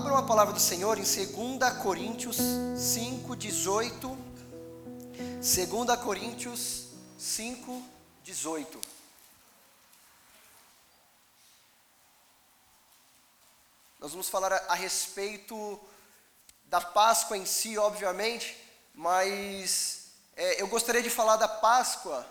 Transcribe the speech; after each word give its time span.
Abra 0.00 0.14
uma 0.14 0.22
palavra 0.22 0.54
do 0.54 0.60
Senhor 0.60 0.96
em 0.96 1.02
2 1.02 1.76
Coríntios 1.82 2.38
5, 2.74 3.36
18. 3.36 4.08
2 4.08 6.00
Coríntios 6.02 6.86
5, 7.18 7.82
18. 8.24 8.80
Nós 13.98 14.12
vamos 14.12 14.30
falar 14.30 14.54
a, 14.54 14.56
a 14.68 14.74
respeito 14.74 15.78
da 16.64 16.80
Páscoa 16.80 17.36
em 17.36 17.44
si, 17.44 17.76
obviamente, 17.76 18.56
mas 18.94 20.12
é, 20.34 20.62
eu 20.62 20.68
gostaria 20.68 21.02
de 21.02 21.10
falar 21.10 21.36
da 21.36 21.46
Páscoa 21.46 22.26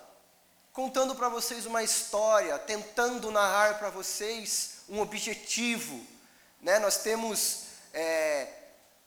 contando 0.73 1.13
para 1.13 1.29
vocês 1.29 1.67
uma 1.67 1.83
história, 1.83 2.57
tentando 2.57 3.29
narrar 3.29 3.77
para 3.77 3.91
vocês 3.91 4.79
um 4.89 4.99
objetivo. 4.99 6.03
Né? 6.61 6.77
Nós 6.79 6.97
temos, 6.97 7.63
é, 7.93 8.47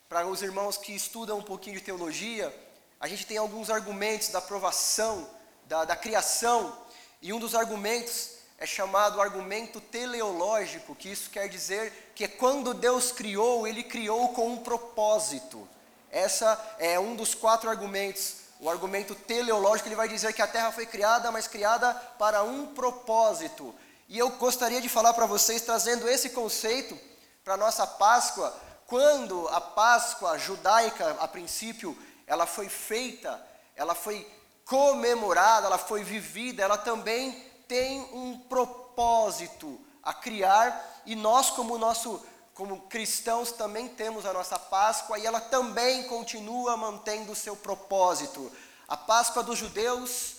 para 0.08 0.26
os 0.26 0.42
irmãos 0.42 0.76
que 0.76 0.94
estudam 0.94 1.38
um 1.38 1.42
pouquinho 1.42 1.76
de 1.76 1.82
teologia, 1.82 2.54
a 2.98 3.06
gente 3.08 3.26
tem 3.26 3.36
alguns 3.36 3.68
argumentos 3.68 4.28
da 4.28 4.38
aprovação, 4.38 5.28
da, 5.66 5.84
da 5.84 5.96
criação, 5.96 6.76
e 7.20 7.32
um 7.32 7.38
dos 7.38 7.54
argumentos 7.54 8.30
é 8.58 8.66
chamado 8.66 9.20
argumento 9.20 9.80
teleológico, 9.80 10.94
que 10.94 11.10
isso 11.10 11.30
quer 11.30 11.48
dizer 11.48 12.12
que 12.14 12.28
quando 12.28 12.72
Deus 12.72 13.10
criou, 13.10 13.66
ele 13.66 13.82
criou 13.82 14.28
com 14.30 14.48
um 14.52 14.58
propósito. 14.58 15.68
Essa 16.10 16.76
é 16.78 16.98
um 16.98 17.16
dos 17.16 17.34
quatro 17.34 17.68
argumentos. 17.68 18.36
O 18.60 18.70
argumento 18.70 19.14
teleológico 19.14 19.88
ele 19.88 19.96
vai 19.96 20.08
dizer 20.08 20.32
que 20.32 20.42
a 20.42 20.46
Terra 20.46 20.70
foi 20.70 20.86
criada, 20.86 21.32
mas 21.32 21.48
criada 21.48 21.92
para 22.18 22.44
um 22.44 22.66
propósito. 22.66 23.74
E 24.08 24.16
eu 24.16 24.30
gostaria 24.30 24.80
de 24.80 24.88
falar 24.88 25.12
para 25.12 25.26
vocês 25.26 25.62
trazendo 25.62 26.08
esse 26.08 26.30
conceito 26.30 26.96
para 27.44 27.54
a 27.54 27.56
nossa 27.56 27.86
Páscoa, 27.86 28.54
quando 28.86 29.48
a 29.48 29.60
Páscoa 29.60 30.38
judaica, 30.38 31.16
a 31.18 31.26
princípio, 31.26 31.96
ela 32.26 32.46
foi 32.46 32.68
feita, 32.68 33.44
ela 33.74 33.94
foi 33.94 34.30
comemorada, 34.64 35.66
ela 35.66 35.78
foi 35.78 36.04
vivida, 36.04 36.62
ela 36.62 36.78
também 36.78 37.32
tem 37.66 38.00
um 38.12 38.38
propósito 38.48 39.80
a 40.02 40.12
criar 40.12 41.02
e 41.06 41.14
nós 41.14 41.50
como 41.50 41.78
nosso 41.78 42.24
como 42.54 42.82
cristãos 42.82 43.50
também 43.50 43.88
temos 43.88 44.26
a 44.26 44.32
nossa 44.32 44.58
Páscoa 44.58 45.18
e 45.18 45.24
ela 45.24 45.40
também 45.40 46.04
continua 46.04 46.76
mantendo 46.76 47.32
o 47.32 47.36
seu 47.36 47.56
propósito. 47.56 48.52
A 48.86 48.94
Páscoa 48.94 49.42
dos 49.42 49.58
judeus 49.58 50.36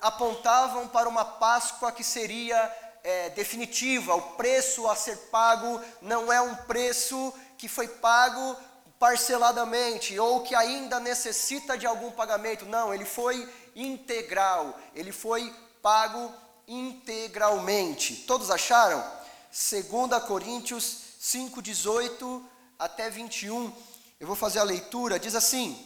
apontavam 0.00 0.88
para 0.88 1.08
uma 1.08 1.24
Páscoa 1.24 1.92
que 1.92 2.02
seria 2.02 2.74
é, 3.08 3.30
definitiva, 3.30 4.14
o 4.14 4.20
preço 4.32 4.86
a 4.86 4.94
ser 4.94 5.16
pago 5.30 5.80
não 6.02 6.30
é 6.30 6.42
um 6.42 6.54
preço 6.54 7.32
que 7.56 7.66
foi 7.66 7.88
pago 7.88 8.54
parceladamente 8.98 10.18
ou 10.18 10.42
que 10.42 10.54
ainda 10.54 11.00
necessita 11.00 11.78
de 11.78 11.86
algum 11.86 12.10
pagamento, 12.10 12.66
não, 12.66 12.92
ele 12.92 13.06
foi 13.06 13.48
integral, 13.74 14.78
ele 14.94 15.10
foi 15.10 15.50
pago 15.80 16.30
integralmente. 16.66 18.14
Todos 18.26 18.50
acharam? 18.50 19.02
2 19.50 20.22
Coríntios 20.24 20.98
5, 21.18 21.62
18 21.62 22.46
até 22.78 23.08
21. 23.08 23.72
Eu 24.20 24.26
vou 24.26 24.36
fazer 24.36 24.58
a 24.58 24.64
leitura, 24.64 25.18
diz 25.18 25.34
assim: 25.34 25.82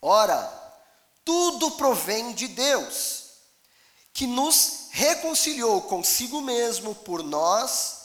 Ora, 0.00 0.38
tudo 1.24 1.72
provém 1.72 2.32
de 2.32 2.46
Deus, 2.46 3.24
que 4.12 4.24
nos 4.24 4.85
reconciliou 4.96 5.82
consigo 5.82 6.40
mesmo 6.40 6.94
por 6.94 7.22
nós, 7.22 7.98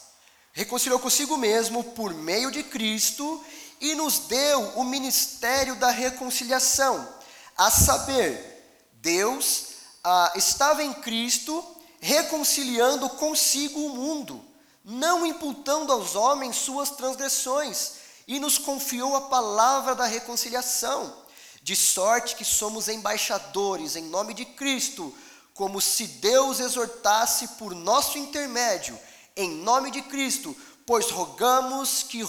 reconciliou 0.52 1.00
consigo 1.00 1.38
mesmo 1.38 1.82
por 1.82 2.12
meio 2.12 2.50
de 2.50 2.62
Cristo 2.62 3.42
e 3.80 3.94
nos 3.94 4.18
deu 4.18 4.60
o 4.76 4.84
ministério 4.84 5.74
da 5.76 5.88
reconciliação, 5.88 7.08
a 7.56 7.70
saber, 7.70 8.90
Deus 9.00 9.68
ah, 10.04 10.34
estava 10.36 10.84
em 10.84 10.92
Cristo 10.92 11.64
reconciliando 11.98 13.08
consigo 13.08 13.86
o 13.86 13.96
mundo, 13.96 14.44
não 14.84 15.24
imputando 15.24 15.94
aos 15.94 16.14
homens 16.14 16.56
suas 16.56 16.90
transgressões, 16.90 17.92
e 18.28 18.38
nos 18.38 18.58
confiou 18.58 19.16
a 19.16 19.22
palavra 19.22 19.94
da 19.94 20.04
reconciliação, 20.04 21.10
de 21.62 21.74
sorte 21.74 22.36
que 22.36 22.44
somos 22.44 22.86
embaixadores 22.86 23.96
em 23.96 24.04
nome 24.04 24.34
de 24.34 24.44
Cristo, 24.44 25.14
como 25.54 25.80
se 25.80 26.06
Deus 26.06 26.60
exortasse 26.60 27.48
por 27.58 27.74
nosso 27.74 28.18
intermédio, 28.18 28.98
em 29.36 29.50
nome 29.50 29.90
de 29.90 30.02
Cristo, 30.02 30.56
pois 30.86 31.10
rogamos 31.10 32.02
que, 32.02 32.20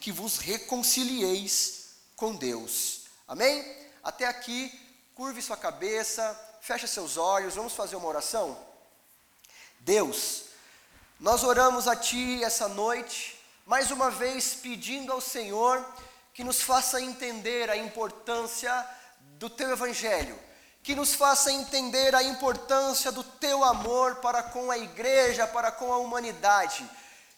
que 0.00 0.10
vos 0.12 0.38
reconcilieis 0.38 1.90
com 2.16 2.34
Deus. 2.34 3.02
Amém? 3.28 3.64
Até 4.02 4.26
aqui, 4.26 4.72
curve 5.14 5.40
sua 5.42 5.56
cabeça, 5.56 6.38
feche 6.60 6.86
seus 6.86 7.16
olhos, 7.16 7.54
vamos 7.54 7.74
fazer 7.74 7.96
uma 7.96 8.08
oração? 8.08 8.58
Deus, 9.80 10.44
nós 11.18 11.44
oramos 11.44 11.86
a 11.86 11.96
Ti 11.96 12.42
essa 12.42 12.68
noite, 12.68 13.38
mais 13.66 13.90
uma 13.90 14.10
vez 14.10 14.54
pedindo 14.54 15.12
ao 15.12 15.20
Senhor 15.20 15.84
que 16.34 16.42
nos 16.42 16.62
faça 16.62 17.00
entender 17.00 17.68
a 17.70 17.76
importância 17.76 18.72
do 19.38 19.50
Teu 19.50 19.70
Evangelho, 19.70 20.38
que 20.82 20.94
nos 20.96 21.14
faça 21.14 21.52
entender 21.52 22.14
a 22.14 22.22
importância 22.22 23.12
do 23.12 23.22
Teu 23.22 23.62
amor 23.62 24.16
para 24.16 24.42
com 24.42 24.70
a 24.70 24.76
igreja, 24.76 25.46
para 25.46 25.70
com 25.70 25.92
a 25.92 25.98
humanidade. 25.98 26.88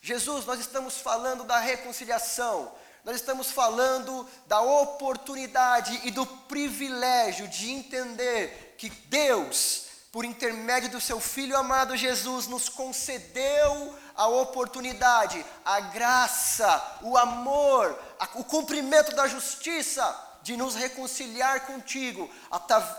Jesus, 0.00 0.46
nós 0.46 0.60
estamos 0.60 0.98
falando 0.98 1.44
da 1.44 1.58
reconciliação, 1.58 2.72
nós 3.04 3.16
estamos 3.16 3.50
falando 3.50 4.26
da 4.46 4.62
oportunidade 4.62 6.00
e 6.04 6.10
do 6.10 6.26
privilégio 6.26 7.46
de 7.46 7.70
entender 7.70 8.74
que 8.78 8.88
Deus, 8.88 9.86
por 10.10 10.24
intermédio 10.24 10.90
do 10.90 11.00
seu 11.00 11.20
Filho 11.20 11.56
amado 11.56 11.96
Jesus, 11.98 12.46
nos 12.46 12.70
concedeu 12.70 13.94
a 14.16 14.26
oportunidade, 14.26 15.44
a 15.62 15.80
graça, 15.80 16.98
o 17.02 17.18
amor, 17.18 17.98
o 18.36 18.44
cumprimento 18.44 19.14
da 19.14 19.26
justiça 19.26 20.33
de 20.44 20.56
nos 20.56 20.76
reconciliar 20.76 21.66
contigo 21.66 22.30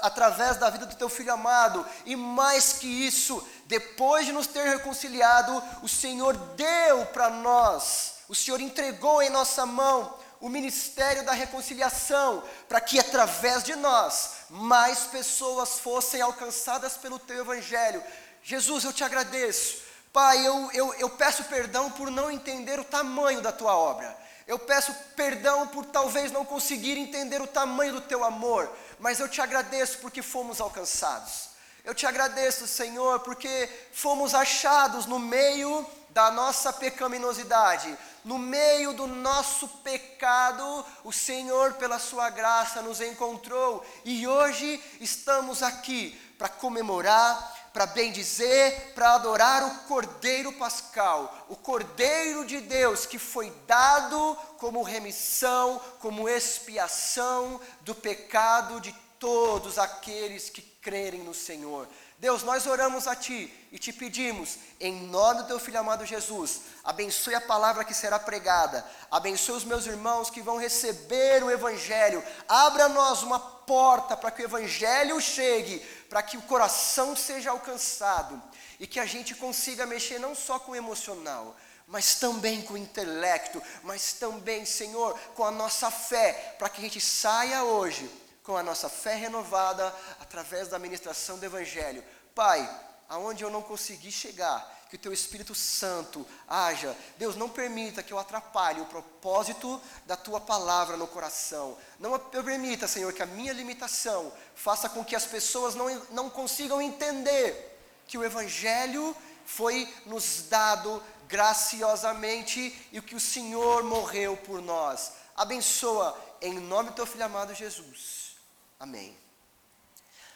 através 0.02 0.58
da 0.58 0.70
vida 0.70 0.86
do 0.86 0.96
teu 0.98 1.08
filho 1.08 1.32
amado, 1.32 1.86
e 2.06 2.18
mais 2.18 2.74
que 2.74 2.88
isso, 2.88 3.42
depois 3.66 4.26
de 4.26 4.34
nos 4.34 4.48
ter 4.48 4.68
reconciliado, 4.68 5.64
o 5.82 5.88
Senhor 5.88 6.36
deu 6.36 7.06
para 7.14 7.30
nós 7.30 8.16
o 8.28 8.34
Senhor 8.34 8.60
entregou 8.60 9.22
em 9.22 9.30
nossa 9.30 9.66
mão 9.66 10.18
o 10.40 10.50
ministério 10.50 11.24
da 11.24 11.32
reconciliação, 11.32 12.44
para 12.68 12.82
que 12.82 13.00
através 13.00 13.64
de 13.64 13.76
nós 13.76 14.32
mais 14.50 15.02
pessoas 15.02 15.80
fossem 15.80 16.22
alcançadas 16.22 16.98
pelo 16.98 17.20
teu 17.20 17.40
evangelho. 17.40 18.04
Jesus, 18.44 18.84
eu 18.84 18.94
te 18.94 19.04
agradeço. 19.04 19.84
Pai, 20.12 20.46
eu, 20.46 20.72
eu, 20.74 20.94
eu 20.96 21.10
peço 21.10 21.44
perdão 21.46 21.92
por 21.92 22.10
não 22.12 22.32
entender 22.32 22.80
o 22.80 22.84
tamanho 22.84 23.42
da 23.42 23.52
tua 23.52 23.76
obra. 23.76 24.16
Eu 24.48 24.60
peço 24.60 24.94
perdão 25.16 25.68
por 25.68 25.86
talvez 25.86 26.32
não 26.32 26.46
conseguir 26.46 26.98
entender 26.98 27.42
o 27.42 27.48
tamanho 27.48 27.94
do 27.94 28.02
teu 28.02 28.24
amor, 28.24 28.72
mas 29.00 29.20
eu 29.20 29.28
te 29.28 29.42
agradeço 29.42 29.98
porque 30.00 30.22
fomos 30.22 30.62
alcançados. 30.62 31.50
Eu 31.84 31.94
te 31.94 32.06
agradeço, 32.06 32.68
Senhor, 32.68 33.20
porque 33.20 33.70
fomos 33.92 34.34
achados 34.34 35.06
no 35.06 35.20
meio 35.20 35.86
da 36.10 36.32
nossa 36.32 36.72
pecaminosidade, 36.72 37.96
no 38.24 38.40
meio 38.40 38.94
do 38.94 39.06
nosso 39.06 39.68
pecado, 39.68 40.86
o 41.04 41.12
Senhor, 41.12 41.74
pela 41.74 42.00
Sua 42.00 42.30
graça, 42.30 42.82
nos 42.82 43.02
encontrou 43.02 43.86
e 44.04 44.28
hoje 44.28 44.82
estamos 45.00 45.62
aqui 45.62 46.20
para 46.38 46.50
comemorar, 46.50 47.55
para 47.76 47.88
bendizer, 47.88 48.94
para 48.96 49.16
adorar 49.16 49.62
o 49.62 49.80
Cordeiro 49.80 50.54
Pascal, 50.54 51.46
o 51.50 51.58
Cordeiro 51.58 52.46
de 52.46 52.62
Deus 52.62 53.06
que 53.06 53.20
foi 53.20 53.52
dado 53.68 54.38
como 54.58 54.82
remissão, 54.82 55.82
como 56.00 56.30
expiação 56.30 57.60
do 57.82 57.94
pecado 57.94 58.80
de 58.80 58.96
todos 59.20 59.78
aqueles 59.78 60.50
que 60.50 60.62
crerem 60.62 61.22
no 61.22 61.34
Senhor. 61.34 61.86
Deus, 62.18 62.44
nós 62.44 62.66
oramos 62.66 63.10
a 63.10 63.16
Ti 63.16 63.54
e 63.74 63.78
te 63.78 63.92
pedimos, 63.92 64.58
em 64.80 65.08
nome 65.08 65.42
do 65.42 65.48
Teu 65.48 65.60
Filho 65.60 65.80
amado 65.80 66.06
Jesus, 66.06 66.62
abençoe 66.82 67.36
a 67.36 67.42
palavra 67.42 67.84
que 67.84 67.94
será 67.94 68.18
pregada, 68.18 68.86
abençoe 69.12 69.58
os 69.58 69.66
meus 69.66 69.86
irmãos 69.86 70.30
que 70.30 70.42
vão 70.42 70.58
receber 70.58 71.44
o 71.44 71.52
Evangelho, 71.52 72.24
abra 72.48 72.88
nós 72.88 73.22
uma 73.22 73.38
porta 73.38 74.16
para 74.16 74.32
que 74.32 74.44
o 74.44 74.46
Evangelho 74.46 75.20
chegue, 75.20 75.86
para 76.10 76.24
que 76.24 76.38
o 76.38 76.42
coração 76.44 77.16
seja 77.16 77.52
alcançado 77.52 78.42
e 78.80 78.88
que 78.88 79.00
a 79.00 79.06
gente 79.06 79.34
consiga 79.36 79.86
mexer 79.86 80.20
não 80.20 80.36
só 80.36 80.60
com 80.60 80.72
o 80.72 80.76
emocional, 80.76 81.56
mas 81.88 82.16
também 82.16 82.62
com 82.62 82.74
o 82.74 82.78
intelecto, 82.78 83.62
mas 83.84 84.14
também, 84.14 84.66
Senhor, 84.66 85.18
com 85.36 85.44
a 85.44 85.52
nossa 85.52 85.92
fé, 85.92 86.56
para 86.58 86.70
que 86.70 86.80
a 86.80 86.84
gente 86.84 87.00
saia 87.00 87.64
hoje 87.64 88.10
com 88.44 88.56
a 88.56 88.64
nossa 88.64 88.88
fé 88.88 89.16
renovada 89.16 89.94
através 90.20 90.68
da 90.68 90.80
ministração 90.80 91.38
do 91.38 91.46
Evangelho. 91.46 92.04
Pai, 92.34 92.70
aonde 93.10 93.44
eu 93.44 93.50
não 93.50 93.62
consegui 93.62 94.12
chegar, 94.12 94.85
que 94.96 95.00
o 95.00 95.02
teu 95.02 95.14
Espírito 95.14 95.54
Santo 95.54 96.26
haja. 96.48 96.96
Deus, 97.18 97.36
não 97.36 97.50
permita 97.50 98.02
que 98.02 98.14
eu 98.14 98.20
atrapalhe 98.20 98.80
o 98.80 98.86
propósito 98.86 99.82
da 100.06 100.16
tua 100.16 100.40
palavra 100.40 100.96
no 100.96 101.06
coração. 101.06 101.78
Não 102.00 102.18
permita, 102.18 102.88
Senhor, 102.88 103.12
que 103.12 103.22
a 103.22 103.26
minha 103.26 103.52
limitação 103.52 104.32
faça 104.56 104.88
com 104.88 105.04
que 105.04 105.16
as 105.16 105.26
pessoas 105.26 105.76
não, 105.76 105.90
não 106.12 106.30
consigam 106.30 106.82
entender 106.82 107.78
que 108.08 108.18
o 108.18 108.24
Evangelho 108.24 109.16
foi 109.46 109.94
nos 110.06 110.44
dado 110.44 111.04
graciosamente 111.28 112.88
e 112.92 113.02
que 113.02 113.16
o 113.16 113.20
Senhor 113.20 113.84
morreu 113.84 114.38
por 114.38 114.62
nós. 114.62 115.12
Abençoa 115.36 116.18
em 116.42 116.58
nome 116.58 116.92
do 116.92 116.96
teu 116.96 117.06
filho 117.06 117.26
amado 117.26 117.54
Jesus. 117.54 118.38
Amém. 118.80 119.18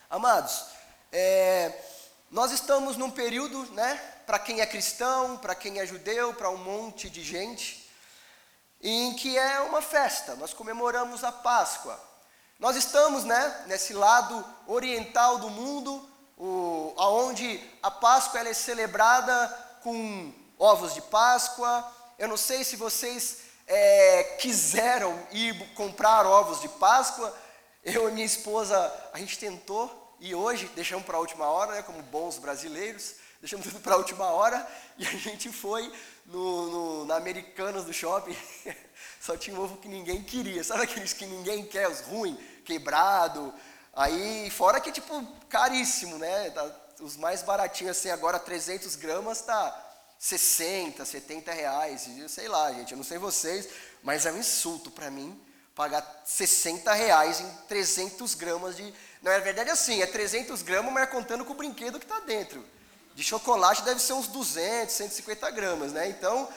Amados, 0.10 0.66
é, 1.12 1.70
nós 2.32 2.52
estamos 2.52 2.96
num 2.96 3.10
período, 3.10 3.66
né, 3.72 3.96
para 4.28 4.38
quem 4.38 4.62
é 4.62 4.66
cristão, 4.66 5.38
para 5.38 5.56
quem 5.56 5.80
é 5.80 5.86
judeu, 5.86 6.32
para 6.34 6.50
um 6.52 6.58
monte 6.58 7.10
de 7.10 7.24
gente, 7.24 7.90
em 8.82 9.16
que 9.16 9.36
é 9.36 9.62
uma 9.62 9.82
festa. 9.82 10.36
Nós 10.36 10.54
comemoramos 10.54 11.24
a 11.24 11.32
Páscoa. 11.32 12.00
Nós 12.60 12.76
estamos, 12.76 13.24
né, 13.24 13.64
nesse 13.66 13.94
lado 13.94 14.46
oriental 14.68 15.40
do 15.40 15.50
mundo, 15.50 16.08
o, 16.38 16.94
aonde 16.98 17.60
a 17.82 17.90
Páscoa 17.90 18.48
é 18.48 18.54
celebrada 18.54 19.48
com 19.82 20.32
ovos 20.60 20.94
de 20.94 21.02
Páscoa. 21.02 21.92
Eu 22.20 22.28
não 22.28 22.38
sei 22.38 22.64
se 22.64 22.76
vocês 22.76 23.40
é, 23.66 24.24
quiseram 24.40 25.18
ir 25.32 25.74
comprar 25.74 26.28
ovos 26.28 26.62
de 26.62 26.70
Páscoa. 26.70 27.36
Eu 27.84 28.08
e 28.08 28.12
minha 28.12 28.26
esposa, 28.26 28.94
a 29.12 29.18
gente 29.18 29.40
tentou 29.40 30.09
e 30.20 30.36
hoje 30.36 30.70
deixamos 30.76 31.06
para 31.06 31.18
a 31.18 31.20
última 31.20 31.46
hora, 31.46 31.74
né, 31.76 31.82
como 31.82 32.02
bons 32.04 32.38
brasileiros, 32.38 33.16
deixamos 33.40 33.68
tudo 33.68 33.80
para 33.80 33.94
a 33.94 33.98
última 33.98 34.26
hora 34.26 34.68
e 34.98 35.06
a 35.06 35.12
gente 35.12 35.50
foi 35.52 35.92
no, 36.26 36.68
no, 36.70 37.06
na 37.06 37.16
Americanas 37.16 37.86
do 37.86 37.94
shopping. 37.94 38.36
Só 39.22 39.36
tinha 39.38 39.56
um 39.56 39.62
ovo 39.62 39.78
que 39.78 39.88
ninguém 39.88 40.24
queria. 40.24 40.64
Sabe 40.64 40.84
aqueles 40.84 41.14
que 41.14 41.26
ninguém 41.26 41.66
quer, 41.66 41.90
os 41.90 42.02
ruins, 42.02 42.38
quebrado, 42.64 43.54
Aí, 43.94 44.50
fora 44.52 44.80
que, 44.80 44.94
tipo, 44.94 45.26
caríssimo, 45.50 46.18
né? 46.18 46.50
Tá, 46.52 46.74
os 47.02 47.18
mais 47.18 47.44
baratinhos, 47.44 47.98
assim, 47.98 48.10
agora 48.10 48.40
300 48.40 48.96
gramas 48.96 49.42
tá 49.42 49.76
60, 50.18 51.04
70 51.04 51.52
reais. 51.52 52.08
Sei 52.30 52.48
lá, 52.48 52.72
gente, 52.72 52.92
eu 52.92 52.98
não 52.98 53.04
sei 53.04 53.18
vocês, 53.18 53.68
mas 54.02 54.26
é 54.26 54.32
um 54.32 54.38
insulto 54.38 54.90
para 54.90 55.12
mim 55.12 55.38
pagar 55.80 56.24
60 56.26 56.92
reais 56.92 57.40
em 57.40 57.50
300 57.70 58.36
gramas 58.36 58.76
de... 58.76 58.94
Não, 59.22 59.32
é 59.32 59.40
verdade 59.40 59.70
assim, 59.70 60.02
é 60.02 60.06
300 60.06 60.62
gramas, 60.62 60.92
mas 60.92 61.10
contando 61.10 61.46
com 61.46 61.54
o 61.54 61.56
brinquedo 61.56 61.98
que 61.98 62.04
está 62.04 62.20
dentro. 62.20 62.66
De 63.16 63.24
chocolate 63.24 63.82
deve 63.84 64.02
ser 64.02 64.12
uns 64.12 64.28
200, 64.28 64.94
150 64.94 65.50
gramas, 65.52 65.94
né? 65.94 66.10
Então, 66.10 66.50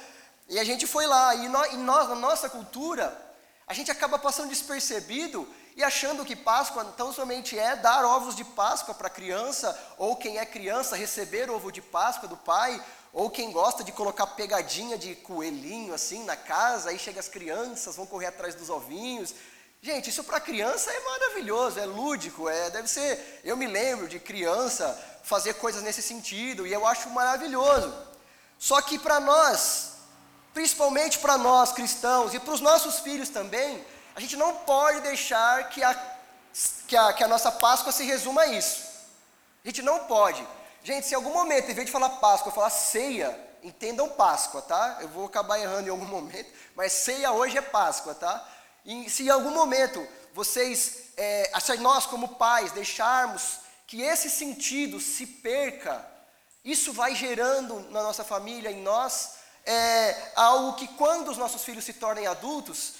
e 0.48 0.58
a 0.58 0.64
gente 0.64 0.88
foi 0.88 1.06
lá, 1.06 1.36
e 1.36 1.48
nós, 1.48 1.72
e 1.72 1.76
nós 1.76 2.08
na 2.08 2.16
nossa 2.16 2.50
cultura, 2.50 3.16
a 3.64 3.72
gente 3.72 3.92
acaba 3.92 4.18
passando 4.18 4.48
despercebido 4.48 5.48
e 5.74 5.82
achando 5.82 6.24
que 6.24 6.36
Páscoa 6.36 6.84
tão 6.96 7.12
somente 7.12 7.58
é 7.58 7.74
dar 7.74 8.04
ovos 8.04 8.34
de 8.36 8.44
Páscoa 8.44 8.94
para 8.94 9.08
criança, 9.08 9.78
ou 9.96 10.16
quem 10.16 10.38
é 10.38 10.44
criança 10.44 10.96
receber 10.96 11.50
ovo 11.50 11.72
de 11.72 11.80
Páscoa 11.80 12.28
do 12.28 12.36
pai, 12.36 12.82
ou 13.12 13.30
quem 13.30 13.50
gosta 13.50 13.82
de 13.84 13.92
colocar 13.92 14.26
pegadinha 14.28 14.96
de 14.96 15.14
coelhinho 15.14 15.92
assim 15.92 16.24
na 16.24 16.36
casa, 16.36 16.90
aí 16.90 16.98
chega 16.98 17.20
as 17.20 17.28
crianças, 17.28 17.96
vão 17.96 18.06
correr 18.06 18.26
atrás 18.26 18.54
dos 18.54 18.70
ovinhos. 18.70 19.34
Gente, 19.80 20.10
isso 20.10 20.24
para 20.24 20.40
criança 20.40 20.90
é 20.90 21.00
maravilhoso, 21.00 21.78
é 21.78 21.84
lúdico, 21.84 22.48
é, 22.48 22.70
deve 22.70 22.88
ser. 22.88 23.40
Eu 23.42 23.56
me 23.56 23.66
lembro 23.66 24.08
de 24.08 24.18
criança 24.18 24.98
fazer 25.22 25.54
coisas 25.54 25.82
nesse 25.82 26.02
sentido 26.02 26.66
e 26.66 26.72
eu 26.72 26.86
acho 26.86 27.10
maravilhoso. 27.10 27.92
Só 28.58 28.80
que 28.80 28.98
para 28.98 29.18
nós, 29.18 29.94
principalmente 30.54 31.18
para 31.18 31.36
nós 31.36 31.72
cristãos 31.72 32.32
e 32.32 32.38
para 32.38 32.54
os 32.54 32.60
nossos 32.60 33.00
filhos 33.00 33.28
também, 33.28 33.84
a 34.14 34.20
gente 34.20 34.36
não 34.36 34.56
pode 34.56 35.00
deixar 35.00 35.68
que 35.68 35.82
a, 35.82 35.94
que 36.86 36.96
a, 36.96 37.12
que 37.12 37.24
a 37.24 37.28
nossa 37.28 37.50
Páscoa 37.50 37.92
se 37.92 38.04
resuma 38.04 38.42
a 38.42 38.46
isso. 38.46 38.82
A 39.64 39.68
gente 39.68 39.82
não 39.82 40.00
pode. 40.00 40.46
Gente, 40.84 41.06
se 41.06 41.14
em 41.14 41.16
algum 41.16 41.32
momento, 41.32 41.70
em 41.70 41.74
vez 41.74 41.86
de 41.86 41.92
falar 41.92 42.10
Páscoa, 42.10 42.50
eu 42.50 42.54
falar 42.54 42.70
ceia, 42.70 43.38
entendam 43.62 44.08
Páscoa, 44.08 44.60
tá? 44.60 44.98
Eu 45.00 45.08
vou 45.08 45.26
acabar 45.26 45.58
errando 45.58 45.88
em 45.88 45.90
algum 45.90 46.04
momento, 46.06 46.52
mas 46.74 46.92
ceia 46.92 47.32
hoje 47.32 47.56
é 47.56 47.62
Páscoa, 47.62 48.14
tá? 48.14 48.48
E 48.84 49.08
se 49.08 49.24
em 49.24 49.30
algum 49.30 49.50
momento 49.50 50.06
vocês, 50.34 51.12
é, 51.16 51.50
nós 51.78 52.06
como 52.06 52.36
pais, 52.36 52.72
deixarmos 52.72 53.60
que 53.86 54.02
esse 54.02 54.28
sentido 54.28 54.98
se 54.98 55.26
perca, 55.26 56.04
isso 56.64 56.92
vai 56.92 57.14
gerando 57.14 57.80
na 57.90 58.02
nossa 58.02 58.24
família, 58.24 58.70
em 58.70 58.82
nós, 58.82 59.34
é, 59.64 60.32
algo 60.34 60.74
que 60.74 60.88
quando 60.88 61.30
os 61.30 61.36
nossos 61.36 61.62
filhos 61.62 61.84
se 61.84 61.92
tornem 61.92 62.26
adultos, 62.26 62.94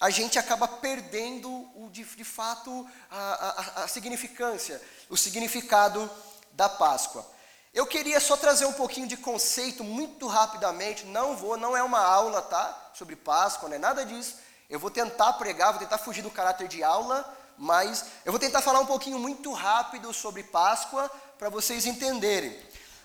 a 0.00 0.10
gente 0.10 0.38
acaba 0.38 0.68
perdendo 0.68 1.50
o, 1.50 1.88
de, 1.90 2.04
de 2.04 2.24
fato 2.24 2.88
a, 3.10 3.80
a, 3.80 3.84
a 3.84 3.88
significância, 3.88 4.80
o 5.10 5.16
significado 5.16 6.08
da 6.52 6.68
Páscoa. 6.68 7.26
Eu 7.74 7.86
queria 7.86 8.20
só 8.20 8.36
trazer 8.36 8.64
um 8.64 8.72
pouquinho 8.72 9.06
de 9.06 9.16
conceito 9.16 9.84
muito 9.84 10.26
rapidamente, 10.26 11.04
não 11.06 11.36
vou, 11.36 11.56
não 11.56 11.76
é 11.76 11.82
uma 11.82 12.00
aula, 12.00 12.40
tá? 12.42 12.90
Sobre 12.94 13.14
Páscoa, 13.14 13.68
não 13.68 13.76
é 13.76 13.78
nada 13.78 14.04
disso. 14.06 14.36
Eu 14.70 14.78
vou 14.78 14.90
tentar 14.90 15.32
pregar, 15.34 15.72
vou 15.72 15.80
tentar 15.80 15.98
fugir 15.98 16.22
do 16.22 16.30
caráter 16.30 16.68
de 16.68 16.82
aula, 16.82 17.36
mas 17.56 18.04
eu 18.24 18.32
vou 18.32 18.38
tentar 18.38 18.62
falar 18.62 18.80
um 18.80 18.86
pouquinho 18.86 19.18
muito 19.18 19.52
rápido 19.52 20.12
sobre 20.14 20.42
Páscoa 20.42 21.10
para 21.38 21.48
vocês 21.48 21.86
entenderem. 21.86 22.56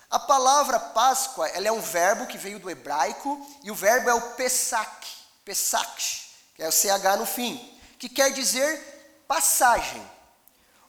A 0.10 0.20
palavra 0.20 0.80
Páscoa, 0.80 1.48
ela 1.50 1.68
é 1.68 1.72
um 1.72 1.82
verbo 1.82 2.28
que 2.28 2.38
veio 2.38 2.60
do 2.60 2.70
hebraico 2.70 3.46
e 3.64 3.72
o 3.72 3.76
verbo 3.76 4.10
é 4.10 4.14
o 4.14 4.22
Pesach, 4.34 5.08
Pesach, 5.44 6.23
é 6.64 6.68
o 6.68 6.72
CH 6.72 7.18
no 7.18 7.26
fim, 7.26 7.58
que 8.00 8.08
quer 8.08 8.32
dizer 8.32 9.26
passagem, 9.28 10.02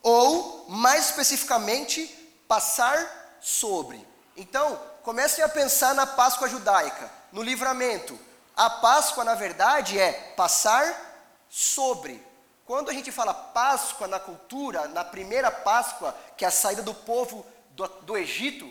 ou, 0.02 0.66
mais 0.68 1.06
especificamente, 1.06 2.06
passar 2.46 3.38
sobre. 3.40 4.06
Então, 4.36 4.80
comecem 5.02 5.42
a 5.42 5.48
pensar 5.48 5.94
na 5.94 6.06
Páscoa 6.06 6.48
judaica, 6.48 7.10
no 7.32 7.42
livramento. 7.42 8.18
A 8.56 8.70
Páscoa, 8.70 9.24
na 9.24 9.34
verdade, 9.34 9.98
é 9.98 10.12
passar 10.36 11.34
sobre. 11.48 12.24
Quando 12.64 12.90
a 12.90 12.92
gente 12.92 13.10
fala 13.10 13.34
Páscoa 13.34 14.06
na 14.06 14.20
cultura, 14.20 14.86
na 14.88 15.04
primeira 15.04 15.50
Páscoa, 15.50 16.16
que 16.36 16.44
é 16.44 16.48
a 16.48 16.52
saída 16.52 16.82
do 16.82 16.94
povo 16.94 17.44
do, 17.70 17.86
do 18.02 18.16
Egito, 18.16 18.70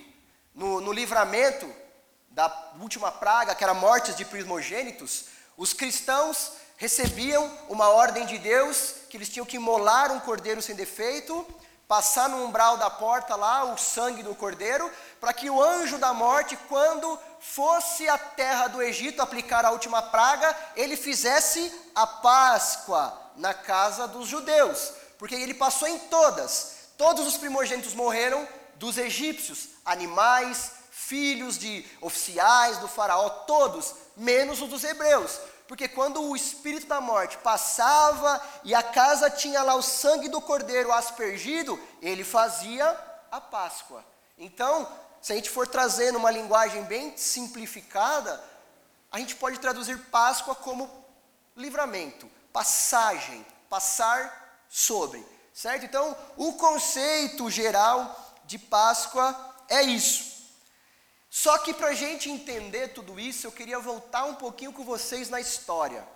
no, 0.55 0.79
no 0.79 0.93
livramento 0.93 1.69
da 2.29 2.71
última 2.79 3.11
praga, 3.11 3.53
que 3.53 3.63
era 3.63 3.73
mortes 3.73 4.15
de 4.15 4.23
primogênitos, 4.23 5.25
os 5.57 5.73
cristãos 5.73 6.62
recebiam 6.77 7.49
uma 7.69 7.89
ordem 7.89 8.25
de 8.25 8.37
Deus 8.37 8.95
que 9.09 9.17
eles 9.17 9.29
tinham 9.29 9.45
que 9.45 9.59
molar 9.59 10.11
um 10.11 10.19
cordeiro 10.19 10.61
sem 10.61 10.75
defeito, 10.75 11.45
passar 11.87 12.27
no 12.27 12.43
umbral 12.43 12.77
da 12.77 12.89
porta 12.89 13.35
lá 13.35 13.65
o 13.65 13.77
sangue 13.77 14.23
do 14.23 14.33
cordeiro, 14.33 14.89
para 15.19 15.33
que 15.33 15.49
o 15.49 15.61
anjo 15.61 15.97
da 15.97 16.13
morte, 16.13 16.57
quando 16.67 17.19
fosse 17.39 18.09
à 18.09 18.17
terra 18.17 18.67
do 18.67 18.81
Egito 18.81 19.21
aplicar 19.21 19.65
a 19.65 19.71
última 19.71 20.01
praga, 20.01 20.55
ele 20.75 20.97
fizesse 20.97 21.71
a 21.93 22.07
Páscoa 22.07 23.13
na 23.35 23.53
casa 23.53 24.07
dos 24.07 24.27
judeus, 24.27 24.93
porque 25.19 25.35
ele 25.35 25.53
passou 25.53 25.87
em 25.87 25.99
todas. 25.99 26.73
Todos 26.97 27.27
os 27.27 27.37
primogênitos 27.37 27.93
morreram 27.93 28.47
dos 28.75 28.97
egípcios, 28.97 29.69
animais, 29.85 30.71
filhos 30.91 31.57
de 31.57 31.85
oficiais 32.01 32.77
do 32.77 32.87
faraó, 32.87 33.29
todos, 33.29 33.93
menos 34.15 34.61
os 34.61 34.69
dos 34.69 34.83
hebreus. 34.83 35.39
Porque 35.67 35.87
quando 35.87 36.21
o 36.21 36.35
espírito 36.35 36.87
da 36.87 36.99
morte 36.99 37.37
passava 37.37 38.41
e 38.63 38.75
a 38.75 38.83
casa 38.83 39.29
tinha 39.29 39.63
lá 39.63 39.75
o 39.75 39.81
sangue 39.81 40.27
do 40.27 40.41
cordeiro 40.41 40.91
aspergido, 40.91 41.79
ele 42.01 42.23
fazia 42.23 42.97
a 43.31 43.39
Páscoa. 43.39 44.03
Então, 44.37 44.87
se 45.21 45.31
a 45.31 45.35
gente 45.35 45.49
for 45.49 45.67
trazendo 45.67 46.17
uma 46.17 46.29
linguagem 46.29 46.83
bem 46.83 47.15
simplificada, 47.15 48.43
a 49.11 49.19
gente 49.19 49.35
pode 49.35 49.59
traduzir 49.59 49.97
Páscoa 50.11 50.53
como 50.53 50.89
livramento, 51.55 52.29
passagem, 52.51 53.45
passar 53.69 54.65
sobre, 54.67 55.25
certo? 55.53 55.85
Então, 55.85 56.15
o 56.35 56.53
conceito 56.53 57.49
geral 57.49 58.19
de 58.43 58.57
Páscoa 58.57 59.55
é 59.69 59.81
isso. 59.81 60.32
Só 61.35 61.57
que 61.57 61.73
para 61.73 61.87
a 61.87 61.93
gente 61.95 62.29
entender 62.29 62.89
tudo 62.89 63.19
isso, 63.19 63.47
eu 63.47 63.51
queria 63.51 63.79
voltar 63.79 64.25
um 64.25 64.35
pouquinho 64.35 64.71
com 64.71 64.83
vocês 64.83 65.31
na 65.31 65.41
história. 65.41 66.07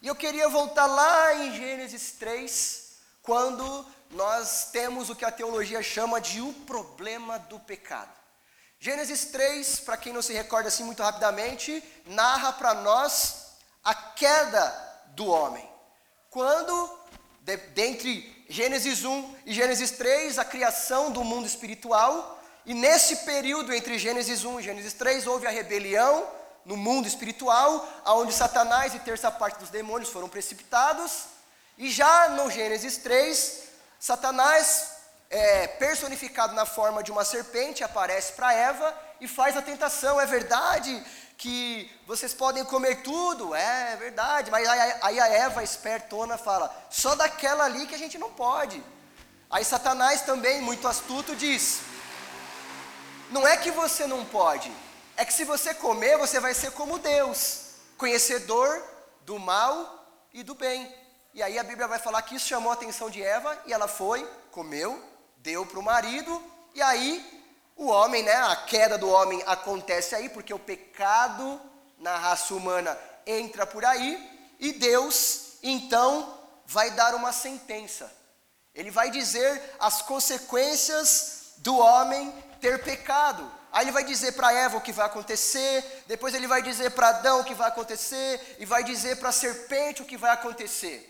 E 0.00 0.08
eu 0.08 0.16
queria 0.16 0.48
voltar 0.48 0.86
lá 0.86 1.34
em 1.34 1.54
Gênesis 1.54 2.12
3, 2.12 2.92
quando 3.22 3.86
nós 4.12 4.70
temos 4.72 5.10
o 5.10 5.14
que 5.14 5.26
a 5.26 5.30
teologia 5.30 5.82
chama 5.82 6.22
de 6.22 6.40
o 6.40 6.54
problema 6.64 7.38
do 7.38 7.60
pecado. 7.60 8.10
Gênesis 8.80 9.26
3, 9.26 9.80
para 9.80 9.98
quem 9.98 10.10
não 10.10 10.22
se 10.22 10.32
recorda 10.32 10.68
assim 10.68 10.84
muito 10.84 11.02
rapidamente, 11.02 11.84
narra 12.06 12.54
para 12.54 12.72
nós 12.72 13.48
a 13.84 13.94
queda 13.94 14.64
do 15.08 15.26
homem. 15.26 15.68
Quando, 16.30 16.98
de, 17.42 17.58
dentre 17.58 18.46
Gênesis 18.48 19.04
1 19.04 19.36
e 19.44 19.52
Gênesis 19.52 19.90
3, 19.90 20.38
a 20.38 20.46
criação 20.46 21.10
do 21.10 21.22
mundo 21.22 21.46
espiritual, 21.46 22.41
E 22.64 22.74
nesse 22.74 23.16
período 23.16 23.72
entre 23.72 23.98
Gênesis 23.98 24.44
1 24.44 24.60
e 24.60 24.62
Gênesis 24.62 24.92
3 24.92 25.26
houve 25.26 25.46
a 25.46 25.50
rebelião 25.50 26.26
no 26.64 26.76
mundo 26.76 27.08
espiritual, 27.08 27.88
onde 28.06 28.32
Satanás 28.32 28.94
e 28.94 29.00
terça 29.00 29.30
parte 29.30 29.58
dos 29.58 29.70
demônios 29.70 30.10
foram 30.10 30.28
precipitados. 30.28 31.24
E 31.76 31.90
já 31.90 32.28
no 32.28 32.50
Gênesis 32.50 32.98
3, 32.98 33.64
Satanás, 33.98 34.92
é, 35.28 35.66
personificado 35.66 36.54
na 36.54 36.64
forma 36.64 37.02
de 37.02 37.10
uma 37.10 37.24
serpente, 37.24 37.82
aparece 37.82 38.34
para 38.34 38.52
Eva 38.52 38.94
e 39.20 39.26
faz 39.26 39.56
a 39.56 39.62
tentação. 39.62 40.20
É 40.20 40.26
verdade 40.26 41.02
que 41.36 41.90
vocês 42.06 42.32
podem 42.32 42.64
comer 42.64 43.02
tudo? 43.02 43.54
É, 43.54 43.94
é 43.94 43.96
verdade. 43.96 44.50
Mas 44.52 44.68
aí 45.02 45.18
a 45.18 45.28
Eva, 45.28 45.64
espertona, 45.64 46.38
fala: 46.38 46.72
só 46.90 47.16
daquela 47.16 47.64
ali 47.64 47.86
que 47.88 47.94
a 47.94 47.98
gente 47.98 48.18
não 48.18 48.30
pode. 48.30 48.80
Aí 49.50 49.64
Satanás 49.64 50.22
também, 50.22 50.60
muito 50.60 50.86
astuto, 50.86 51.34
diz: 51.34 51.80
não 53.32 53.48
é 53.48 53.56
que 53.56 53.70
você 53.70 54.06
não 54.06 54.24
pode, 54.26 54.70
é 55.16 55.24
que 55.24 55.32
se 55.32 55.44
você 55.44 55.74
comer, 55.74 56.18
você 56.18 56.38
vai 56.38 56.52
ser 56.52 56.70
como 56.72 56.98
Deus, 56.98 57.62
conhecedor 57.96 58.82
do 59.22 59.38
mal 59.38 60.06
e 60.32 60.42
do 60.42 60.54
bem. 60.54 60.94
E 61.32 61.42
aí 61.42 61.58
a 61.58 61.64
Bíblia 61.64 61.88
vai 61.88 61.98
falar 61.98 62.20
que 62.22 62.36
isso 62.36 62.46
chamou 62.46 62.70
a 62.70 62.74
atenção 62.74 63.08
de 63.08 63.22
Eva 63.22 63.58
e 63.66 63.72
ela 63.72 63.88
foi, 63.88 64.28
comeu, 64.50 65.02
deu 65.38 65.64
para 65.64 65.78
o 65.78 65.82
marido, 65.82 66.42
e 66.74 66.82
aí 66.82 67.42
o 67.74 67.86
homem, 67.86 68.22
né, 68.22 68.34
a 68.34 68.54
queda 68.54 68.98
do 68.98 69.08
homem 69.08 69.42
acontece 69.46 70.14
aí, 70.14 70.28
porque 70.28 70.52
o 70.52 70.58
pecado 70.58 71.58
na 71.98 72.16
raça 72.16 72.54
humana 72.54 72.98
entra 73.26 73.66
por 73.66 73.84
aí, 73.84 74.54
e 74.60 74.72
Deus 74.72 75.54
então 75.62 76.38
vai 76.66 76.90
dar 76.90 77.14
uma 77.14 77.32
sentença. 77.32 78.12
Ele 78.74 78.90
vai 78.90 79.10
dizer 79.10 79.74
as 79.78 80.02
consequências 80.02 81.54
do 81.58 81.78
homem 81.78 82.32
ter 82.62 82.82
pecado. 82.82 83.50
Aí 83.72 83.84
ele 83.84 83.92
vai 83.92 84.04
dizer 84.04 84.32
para 84.32 84.52
Eva 84.52 84.76
o 84.76 84.80
que 84.80 84.92
vai 84.92 85.06
acontecer, 85.06 86.04
depois 86.06 86.34
ele 86.34 86.46
vai 86.46 86.62
dizer 86.62 86.90
para 86.92 87.08
Adão 87.08 87.40
o 87.40 87.44
que 87.44 87.54
vai 87.54 87.68
acontecer, 87.68 88.56
e 88.58 88.64
vai 88.64 88.84
dizer 88.84 89.16
para 89.16 89.30
a 89.30 89.32
serpente 89.44 90.02
o 90.02 90.04
que 90.04 90.16
vai 90.16 90.30
acontecer. 90.30 91.08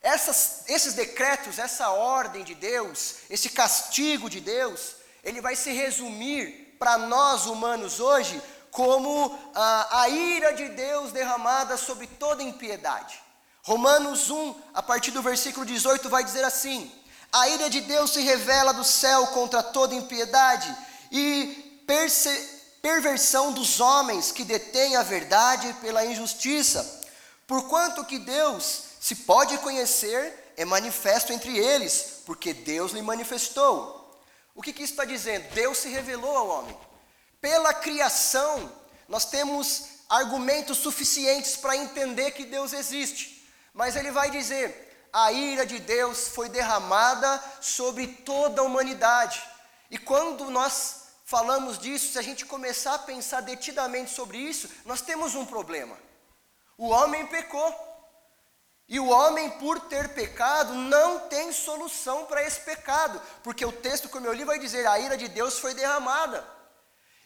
Essas, 0.00 0.62
esses 0.68 0.94
decretos, 0.94 1.58
essa 1.58 1.90
ordem 1.90 2.44
de 2.44 2.54
Deus, 2.54 3.16
esse 3.28 3.48
castigo 3.50 4.30
de 4.30 4.40
Deus, 4.40 4.96
ele 5.24 5.40
vai 5.40 5.56
se 5.56 5.72
resumir 5.72 6.76
para 6.78 6.96
nós 6.96 7.46
humanos 7.46 7.98
hoje 7.98 8.40
como 8.70 9.36
a, 9.54 10.02
a 10.02 10.08
ira 10.08 10.52
de 10.52 10.68
Deus 10.68 11.10
derramada 11.10 11.76
sobre 11.78 12.06
toda 12.06 12.42
impiedade. 12.42 13.20
Romanos 13.62 14.30
1, 14.30 14.54
a 14.74 14.82
partir 14.82 15.10
do 15.10 15.22
versículo 15.22 15.64
18, 15.66 16.08
vai 16.08 16.22
dizer 16.22 16.44
assim: 16.44 16.92
a 17.32 17.48
ira 17.48 17.68
de 17.68 17.80
Deus 17.80 18.12
se 18.12 18.20
revela 18.20 18.72
do 18.72 18.84
céu 18.84 19.26
contra 19.28 19.62
toda 19.62 19.94
impiedade 19.94 20.74
e 21.10 21.80
perversão 22.82 23.52
dos 23.52 23.80
homens 23.80 24.32
que 24.32 24.44
detêm 24.44 24.96
a 24.96 25.02
verdade 25.02 25.72
pela 25.80 26.04
injustiça. 26.04 27.04
Porquanto 27.46 28.04
que 28.04 28.18
Deus 28.18 28.82
se 29.00 29.14
pode 29.14 29.58
conhecer, 29.58 30.52
é 30.56 30.64
manifesto 30.64 31.32
entre 31.32 31.56
eles, 31.56 32.22
porque 32.24 32.52
Deus 32.52 32.92
lhe 32.92 33.02
manifestou. 33.02 33.96
O 34.54 34.62
que, 34.62 34.72
que 34.72 34.82
isso 34.82 34.94
está 34.94 35.04
dizendo? 35.04 35.48
Deus 35.54 35.78
se 35.78 35.88
revelou 35.88 36.36
ao 36.36 36.48
homem. 36.48 36.76
Pela 37.40 37.74
criação, 37.74 38.72
nós 39.08 39.26
temos 39.26 39.84
argumentos 40.08 40.78
suficientes 40.78 41.56
para 41.56 41.76
entender 41.76 42.30
que 42.32 42.44
Deus 42.44 42.72
existe. 42.72 43.46
Mas 43.74 43.94
ele 43.94 44.10
vai 44.10 44.30
dizer: 44.30 44.85
a 45.12 45.32
ira 45.32 45.64
de 45.64 45.78
Deus 45.78 46.28
foi 46.28 46.48
derramada 46.48 47.42
sobre 47.60 48.06
toda 48.06 48.60
a 48.60 48.64
humanidade. 48.64 49.42
E 49.90 49.98
quando 49.98 50.50
nós 50.50 51.06
falamos 51.24 51.78
disso, 51.78 52.12
se 52.12 52.18
a 52.18 52.22
gente 52.22 52.44
começar 52.44 52.94
a 52.94 52.98
pensar 52.98 53.40
detidamente 53.40 54.10
sobre 54.10 54.38
isso, 54.38 54.68
nós 54.84 55.00
temos 55.00 55.34
um 55.34 55.44
problema. 55.44 55.96
O 56.76 56.88
homem 56.88 57.26
pecou. 57.26 57.84
E 58.88 59.00
o 59.00 59.08
homem, 59.08 59.50
por 59.50 59.80
ter 59.80 60.14
pecado, 60.14 60.72
não 60.72 61.28
tem 61.28 61.52
solução 61.52 62.24
para 62.26 62.44
esse 62.44 62.60
pecado, 62.60 63.20
porque 63.42 63.64
o 63.64 63.72
texto, 63.72 64.08
como 64.08 64.26
eu 64.26 64.32
li, 64.32 64.44
vai 64.44 64.60
dizer: 64.60 64.86
a 64.86 64.98
ira 65.00 65.16
de 65.16 65.26
Deus 65.26 65.58
foi 65.58 65.74
derramada. 65.74 66.46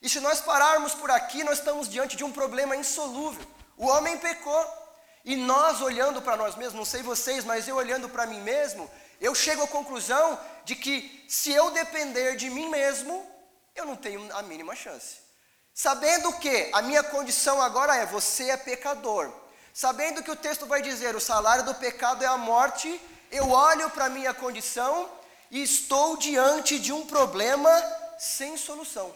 E 0.01 0.09
se 0.09 0.21
nós 0.21 0.41
pararmos 0.41 0.95
por 0.95 1.11
aqui, 1.11 1.45
nós 1.45 1.59
estamos 1.59 1.87
diante 1.87 2.17
de 2.17 2.25
um 2.25 2.33
problema 2.33 2.75
insolúvel. 2.75 3.47
O 3.77 3.87
homem 3.87 4.17
pecou. 4.19 4.81
E 5.25 5.37
nós 5.37 5.81
olhando 5.81 6.23
para 6.23 6.37
nós 6.37 6.57
mesmos, 6.57 6.75
não 6.75 6.85
sei 6.85 7.03
vocês, 7.03 7.45
mas 7.45 7.69
eu 7.69 7.77
olhando 7.77 8.09
para 8.09 8.27
mim 8.27 8.41
mesmo, 8.41 8.91
eu 9.21 9.35
chego 9.35 9.63
à 9.63 9.69
conclusão 9.69 10.39
de 10.65 10.75
que 10.75 11.25
se 11.29 11.53
eu 11.53 11.71
depender 11.71 12.37
de 12.37 12.49
mim 12.49 12.69
mesmo, 12.69 13.27
eu 13.75 13.85
não 13.85 13.97
tenho 13.97 14.35
a 14.35 14.43
mínima 14.43 14.75
chance. 14.75 15.17
Sabendo 15.75 16.33
que 16.35 16.71
a 16.73 16.83
minha 16.83 17.03
condição 17.03 17.61
agora 17.61 17.97
é 17.97 18.07
você 18.07 18.51
é 18.51 18.57
pecador. 18.57 19.33
Sabendo 19.73 20.23
que 20.23 20.31
o 20.31 20.37
texto 20.37 20.67
vai 20.67 20.83
dizer 20.83 21.15
o 21.15 21.21
salário 21.21 21.65
do 21.65 21.75
pecado 21.75 22.25
é 22.25 22.27
a 22.27 22.37
morte, 22.37 23.01
eu 23.31 23.51
olho 23.51 23.89
para 23.91 24.07
a 24.07 24.11
minha 24.11 24.35
condição 24.35 25.09
e 25.51 25.63
estou 25.63 26.17
diante 26.17 26.79
de 26.79 26.93
um 26.93 27.07
problema 27.07 27.71
sem 28.19 28.57
solução. 28.57 29.15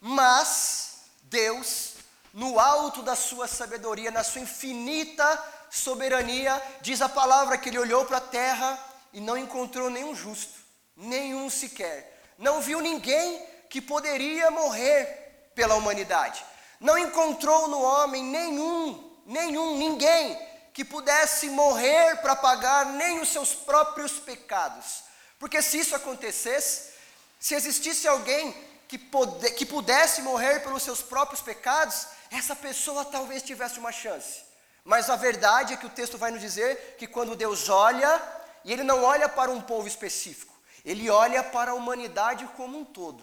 Mas 0.00 1.02
Deus 1.22 1.89
no 2.32 2.58
alto 2.58 3.02
da 3.02 3.16
sua 3.16 3.48
sabedoria, 3.48 4.10
na 4.10 4.22
sua 4.22 4.40
infinita 4.40 5.42
soberania, 5.70 6.60
diz 6.80 7.00
a 7.00 7.08
palavra 7.08 7.58
que 7.58 7.68
ele 7.68 7.78
olhou 7.78 8.04
para 8.04 8.18
a 8.18 8.20
terra 8.20 8.78
e 9.12 9.20
não 9.20 9.36
encontrou 9.36 9.90
nenhum 9.90 10.14
justo, 10.14 10.58
nenhum 10.96 11.48
sequer. 11.50 12.20
Não 12.38 12.60
viu 12.60 12.80
ninguém 12.80 13.44
que 13.68 13.80
poderia 13.80 14.50
morrer 14.50 15.50
pela 15.54 15.74
humanidade. 15.74 16.44
Não 16.80 16.98
encontrou 16.98 17.68
no 17.68 17.80
homem 17.80 18.24
nenhum, 18.24 19.20
nenhum, 19.26 19.76
ninguém 19.76 20.38
que 20.72 20.84
pudesse 20.84 21.50
morrer 21.50 22.16
para 22.22 22.34
pagar 22.34 22.86
nem 22.86 23.20
os 23.20 23.28
seus 23.28 23.54
próprios 23.54 24.12
pecados. 24.12 25.02
Porque 25.38 25.60
se 25.60 25.78
isso 25.78 25.94
acontecesse, 25.94 26.90
se 27.38 27.54
existisse 27.54 28.06
alguém 28.06 28.54
que, 28.88 28.98
pode, 28.98 29.50
que 29.52 29.66
pudesse 29.66 30.22
morrer 30.22 30.60
pelos 30.60 30.82
seus 30.82 31.02
próprios 31.02 31.40
pecados, 31.40 32.06
essa 32.30 32.54
pessoa 32.54 33.04
talvez 33.04 33.42
tivesse 33.42 33.78
uma 33.78 33.92
chance. 33.92 34.42
Mas 34.84 35.10
a 35.10 35.16
verdade 35.16 35.74
é 35.74 35.76
que 35.76 35.86
o 35.86 35.90
texto 35.90 36.16
vai 36.16 36.30
nos 36.30 36.40
dizer 36.40 36.96
que 36.98 37.06
quando 37.06 37.36
Deus 37.36 37.68
olha, 37.68 38.22
e 38.64 38.72
Ele 38.72 38.82
não 38.82 39.02
olha 39.02 39.28
para 39.28 39.50
um 39.50 39.60
povo 39.60 39.86
específico, 39.86 40.58
Ele 40.84 41.10
olha 41.10 41.42
para 41.42 41.72
a 41.72 41.74
humanidade 41.74 42.46
como 42.56 42.78
um 42.78 42.84
todo. 42.84 43.22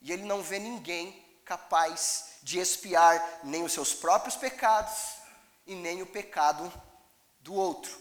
E 0.00 0.12
Ele 0.12 0.24
não 0.24 0.42
vê 0.42 0.58
ninguém 0.58 1.24
capaz 1.44 2.36
de 2.42 2.58
expiar 2.58 3.40
nem 3.44 3.62
os 3.62 3.72
seus 3.72 3.92
próprios 3.92 4.36
pecados 4.36 4.94
e 5.66 5.74
nem 5.74 6.02
o 6.02 6.06
pecado 6.06 6.72
do 7.40 7.54
outro. 7.54 7.98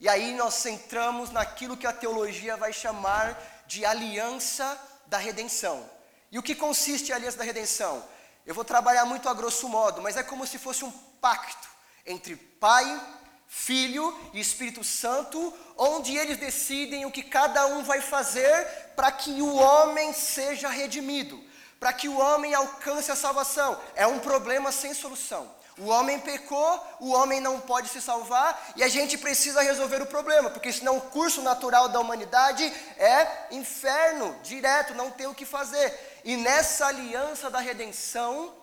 E 0.00 0.08
aí 0.08 0.34
nós 0.34 0.64
entramos 0.66 1.30
naquilo 1.30 1.76
que 1.76 1.86
a 1.86 1.92
teologia 1.92 2.56
vai 2.56 2.72
chamar 2.72 3.40
de 3.66 3.84
aliança 3.84 4.78
da 5.06 5.18
redenção. 5.18 5.88
E 6.30 6.38
o 6.38 6.42
que 6.42 6.54
consiste 6.54 7.12
a 7.12 7.16
aliança 7.16 7.38
da 7.38 7.44
redenção? 7.44 8.06
Eu 8.46 8.54
vou 8.54 8.64
trabalhar 8.64 9.06
muito 9.06 9.28
a 9.28 9.34
grosso 9.34 9.68
modo, 9.68 10.02
mas 10.02 10.16
é 10.16 10.22
como 10.22 10.46
se 10.46 10.58
fosse 10.58 10.84
um 10.84 10.90
pacto 10.90 11.66
entre 12.04 12.36
Pai, 12.36 13.00
Filho 13.48 14.14
e 14.34 14.40
Espírito 14.40 14.84
Santo, 14.84 15.52
onde 15.78 16.16
eles 16.16 16.36
decidem 16.36 17.06
o 17.06 17.10
que 17.10 17.22
cada 17.22 17.66
um 17.66 17.82
vai 17.82 18.02
fazer 18.02 18.66
para 18.94 19.10
que 19.10 19.40
o 19.40 19.54
homem 19.54 20.12
seja 20.12 20.68
redimido, 20.68 21.42
para 21.80 21.92
que 21.92 22.08
o 22.08 22.18
homem 22.18 22.52
alcance 22.52 23.10
a 23.10 23.16
salvação. 23.16 23.80
É 23.94 24.06
um 24.06 24.18
problema 24.18 24.70
sem 24.70 24.92
solução. 24.92 25.50
O 25.78 25.86
homem 25.86 26.20
pecou, 26.20 26.86
o 27.00 27.10
homem 27.10 27.40
não 27.40 27.60
pode 27.60 27.88
se 27.88 28.00
salvar 28.00 28.72
e 28.76 28.84
a 28.84 28.88
gente 28.88 29.18
precisa 29.18 29.60
resolver 29.60 30.00
o 30.02 30.06
problema, 30.06 30.48
porque 30.48 30.72
senão 30.72 30.98
o 30.98 31.00
curso 31.00 31.42
natural 31.42 31.88
da 31.88 31.98
humanidade 31.98 32.64
é 32.96 33.48
inferno 33.50 34.38
direto, 34.42 34.94
não 34.94 35.10
tem 35.10 35.26
o 35.26 35.34
que 35.34 35.44
fazer. 35.44 36.13
E 36.24 36.36
nessa 36.36 36.86
aliança 36.86 37.50
da 37.50 37.60
redenção 37.60 38.54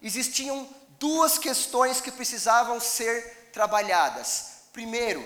existiam 0.00 0.68
duas 0.98 1.36
questões 1.36 2.00
que 2.00 2.10
precisavam 2.10 2.80
ser 2.80 3.50
trabalhadas. 3.52 4.62
Primeiro, 4.72 5.24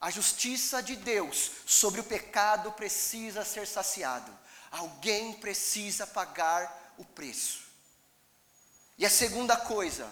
a 0.00 0.10
justiça 0.10 0.80
de 0.80 0.94
Deus 0.94 1.50
sobre 1.66 2.00
o 2.00 2.04
pecado 2.04 2.70
precisa 2.72 3.44
ser 3.44 3.66
saciado. 3.66 4.32
Alguém 4.70 5.32
precisa 5.32 6.06
pagar 6.06 6.94
o 6.96 7.04
preço. 7.04 7.66
E 8.96 9.04
a 9.04 9.10
segunda 9.10 9.56
coisa, 9.56 10.08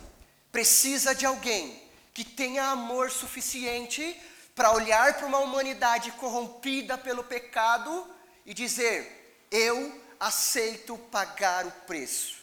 precisa 0.50 1.14
de 1.14 1.24
alguém 1.24 1.82
que 2.12 2.24
tenha 2.24 2.70
amor 2.70 3.10
suficiente 3.10 4.20
para 4.54 4.72
olhar 4.72 5.14
para 5.14 5.26
uma 5.26 5.38
humanidade 5.38 6.10
corrompida 6.12 6.98
pelo 6.98 7.24
pecado 7.24 8.08
e 8.44 8.52
dizer: 8.52 9.46
Eu 9.50 10.03
aceito 10.24 10.96
pagar 11.10 11.66
o 11.66 11.70
preço. 11.86 12.36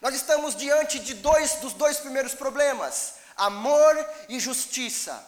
Nós 0.00 0.14
estamos 0.14 0.54
diante 0.54 0.98
de 1.00 1.14
dois 1.14 1.54
dos 1.56 1.72
dois 1.72 1.98
primeiros 1.98 2.34
problemas: 2.34 3.14
amor 3.36 3.94
e 4.28 4.38
justiça. 4.38 5.24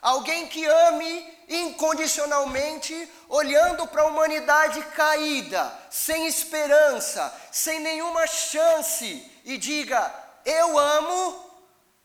Alguém 0.00 0.48
que 0.48 0.64
ame 0.64 1.38
incondicionalmente, 1.48 3.08
olhando 3.28 3.86
para 3.86 4.02
a 4.02 4.06
humanidade 4.06 4.82
caída, 4.96 5.72
sem 5.90 6.26
esperança, 6.26 7.32
sem 7.52 7.78
nenhuma 7.80 8.26
chance, 8.26 9.30
e 9.44 9.58
diga: 9.58 10.12
Eu 10.44 10.78
amo 10.78 11.50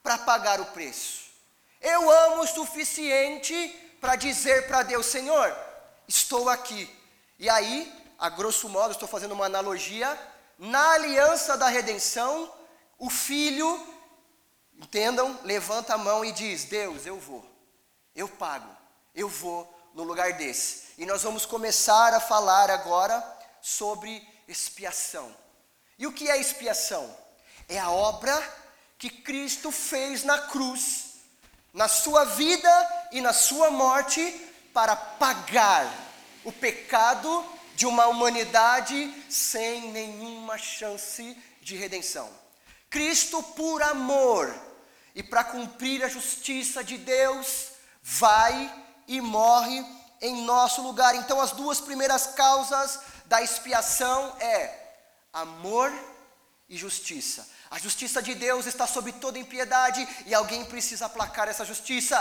para 0.02 0.18
pagar 0.18 0.60
o 0.60 0.66
preço. 0.66 1.26
Eu 1.80 2.10
amo 2.10 2.42
o 2.42 2.46
suficiente 2.46 3.96
para 4.00 4.14
dizer 4.14 4.66
para 4.68 4.82
Deus: 4.82 5.06
Senhor, 5.06 5.56
estou 6.06 6.48
aqui. 6.50 6.94
E 7.38 7.48
aí, 7.48 7.97
a 8.18 8.28
grosso 8.28 8.68
modo, 8.68 8.92
estou 8.92 9.08
fazendo 9.08 9.32
uma 9.32 9.46
analogia, 9.46 10.18
na 10.58 10.92
aliança 10.92 11.56
da 11.56 11.68
redenção, 11.68 12.52
o 12.98 13.08
filho, 13.08 13.86
entendam, 14.76 15.38
levanta 15.44 15.94
a 15.94 15.98
mão 15.98 16.24
e 16.24 16.32
diz: 16.32 16.64
Deus, 16.64 17.06
eu 17.06 17.18
vou 17.18 17.48
eu 18.18 18.28
pago, 18.28 18.68
eu 19.14 19.28
vou 19.28 19.72
no 19.94 20.02
lugar 20.02 20.32
desse. 20.32 20.88
E 20.98 21.06
nós 21.06 21.22
vamos 21.22 21.46
começar 21.46 22.12
a 22.12 22.20
falar 22.20 22.68
agora 22.68 23.24
sobre 23.62 24.26
expiação. 24.48 25.32
E 25.96 26.04
o 26.04 26.12
que 26.12 26.28
é 26.28 26.36
expiação? 26.36 27.16
É 27.68 27.78
a 27.78 27.90
obra 27.90 28.36
que 28.98 29.08
Cristo 29.08 29.70
fez 29.70 30.24
na 30.24 30.36
cruz, 30.36 31.14
na 31.72 31.86
sua 31.86 32.24
vida 32.24 33.06
e 33.12 33.20
na 33.20 33.32
sua 33.32 33.70
morte, 33.70 34.20
para 34.74 34.96
pagar 34.96 35.88
o 36.44 36.50
pecado 36.50 37.44
de 37.78 37.86
uma 37.86 38.08
humanidade 38.08 39.14
sem 39.30 39.92
nenhuma 39.92 40.58
chance 40.58 41.40
de 41.62 41.76
redenção. 41.76 42.28
Cristo, 42.90 43.40
por 43.40 43.80
amor 43.84 44.52
e 45.14 45.22
para 45.22 45.44
cumprir 45.44 46.02
a 46.02 46.08
justiça 46.08 46.82
de 46.82 46.98
Deus, 46.98 47.68
vai 48.02 48.68
e 49.06 49.20
morre 49.20 49.86
em 50.20 50.42
nosso 50.42 50.82
lugar. 50.82 51.14
Então, 51.14 51.40
as 51.40 51.52
duas 51.52 51.80
primeiras 51.80 52.26
causas 52.26 52.98
da 53.26 53.40
expiação 53.42 54.36
é 54.40 54.74
amor 55.32 55.92
e 56.68 56.76
justiça. 56.76 57.48
A 57.70 57.78
justiça 57.78 58.20
de 58.20 58.34
Deus 58.34 58.66
está 58.66 58.88
sob 58.88 59.12
toda 59.12 59.38
impiedade 59.38 60.04
e 60.26 60.34
alguém 60.34 60.64
precisa 60.64 61.06
aplacar 61.06 61.46
essa 61.46 61.64
justiça. 61.64 62.18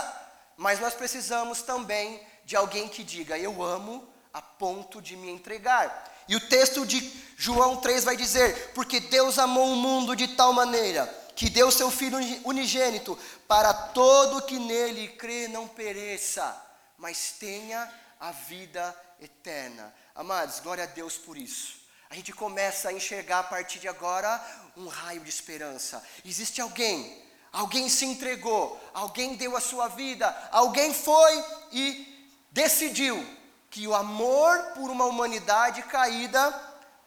Mas 0.55 0.79
nós 0.79 0.93
precisamos 0.93 1.63
também 1.63 2.21
de 2.45 2.55
alguém 2.55 2.87
que 2.87 3.03
diga: 3.03 3.39
Eu 3.39 3.63
amo 3.63 4.07
a 4.37 4.41
ponto 4.41 5.01
de 5.01 5.17
me 5.17 5.31
entregar. 5.31 6.13
E 6.27 6.35
o 6.35 6.47
texto 6.47 6.85
de 6.85 7.11
João 7.35 7.77
3 7.77 8.03
vai 8.03 8.15
dizer: 8.15 8.71
Porque 8.73 8.99
Deus 8.99 9.39
amou 9.39 9.73
o 9.73 9.75
mundo 9.75 10.15
de 10.15 10.27
tal 10.27 10.53
maneira 10.53 11.05
que 11.35 11.49
deu 11.49 11.71
seu 11.71 11.89
Filho 11.89 12.17
unigênito, 12.45 13.17
para 13.47 13.73
todo 13.73 14.41
que 14.41 14.57
nele 14.59 15.09
crê 15.09 15.47
não 15.47 15.67
pereça, 15.67 16.55
mas 16.97 17.31
tenha 17.39 17.91
a 18.19 18.31
vida 18.31 18.95
eterna. 19.19 19.93
Amados, 20.15 20.59
glória 20.59 20.83
a 20.83 20.87
Deus 20.87 21.17
por 21.17 21.37
isso. 21.37 21.79
A 22.09 22.15
gente 22.15 22.31
começa 22.31 22.89
a 22.89 22.93
enxergar 22.93 23.39
a 23.39 23.43
partir 23.43 23.79
de 23.79 23.87
agora 23.87 24.41
um 24.75 24.87
raio 24.87 25.21
de 25.21 25.29
esperança. 25.29 26.03
Existe 26.23 26.61
alguém, 26.61 27.23
alguém 27.51 27.89
se 27.89 28.05
entregou, 28.05 28.79
alguém 28.93 29.35
deu 29.35 29.55
a 29.55 29.61
sua 29.61 29.87
vida, 29.87 30.35
alguém 30.51 30.93
foi 30.93 31.45
e 31.71 32.31
decidiu 32.51 33.36
que 33.69 33.87
o 33.87 33.93
amor 33.93 34.57
por 34.75 34.89
uma 34.89 35.05
humanidade 35.05 35.83
caída 35.83 36.53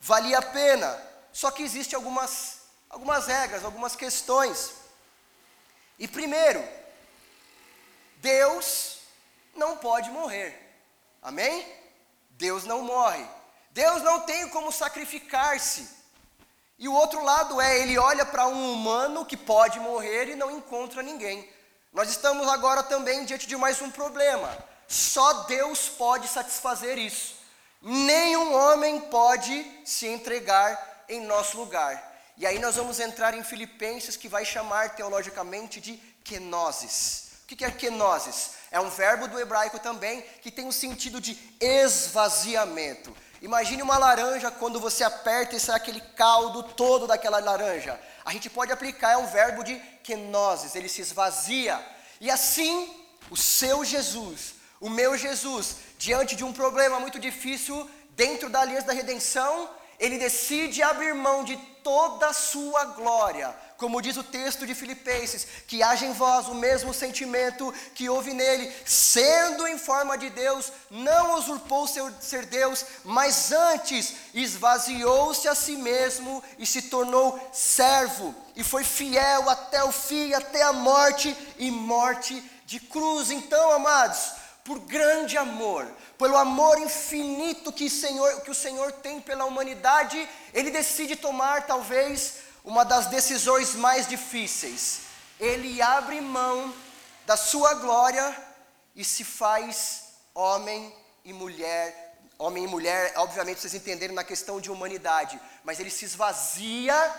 valia 0.01 0.39
a 0.39 0.43
pena. 0.43 1.01
Só 1.33 1.51
que 1.51 1.63
existe 1.63 1.95
algumas 1.95 2.61
algumas 2.91 3.29
regras, 3.29 3.65
algumas 3.65 3.95
questões. 3.95 4.73
E 5.99 6.09
primeiro, 6.09 6.63
Deus 8.17 8.99
não 9.55 9.77
pode 9.77 10.11
morrer. 10.11 10.59
Amém? 11.23 11.67
Deus 12.31 12.65
não 12.65 12.83
morre. 12.83 13.25
Deus 13.71 14.03
não 14.03 14.21
tem 14.21 14.49
como 14.49 14.73
sacrificar-se. 14.73 15.89
E 16.79 16.89
o 16.89 16.95
outro 16.95 17.23
lado 17.23 17.61
é, 17.61 17.79
ele 17.79 17.99
olha 17.99 18.25
para 18.25 18.47
um 18.49 18.73
humano 18.73 19.25
que 19.25 19.37
pode 19.37 19.79
morrer 19.79 20.31
e 20.31 20.35
não 20.35 20.51
encontra 20.51 21.03
ninguém. 21.03 21.49
Nós 21.93 22.09
estamos 22.11 22.49
agora 22.49 22.83
também 22.83 23.25
diante 23.25 23.47
de 23.47 23.57
mais 23.57 23.81
um 23.83 23.91
problema. 23.91 24.57
Só 24.91 25.45
Deus 25.45 25.89
pode 25.89 26.27
satisfazer 26.27 26.99
isso. 26.99 27.37
Nenhum 27.81 28.53
homem 28.53 29.01
pode 29.03 29.65
se 29.85 30.09
entregar 30.09 31.05
em 31.09 31.21
nosso 31.21 31.57
lugar. 31.57 32.11
E 32.37 32.45
aí 32.45 32.59
nós 32.59 32.75
vamos 32.75 32.99
entrar 32.99 33.33
em 33.33 33.45
Filipenses, 33.45 34.17
que 34.17 34.29
vai 34.29 34.45
chamar 34.45 34.97
teologicamente 34.97 35.81
de 35.81 35.93
kenosis. 36.25 37.31
O 37.45 37.47
que 37.47 37.65
é 37.65 37.71
kenosis? 37.71 38.55
É 38.69 38.81
um 38.81 38.91
verbo 38.91 39.29
do 39.29 39.39
hebraico 39.39 39.79
também 39.79 40.23
que 40.43 40.51
tem 40.51 40.65
o 40.65 40.69
um 40.69 40.73
sentido 40.73 41.21
de 41.21 41.39
esvaziamento. 41.61 43.17
Imagine 43.41 43.83
uma 43.83 43.97
laranja 43.97 44.51
quando 44.51 44.81
você 44.81 45.05
aperta 45.05 45.55
e 45.55 45.61
sai 45.61 45.77
aquele 45.77 46.01
caldo 46.01 46.65
todo 46.65 47.07
daquela 47.07 47.39
laranja. 47.39 47.99
A 48.25 48.33
gente 48.33 48.51
pode 48.51 48.73
aplicar, 48.73 49.13
é 49.13 49.17
um 49.17 49.29
verbo 49.29 49.63
de 49.63 49.77
kenosis, 50.03 50.75
ele 50.75 50.89
se 50.89 51.01
esvazia. 51.01 51.81
E 52.21 52.29
assim, 52.29 52.93
o 53.31 53.37
seu 53.37 53.85
Jesus, 53.85 54.60
o 54.81 54.89
meu 54.89 55.17
Jesus, 55.17 55.77
diante 55.99 56.35
de 56.35 56.43
um 56.43 56.53
problema 56.53 56.99
muito 56.99 57.19
difícil, 57.19 57.89
dentro 58.17 58.49
da 58.49 58.61
aliança 58.61 58.87
da 58.87 58.93
redenção, 58.95 59.69
ele 59.99 60.19
decide 60.19 60.83
abrir 60.83 61.15
mão 61.15 61.45
de 61.45 61.57
toda 61.83 62.29
a 62.29 62.33
sua 62.33 62.87
glória, 62.87 63.55
como 63.77 64.01
diz 64.01 64.17
o 64.17 64.23
texto 64.23 64.67
de 64.67 64.75
Filipenses, 64.75 65.47
que 65.67 65.83
haja 65.83 66.07
em 66.07 66.13
vós 66.13 66.49
o 66.49 66.55
mesmo 66.55 66.93
sentimento 66.93 67.73
que 67.95 68.09
houve 68.09 68.33
nele, 68.33 68.71
sendo 68.87 69.67
em 69.67 69.79
forma 69.79 70.17
de 70.17 70.31
Deus, 70.31 70.73
não 70.91 71.35
usurpou 71.35 71.87
seu, 71.87 72.11
ser 72.21 72.47
Deus, 72.47 72.85
mas 73.05 73.53
antes 73.53 74.15
esvaziou-se 74.33 75.47
a 75.49 75.55
si 75.55 75.77
mesmo 75.77 76.43
e 76.59 76.67
se 76.67 76.83
tornou 76.83 77.39
servo, 77.53 78.35
e 78.57 78.65
foi 78.65 78.85
fiel 78.85 79.49
até 79.49 79.85
o 79.85 79.93
fim, 79.93 80.33
até 80.33 80.63
a 80.63 80.73
morte 80.73 81.37
e 81.59 81.71
morte 81.71 82.43
de 82.67 82.81
cruz. 82.81 83.31
Então, 83.31 83.73
amados, 83.73 84.40
por 84.65 84.79
grande 84.81 85.37
amor, 85.37 85.87
pelo 86.19 86.37
amor 86.37 86.79
infinito 86.79 87.73
que, 87.73 87.89
Senhor, 87.89 88.43
que 88.43 88.51
o 88.51 88.55
Senhor 88.55 88.93
tem 88.93 89.21
pela 89.21 89.45
humanidade, 89.45 90.29
ele 90.53 90.71
decide 90.71 91.17
tomar 91.17 91.67
talvez 91.67 92.41
uma 92.65 92.85
das 92.85 93.07
decisões 93.07 93.75
mais 93.75 94.07
difíceis. 94.07 95.01
Ele 95.39 95.81
abre 95.81 96.21
mão 96.21 96.75
da 97.27 97.37
sua 97.37 97.75
glória 97.75 98.37
e 98.95 99.05
se 99.05 99.25
faz 99.25 100.15
homem 100.35 100.95
e 101.25 101.33
mulher. 101.33 102.19
Homem 102.39 102.65
e 102.65 102.69
mulher, 102.69 103.13
obviamente 103.17 103.61
vocês 103.61 103.75
entenderam 103.75 104.15
na 104.15 104.25
questão 104.25 104.61
de 104.61 104.71
humanidade, 104.71 105.39
mas 105.63 105.79
ele 105.79 105.91
se 105.91 106.07
esvazia 106.07 107.15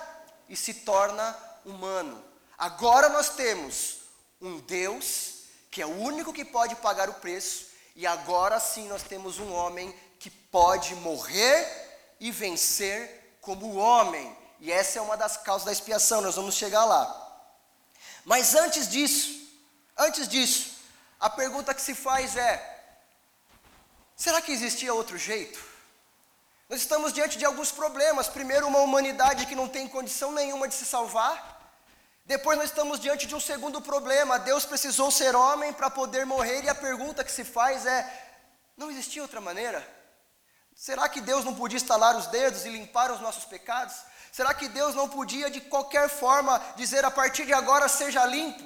e 0.50 0.56
se 0.56 0.74
torna 0.74 1.38
humano. 1.64 2.24
Agora 2.58 3.10
nós 3.10 3.30
temos 3.30 4.00
um 4.42 4.58
Deus 4.60 5.31
que 5.72 5.82
é 5.82 5.86
o 5.86 5.98
único 5.98 6.34
que 6.34 6.44
pode 6.44 6.76
pagar 6.76 7.10
o 7.10 7.14
preço 7.16 7.68
e 7.96 8.06
agora 8.06 8.60
sim 8.60 8.88
nós 8.90 9.04
temos 9.04 9.40
um 9.40 9.54
homem 9.54 9.96
que 10.20 10.30
pode 10.30 10.94
morrer 10.96 11.66
e 12.20 12.30
vencer 12.30 13.38
como 13.42 13.78
homem. 13.78 14.38
E 14.60 14.72
essa 14.72 15.00
é 15.00 15.02
uma 15.02 15.18
das 15.18 15.38
causas 15.38 15.66
da 15.66 15.72
expiação, 15.72 16.22
nós 16.22 16.36
vamos 16.36 16.56
chegar 16.56 16.86
lá. 16.86 17.18
Mas 18.24 18.54
antes 18.54 18.88
disso, 18.88 19.50
antes 19.98 20.28
disso, 20.28 20.76
a 21.20 21.30
pergunta 21.30 21.74
que 21.74 21.82
se 21.82 21.96
faz 21.96 22.36
é: 22.38 22.84
será 24.16 24.42
que 24.42 24.52
existia 24.52 24.94
outro 24.94 25.18
jeito? 25.18 25.60
Nós 26.70 26.80
estamos 26.82 27.12
diante 27.12 27.38
de 27.38 27.46
alguns 27.46 27.72
problemas. 27.72 28.30
Primeiro, 28.30 28.68
uma 28.68 28.80
humanidade 28.80 29.46
que 29.46 29.56
não 29.56 29.68
tem 29.68 29.88
condição 29.88 30.32
nenhuma 30.32 30.68
de 30.68 30.76
se 30.76 30.86
salvar. 30.86 31.51
Depois 32.32 32.58
nós 32.58 32.70
estamos 32.70 32.98
diante 32.98 33.28
de 33.28 33.36
um 33.36 33.42
segundo 33.42 33.82
problema. 33.82 34.40
Deus 34.40 34.64
precisou 34.64 35.12
ser 35.12 35.36
homem 35.36 35.74
para 35.74 35.90
poder 35.90 36.26
morrer, 36.26 36.64
e 36.64 36.70
a 36.70 36.74
pergunta 36.74 37.26
que 37.26 37.32
se 37.32 37.44
faz 37.44 37.86
é: 37.86 38.00
não 38.78 38.90
existia 38.90 39.22
outra 39.22 39.42
maneira? 39.42 39.86
Será 40.74 41.10
que 41.10 41.20
Deus 41.20 41.44
não 41.44 41.54
podia 41.54 41.76
estalar 41.76 42.16
os 42.16 42.28
dedos 42.28 42.64
e 42.64 42.70
limpar 42.70 43.12
os 43.12 43.20
nossos 43.20 43.44
pecados? 43.44 43.96
Será 44.32 44.54
que 44.54 44.70
Deus 44.70 44.96
não 44.96 45.10
podia 45.10 45.52
de 45.52 45.60
qualquer 45.60 46.08
forma 46.08 46.58
dizer 46.78 47.04
a 47.04 47.12
partir 47.12 47.46
de 47.46 47.52
agora 47.52 47.90
seja 47.90 48.26
limpo? 48.26 48.64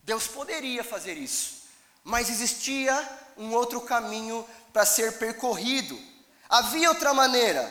Deus 0.00 0.26
poderia 0.26 0.84
fazer 0.84 1.14
isso, 1.14 1.62
mas 2.04 2.28
existia 2.28 2.94
um 3.38 3.54
outro 3.54 3.80
caminho 3.80 4.46
para 4.70 4.84
ser 4.84 5.18
percorrido. 5.18 5.98
Havia 6.46 6.90
outra 6.90 7.14
maneira, 7.14 7.64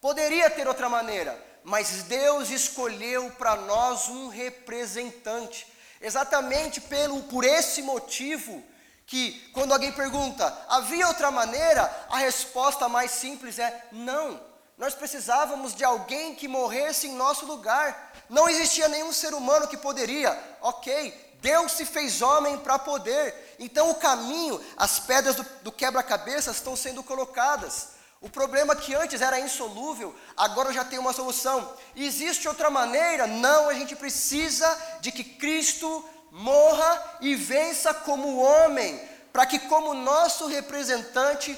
poderia 0.00 0.48
ter 0.48 0.68
outra 0.68 0.88
maneira, 0.88 1.44
mas 1.66 2.04
Deus 2.04 2.50
escolheu 2.50 3.28
para 3.32 3.56
nós 3.56 4.08
um 4.08 4.28
representante. 4.28 5.66
Exatamente 6.00 6.80
pelo, 6.80 7.24
por 7.24 7.42
esse 7.44 7.82
motivo 7.82 8.62
que 9.04 9.32
quando 9.52 9.72
alguém 9.72 9.90
pergunta, 9.90 10.56
havia 10.68 11.08
outra 11.08 11.28
maneira? 11.28 11.82
A 12.08 12.18
resposta 12.18 12.88
mais 12.88 13.10
simples 13.10 13.58
é 13.58 13.88
não. 13.90 14.40
Nós 14.78 14.94
precisávamos 14.94 15.74
de 15.74 15.82
alguém 15.82 16.36
que 16.36 16.46
morresse 16.46 17.08
em 17.08 17.16
nosso 17.16 17.44
lugar. 17.46 18.12
Não 18.30 18.48
existia 18.48 18.86
nenhum 18.86 19.12
ser 19.12 19.34
humano 19.34 19.66
que 19.66 19.76
poderia. 19.76 20.38
Ok, 20.60 21.36
Deus 21.40 21.72
se 21.72 21.84
fez 21.84 22.22
homem 22.22 22.58
para 22.58 22.78
poder. 22.78 23.56
Então 23.58 23.90
o 23.90 23.96
caminho, 23.96 24.64
as 24.76 25.00
pedras 25.00 25.34
do, 25.34 25.44
do 25.62 25.72
quebra-cabeça 25.72 26.52
estão 26.52 26.76
sendo 26.76 27.02
colocadas. 27.02 27.95
O 28.26 28.28
problema 28.28 28.74
que 28.74 28.92
antes 28.92 29.20
era 29.20 29.38
insolúvel, 29.38 30.12
agora 30.36 30.72
já 30.72 30.84
tem 30.84 30.98
uma 30.98 31.12
solução. 31.12 31.76
Existe 31.94 32.48
outra 32.48 32.68
maneira? 32.68 33.24
Não, 33.24 33.68
a 33.68 33.72
gente 33.72 33.94
precisa 33.94 34.66
de 35.00 35.12
que 35.12 35.22
Cristo 35.22 36.04
morra 36.32 37.18
e 37.20 37.36
vença 37.36 37.94
como 37.94 38.38
homem, 38.38 39.00
para 39.32 39.46
que, 39.46 39.60
como 39.60 39.94
nosso 39.94 40.48
representante, 40.48 41.56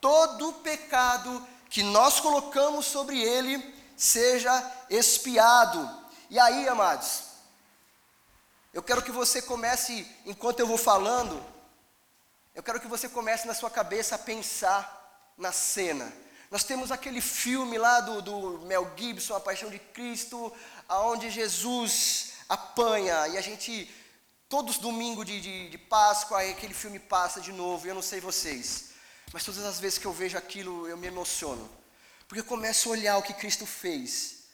todo 0.00 0.54
pecado 0.54 1.46
que 1.68 1.82
nós 1.82 2.18
colocamos 2.18 2.86
sobre 2.86 3.20
ele 3.20 3.74
seja 3.94 4.72
expiado. 4.88 5.86
E 6.30 6.38
aí, 6.38 6.66
amados, 6.66 7.24
eu 8.72 8.82
quero 8.82 9.02
que 9.02 9.12
você 9.12 9.42
comece, 9.42 10.10
enquanto 10.24 10.60
eu 10.60 10.66
vou 10.66 10.78
falando, 10.78 11.44
eu 12.54 12.62
quero 12.62 12.80
que 12.80 12.88
você 12.88 13.06
comece 13.06 13.46
na 13.46 13.52
sua 13.52 13.68
cabeça 13.68 14.14
a 14.14 14.18
pensar 14.18 14.96
na 15.36 15.52
cena. 15.52 16.12
Nós 16.50 16.64
temos 16.64 16.92
aquele 16.92 17.20
filme 17.20 17.76
lá 17.76 18.00
do, 18.00 18.22
do 18.22 18.58
Mel 18.60 18.92
Gibson, 18.96 19.34
A 19.34 19.40
Paixão 19.40 19.68
de 19.68 19.78
Cristo, 19.78 20.52
aonde 20.88 21.30
Jesus 21.30 22.32
apanha 22.48 23.28
e 23.28 23.36
a 23.36 23.40
gente, 23.40 23.90
todos 24.48 24.76
os 24.76 24.80
domingos 24.80 25.26
de, 25.26 25.40
de, 25.40 25.68
de 25.68 25.78
Páscoa, 25.78 26.40
aquele 26.40 26.74
filme 26.74 26.98
passa 26.98 27.40
de 27.40 27.52
novo, 27.52 27.86
eu 27.86 27.94
não 27.94 28.02
sei 28.02 28.20
vocês, 28.20 28.90
mas 29.32 29.44
todas 29.44 29.64
as 29.64 29.80
vezes 29.80 29.98
que 29.98 30.06
eu 30.06 30.12
vejo 30.12 30.38
aquilo 30.38 30.86
eu 30.86 30.96
me 30.96 31.08
emociono, 31.08 31.68
porque 32.28 32.40
eu 32.40 32.44
começo 32.44 32.88
a 32.88 32.92
olhar 32.92 33.18
o 33.18 33.22
que 33.22 33.34
Cristo 33.34 33.66
fez, 33.66 34.44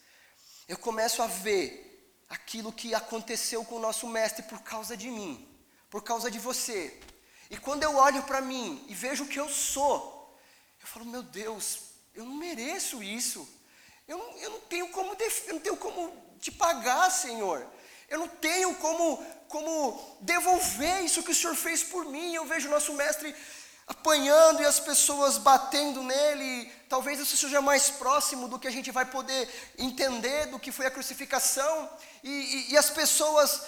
eu 0.67 0.79
começo 0.79 1.23
a 1.23 1.27
ver 1.27 2.17
aquilo 2.31 2.73
que 2.73 2.95
aconteceu 2.95 3.63
com 3.65 3.77
o 3.77 3.81
nosso 3.81 4.09
Mestre 4.09 4.43
por 4.45 4.61
causa 4.63 4.97
de 4.97 5.11
mim, 5.11 5.47
por 5.91 6.03
causa 6.03 6.31
de 6.31 6.39
você, 6.39 6.99
e 7.51 7.59
quando 7.59 7.83
eu 7.83 7.97
olho 7.97 8.23
para 8.23 8.41
mim 8.41 8.83
e 8.89 8.95
vejo 8.95 9.25
o 9.25 9.29
que 9.29 9.39
eu 9.39 9.51
sou, 9.51 10.22
eu 10.83 10.89
falo, 10.89 11.07
meu 11.07 11.23
Deus, 11.23 11.79
eu 12.15 12.25
não 12.25 12.35
mereço 12.35 13.03
isso. 13.03 13.49
Eu 14.07 14.19
não, 14.19 14.39
eu 14.39 14.51
não 14.51 14.61
tenho 14.61 14.89
como 14.89 15.17
eu 15.47 15.55
não 15.55 15.61
tenho 15.61 15.77
como 15.77 16.37
te 16.41 16.51
pagar, 16.51 17.09
Senhor. 17.11 17.65
Eu 18.09 18.19
não 18.19 18.29
tenho 18.29 18.75
como, 18.75 19.25
como 19.49 20.19
devolver 20.21 21.05
isso 21.05 21.23
que 21.23 21.31
o 21.31 21.35
Senhor 21.35 21.55
fez 21.55 21.83
por 21.83 22.05
mim. 22.05 22.35
Eu 22.35 22.45
vejo 22.45 22.69
o 22.69 22.71
nosso 22.71 22.93
mestre 22.95 23.35
apanhando 23.87 24.61
e 24.61 24.67
as 24.67 24.81
pessoas 24.81 25.39
batendo 25.39 26.03
nele. 26.03 26.71
Talvez 26.89 27.21
isso 27.21 27.37
seja 27.37 27.63
mais 27.63 27.89
próximo 27.89 28.49
do 28.49 28.59
que 28.59 28.69
a 28.69 28.73
gente 28.73 28.91
vai 28.91 29.07
poder 29.07 29.49
entender 29.79 30.47
do 30.47 30.59
que 30.59 30.73
foi 30.73 30.87
a 30.87 30.91
crucificação. 30.91 31.89
E, 32.23 32.31
e, 32.31 32.73
e 32.73 32.77
as 32.77 32.91
pessoas 32.91 33.63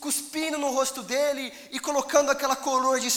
cuspindo 0.00 0.58
no 0.58 0.70
rosto 0.70 1.02
dele 1.02 1.52
e 1.70 1.78
colocando 1.78 2.30
aquela 2.30 2.56
coroa 2.56 2.98
de 2.98 3.10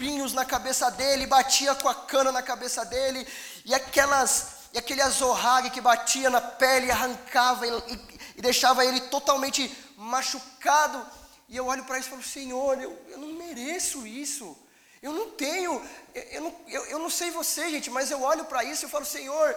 espinhos 0.00 0.32
na 0.32 0.46
cabeça 0.46 0.90
dele, 0.90 1.26
batia 1.26 1.74
com 1.74 1.86
a 1.86 1.94
cana 1.94 2.32
na 2.32 2.42
cabeça 2.42 2.84
dele, 2.86 3.26
e 3.66 3.74
aquelas 3.74 4.60
e 4.72 4.78
aquele 4.78 5.02
azorrague 5.02 5.70
que 5.70 5.80
batia 5.80 6.30
na 6.30 6.40
pele, 6.40 6.90
arrancava 6.90 7.66
e, 7.66 7.70
e, 7.70 8.18
e 8.36 8.40
deixava 8.40 8.84
ele 8.84 9.00
totalmente 9.00 9.70
machucado. 9.96 11.04
E 11.48 11.56
eu 11.56 11.66
olho 11.66 11.84
para 11.84 11.98
isso 11.98 12.06
e 12.06 12.10
falo, 12.10 12.22
Senhor, 12.22 12.80
eu, 12.80 12.96
eu 13.08 13.18
não 13.18 13.32
mereço 13.32 14.06
isso. 14.06 14.56
Eu 15.02 15.12
não 15.12 15.32
tenho, 15.32 15.84
eu, 16.14 16.22
eu 16.22 16.40
não, 16.40 16.56
eu, 16.68 16.86
eu 16.86 16.98
não 17.00 17.10
sei 17.10 17.32
você, 17.32 17.68
gente, 17.68 17.90
mas 17.90 18.12
eu 18.12 18.22
olho 18.22 18.44
para 18.44 18.62
isso 18.62 18.86
e 18.86 18.88
falo, 18.88 19.04
Senhor, 19.04 19.56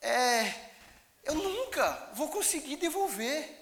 é, 0.00 0.54
eu 1.24 1.34
nunca 1.34 2.08
vou 2.14 2.28
conseguir 2.28 2.76
devolver. 2.76 3.54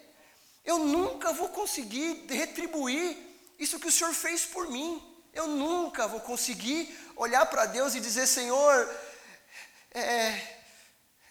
Eu 0.64 0.78
nunca 0.78 1.32
vou 1.32 1.48
conseguir 1.48 2.26
retribuir 2.28 3.16
isso 3.58 3.80
que 3.80 3.88
o 3.88 3.92
Senhor 3.92 4.14
fez 4.14 4.46
por 4.46 4.68
mim. 4.68 5.02
Eu 5.36 5.46
nunca 5.46 6.08
vou 6.08 6.20
conseguir 6.20 6.80
olhar 7.14 7.44
para 7.46 7.66
Deus 7.66 7.94
e 7.94 8.00
dizer, 8.00 8.26
Senhor, 8.26 8.74
é, 9.92 10.56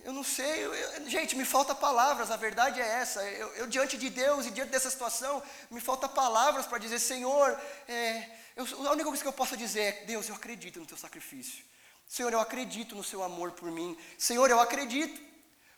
eu 0.04 0.14
não 0.14 0.24
sei, 0.24 0.64
eu, 0.64 0.72
eu, 0.74 1.10
gente, 1.10 1.36
me 1.36 1.44
falta 1.44 1.74
palavras, 1.74 2.30
a 2.30 2.38
verdade 2.38 2.80
é 2.80 2.88
essa. 2.88 3.24
Eu, 3.24 3.48
eu, 3.56 3.68
diante 3.68 3.98
de 3.98 4.10
Deus 4.12 4.46
e 4.46 4.52
diante 4.52 4.70
dessa 4.70 4.92
situação, 4.92 5.42
me 5.72 5.82
falta 5.82 6.08
palavras 6.08 6.68
para 6.68 6.78
dizer, 6.78 7.00
Senhor, 7.00 7.60
é, 7.88 8.30
a 8.56 8.92
única 8.92 9.06
coisa 9.06 9.24
que 9.24 9.28
eu 9.28 9.34
posso 9.34 9.58
dizer 9.58 9.82
é, 9.82 9.92
Deus, 10.06 10.30
eu 10.30 10.36
acredito 10.36 10.80
no 10.80 10.86
teu 10.86 10.98
sacrifício. 10.98 11.66
Senhor, 12.08 12.32
eu 12.32 12.40
acredito 12.40 12.96
no 12.96 13.04
seu 13.04 13.24
amor 13.24 13.54
por 13.54 13.72
mim. 13.72 13.98
Senhor, 14.20 14.48
eu 14.52 14.60
acredito. 14.60 15.20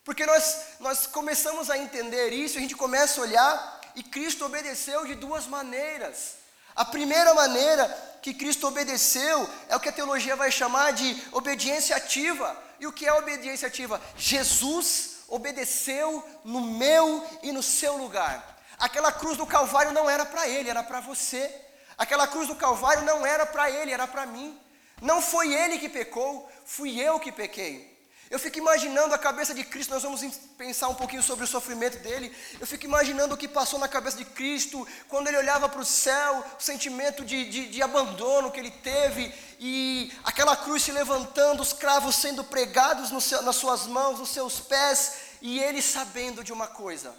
Porque 0.04 0.26
nós, 0.26 0.44
nós 0.82 1.08
começamos 1.08 1.70
a 1.70 1.78
entender 1.78 2.32
isso, 2.34 2.58
a 2.58 2.62
gente 2.62 2.76
começa 2.76 3.22
a 3.22 3.24
olhar, 3.24 3.82
e 3.96 4.04
Cristo 4.04 4.46
obedeceu 4.46 5.06
de 5.06 5.16
duas 5.16 5.48
maneiras. 5.48 6.36
A 6.76 6.86
primeira 6.86 7.34
maneira 7.34 7.86
que 8.28 8.34
Cristo 8.34 8.68
obedeceu 8.68 9.50
é 9.70 9.76
o 9.78 9.80
que 9.80 9.88
a 9.88 9.92
teologia 9.94 10.36
vai 10.36 10.52
chamar 10.52 10.92
de 10.92 11.24
obediência 11.32 11.96
ativa. 11.96 12.62
E 12.78 12.86
o 12.86 12.92
que 12.92 13.06
é 13.06 13.14
obediência 13.14 13.70
ativa? 13.70 14.02
Jesus 14.18 15.20
obedeceu 15.30 16.22
no 16.44 16.60
meu 16.60 17.26
e 17.42 17.54
no 17.54 17.64
seu 17.64 17.96
lugar. 17.96 18.60
Aquela 18.78 19.14
cruz 19.14 19.38
do 19.38 19.46
Calvário 19.46 19.94
não 19.94 20.10
era 20.10 20.26
para 20.26 20.46
ele, 20.46 20.70
era 20.70 20.84
para 20.84 21.00
você. 21.00 21.50
Aquela 21.98 22.28
cruz 22.28 22.50
do 22.50 22.56
Calvário 22.56 23.04
não 23.04 23.26
era 23.26 23.46
para 23.46 23.72
ele, 23.72 23.94
era 23.94 24.06
para 24.06 24.26
mim. 24.26 24.60
Não 25.02 25.22
foi 25.22 25.54
ele 25.54 25.80
que 25.80 25.88
pecou, 25.88 26.52
fui 26.66 27.00
eu 27.00 27.22
que 27.22 27.32
pequei. 27.32 27.97
Eu 28.30 28.38
fico 28.38 28.58
imaginando 28.58 29.14
a 29.14 29.18
cabeça 29.18 29.54
de 29.54 29.64
Cristo, 29.64 29.94
nós 29.94 30.04
vamos 30.04 30.22
pensar 30.58 30.90
um 30.90 30.96
pouquinho 30.96 31.24
sobre 31.24 31.46
o 31.46 31.48
sofrimento 31.48 31.98
dele. 32.00 32.36
Eu 32.60 32.68
fico 32.68 32.84
imaginando 32.84 33.34
o 33.34 33.38
que 33.38 33.48
passou 33.48 33.80
na 33.80 33.88
cabeça 33.88 34.18
de 34.18 34.26
Cristo, 34.26 34.86
quando 35.08 35.28
ele 35.28 35.38
olhava 35.38 35.70
para 35.70 35.80
o 35.80 35.86
céu, 35.86 36.44
o 36.60 36.62
sentimento 36.62 37.24
de, 37.24 37.50
de, 37.50 37.70
de, 37.70 37.82
abandono 37.82 38.52
que 38.52 38.60
ele 38.60 38.72
teve, 38.72 39.34
e 39.60 40.12
aquela 40.26 40.58
cruz 40.58 40.84
se 40.84 40.92
levantando, 40.92 41.62
os 41.62 41.72
cravos 41.72 42.18
sendo 42.18 42.44
pregados 42.44 43.12
seu, 43.24 43.42
nas 43.44 43.56
suas 43.56 43.88
mãos, 43.88 44.20
nos 44.20 44.30
seus 44.30 44.60
pés, 44.60 45.14
e 45.42 45.60
ele 45.60 45.82
sabendo 45.82 46.44
de 46.44 46.52
uma 46.52 46.68
coisa: 46.68 47.16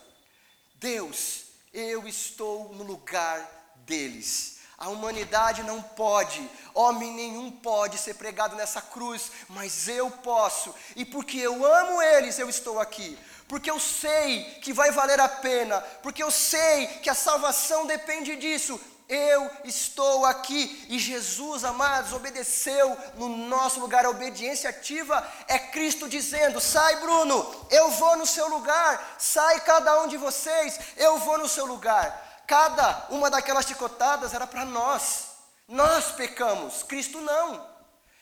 Deus, 0.75 1.45
eu 1.73 2.07
estou 2.07 2.75
no 2.75 2.85
lugar 2.85 3.75
deles. 3.87 4.58
A 4.79 4.89
humanidade 4.91 5.65
não 5.65 5.83
pode, 5.83 6.49
homem 6.73 7.13
nenhum 7.13 7.51
pode 7.51 7.99
ser 7.99 8.15
pregado 8.15 8.55
nessa 8.55 8.81
cruz, 8.81 9.33
mas 9.49 9.89
eu 9.89 10.09
posso, 10.09 10.73
e 10.95 11.05
porque 11.05 11.37
eu 11.37 11.67
amo 11.67 12.01
eles, 12.01 12.39
eu 12.39 12.49
estou 12.49 12.79
aqui, 12.79 13.19
porque 13.49 13.69
eu 13.69 13.81
sei 13.81 14.45
que 14.63 14.73
vai 14.73 14.93
valer 14.93 15.19
a 15.19 15.29
pena, 15.29 15.81
porque 16.01 16.23
eu 16.23 16.31
sei 16.31 16.87
que 17.03 17.11
a 17.11 17.15
salvação 17.15 17.87
depende 17.87 18.37
disso, 18.37 18.81
eu 19.09 19.51
estou 19.65 20.25
aqui, 20.25 20.87
e 20.89 20.97
Jesus, 20.97 21.65
amados, 21.65 22.13
obedeceu 22.13 22.97
no 23.17 23.29
nosso 23.29 23.81
lugar, 23.81 24.05
a 24.05 24.11
obediência 24.11 24.71
ativa 24.71 25.27
é 25.49 25.59
Cristo 25.59 26.09
dizendo: 26.09 26.61
sai, 26.61 26.97
Bruno, 27.01 27.67
eu 27.71 27.91
vou 27.93 28.17
no 28.17 28.27
seu 28.27 28.47
lugar, 28.49 29.17
sai 29.19 29.61
cada 29.63 30.03
um 30.03 30.07
de 30.07 30.19
vocês, 30.19 30.79
eu 30.97 31.19
vou 31.19 31.39
no 31.39 31.49
seu 31.49 31.67
lugar. 31.67 32.28
Cada 32.49 33.09
uma 33.11 33.29
daquelas 33.29 33.67
chicotadas 33.67 34.33
era 34.33 34.47
para 34.47 34.65
nós. 34.65 35.27
Nós 35.69 36.13
pecamos, 36.13 36.83
Cristo 36.83 37.21
não. 37.21 37.69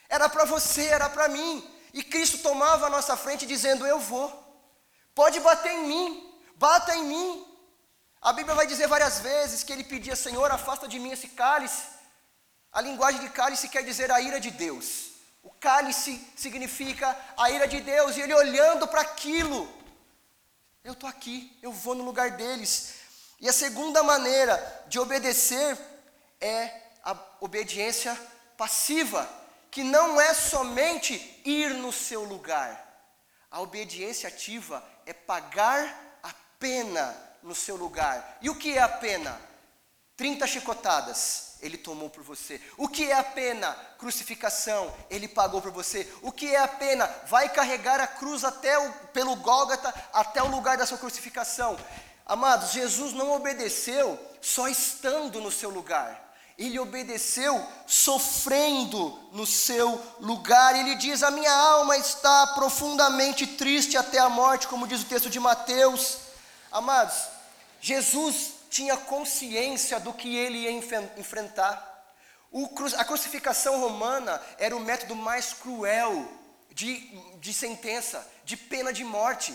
Era 0.09 0.29
para 0.29 0.45
você, 0.45 0.87
era 0.87 1.09
para 1.09 1.29
mim. 1.29 1.65
E 1.95 2.03
Cristo 2.03 2.39
tomava 2.39 2.87
a 2.87 2.91
nossa 2.91 3.17
frente 3.17 3.47
dizendo: 3.47 3.87
Eu 3.87 4.01
vou. 4.01 4.29
Pode 5.15 5.39
bater 5.39 5.73
em 5.75 5.87
mim, 5.87 6.41
bata 6.57 6.97
em 6.97 7.05
mim. 7.05 7.47
A 8.21 8.33
Bíblia 8.33 8.57
vai 8.57 8.67
dizer 8.67 8.89
várias 8.89 9.21
vezes 9.21 9.63
que 9.63 9.73
ele 9.73 9.85
pedia: 9.85 10.17
Senhor, 10.17 10.51
afasta 10.51 10.89
de 10.89 10.99
mim 10.99 11.13
esse 11.13 11.29
cálice. 11.29 11.85
A 12.73 12.81
linguagem 12.81 13.21
de 13.21 13.31
cálice 13.31 13.69
quer 13.69 13.85
dizer 13.85 14.11
a 14.11 14.21
ira 14.21 14.41
de 14.41 14.51
Deus. 14.51 15.13
O 15.41 15.53
cálice 15.53 16.21
significa 16.37 17.17
a 17.37 17.49
ira 17.49 17.69
de 17.69 17.81
Deus, 17.81 18.17
e 18.17 18.23
ele 18.23 18.35
olhando 18.35 18.89
para 18.89 19.03
aquilo, 19.03 19.73
eu 20.83 20.95
estou 20.95 21.09
aqui, 21.09 21.57
eu 21.63 21.71
vou 21.71 21.95
no 21.95 22.03
lugar 22.03 22.33
deles. 22.33 22.96
E 23.41 23.49
a 23.49 23.53
segunda 23.53 24.03
maneira 24.03 24.85
de 24.89 24.99
obedecer 24.99 25.79
é 26.41 26.71
a 27.05 27.17
obediência 27.41 28.19
passiva, 28.57 29.29
que 29.71 29.85
não 29.85 30.21
é 30.21 30.33
somente 30.33 31.15
ir 31.45 31.75
no 31.75 31.93
seu 31.93 32.25
lugar. 32.25 32.83
A 33.51 33.61
obediência 33.61 34.29
ativa 34.29 34.83
é 35.05 35.13
pagar 35.13 36.19
a 36.23 36.33
pena 36.59 37.17
no 37.43 37.55
seu 37.55 37.77
lugar. 37.77 38.39
E 38.41 38.51
o 38.51 38.57
que 38.57 38.77
é 38.77 38.83
a 38.83 38.89
pena? 38.89 39.41
30 40.17 40.47
chicotadas 40.47 41.47
ele 41.61 41.77
tomou 41.77 42.11
por 42.11 42.23
você. 42.23 42.61
O 42.77 42.89
que 42.89 43.11
é 43.11 43.15
a 43.15 43.25
pena? 43.25 43.73
Crucificação, 43.99 44.95
ele 45.09 45.29
pagou 45.29 45.61
por 45.61 45.71
você. 45.71 46.11
O 46.23 46.31
que 46.31 46.55
é 46.55 46.59
a 46.59 46.69
pena? 46.69 47.07
Vai 47.27 47.49
carregar 47.49 48.01
a 48.01 48.07
cruz 48.07 48.45
até 48.45 48.79
o, 48.79 48.93
pelo 49.13 49.37
Gólgota 49.37 49.93
até 50.13 50.43
o 50.43 50.49
lugar 50.49 50.77
da 50.77 50.87
sua 50.87 50.99
crucificação. 50.99 51.77
Amados, 52.27 52.73
Jesus 52.73 53.13
não 53.13 53.33
obedeceu 53.33 54.19
só 54.41 54.67
estando 54.67 55.41
no 55.41 55.53
seu 55.53 55.71
lugar. 55.71 56.27
Ele 56.59 56.79
obedeceu 56.79 57.65
sofrendo 57.87 59.17
no 59.31 59.47
seu 59.47 60.03
lugar. 60.19 60.75
Ele 60.75 60.97
diz: 60.97 61.23
A 61.23 61.31
minha 61.31 61.53
alma 61.53 61.97
está 61.97 62.49
profundamente 62.49 63.47
triste 63.47 63.97
até 63.97 64.19
a 64.19 64.29
morte, 64.29 64.67
como 64.67 64.89
diz 64.89 65.03
o 65.03 65.07
texto 65.07 65.31
de 65.31 65.39
Mateus. 65.39 66.19
Amados, 66.73 67.17
Jesus 67.81 68.55
tinha 68.71 68.97
consciência 68.97 70.01
do 70.01 70.13
que 70.13 70.35
ele 70.35 70.59
ia 70.59 70.73
enfrentar. 70.73 72.13
a 72.99 73.05
crucificação 73.05 73.81
romana 73.81 74.41
era 74.59 74.75
o 74.75 74.81
método 74.81 75.15
mais 75.15 75.53
cruel 75.53 76.27
de, 76.71 76.97
de 77.39 77.55
sentença, 77.55 78.27
de 78.45 78.57
pena 78.57 78.93
de 78.93 79.05
morte. 79.05 79.55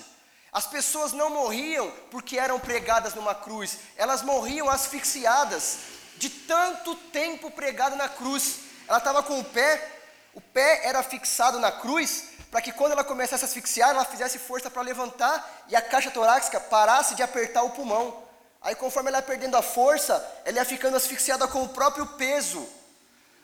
As 0.52 0.68
pessoas 0.68 1.14
não 1.14 1.30
morriam 1.30 1.90
porque 2.10 2.38
eram 2.38 2.60
pregadas 2.60 3.14
numa 3.14 3.34
cruz, 3.34 3.78
elas 3.96 4.22
morriam 4.22 4.70
asfixiadas, 4.70 5.78
de 6.18 6.30
tanto 6.30 6.94
tempo 6.96 7.50
pregada 7.50 7.96
na 7.96 8.10
cruz. 8.10 8.60
Ela 8.88 8.98
estava 8.98 9.24
com 9.24 9.40
o 9.40 9.44
pé, 9.46 10.02
o 10.34 10.42
pé 10.42 10.82
era 10.86 11.02
fixado 11.02 11.58
na 11.58 11.72
cruz, 11.72 12.26
para 12.52 12.62
que 12.62 12.74
quando 12.74 12.92
ela 12.92 13.04
começasse 13.04 13.46
a 13.46 13.48
asfixiar, 13.48 13.92
ela 13.92 14.04
fizesse 14.04 14.38
força 14.38 14.70
para 14.70 14.82
levantar 14.82 15.64
e 15.70 15.76
a 15.76 15.82
caixa 15.82 16.12
torácica 16.12 16.60
parasse 16.60 17.16
de 17.16 17.24
apertar 17.24 17.64
o 17.64 17.70
pulmão. 17.70 18.22
Aí, 18.62 18.76
conforme 18.76 19.10
ela 19.10 19.20
ia 19.20 19.24
perdendo 19.24 19.56
a 19.56 19.62
força, 19.62 20.14
ela 20.44 20.58
ia 20.58 20.66
ficando 20.66 20.98
asfixiada 20.98 21.48
com 21.48 21.64
o 21.64 21.70
próprio 21.70 22.06
peso. 22.06 22.68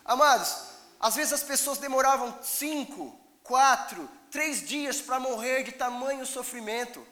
Amados, 0.04 0.58
às 1.00 1.16
vezes 1.16 1.32
as 1.32 1.44
pessoas 1.44 1.78
demoravam 1.78 2.38
cinco, 2.44 3.17
quatro, 3.48 4.10
três 4.30 4.68
dias 4.68 5.02
para 5.02 5.20
morrer 5.20 5.64
de 5.64 5.72
tamanho 5.72 6.26
sofrimento. 6.26 7.06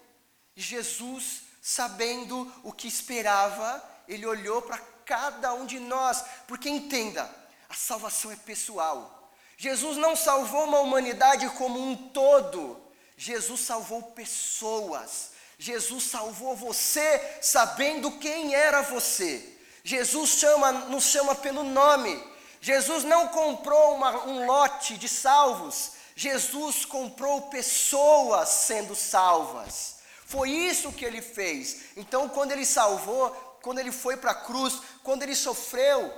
E 0.56 0.62
Jesus, 0.62 1.44
sabendo 1.62 2.52
o 2.64 2.72
que 2.72 2.88
esperava, 2.88 3.84
ele 4.08 4.26
olhou 4.26 4.62
para 4.62 4.78
cada 5.06 5.54
um 5.54 5.66
de 5.66 5.80
nós, 5.80 6.24
porque 6.48 6.70
entenda, 6.70 7.30
a 7.70 7.74
salvação 7.74 8.32
é 8.32 8.36
pessoal. 8.36 9.32
Jesus 9.58 9.98
não 9.98 10.16
salvou 10.16 10.66
uma 10.66 10.80
humanidade 10.80 11.50
como 11.52 11.80
um 11.80 11.96
todo, 12.10 12.82
Jesus 13.18 13.62
salvou 13.62 14.04
pessoas. 14.12 15.34
Jesus 15.58 16.04
salvou 16.04 16.54
você 16.54 17.38
sabendo 17.42 18.12
quem 18.20 18.54
era 18.54 18.82
você. 18.82 19.58
Jesus 19.84 20.32
chama, 20.32 20.72
nos 20.72 21.06
chama 21.06 21.34
pelo 21.34 21.64
nome. 21.64 22.22
Jesus 22.60 23.04
não 23.04 23.30
comprou 23.30 23.96
uma, 23.96 24.26
um 24.26 24.46
lote 24.46 24.98
de 24.98 25.08
salvos, 25.08 25.92
Jesus 26.16 26.86
comprou 26.86 27.44
pessoas 27.44 28.48
sendo 28.48 28.96
salvas. 28.96 29.98
Foi 30.26 30.50
isso 30.50 30.94
que 30.94 31.04
ele 31.04 31.22
fez. 31.22 31.90
Então, 31.98 32.30
quando 32.30 32.54
ele 32.54 32.66
salvou, 32.66 33.30
quando 33.62 33.80
ele 33.80 33.92
foi 33.92 34.16
para 34.16 34.32
a 34.32 34.36
cruz, 34.36 34.80
quando 35.04 35.24
ele 35.24 35.36
sofreu, 35.36 36.12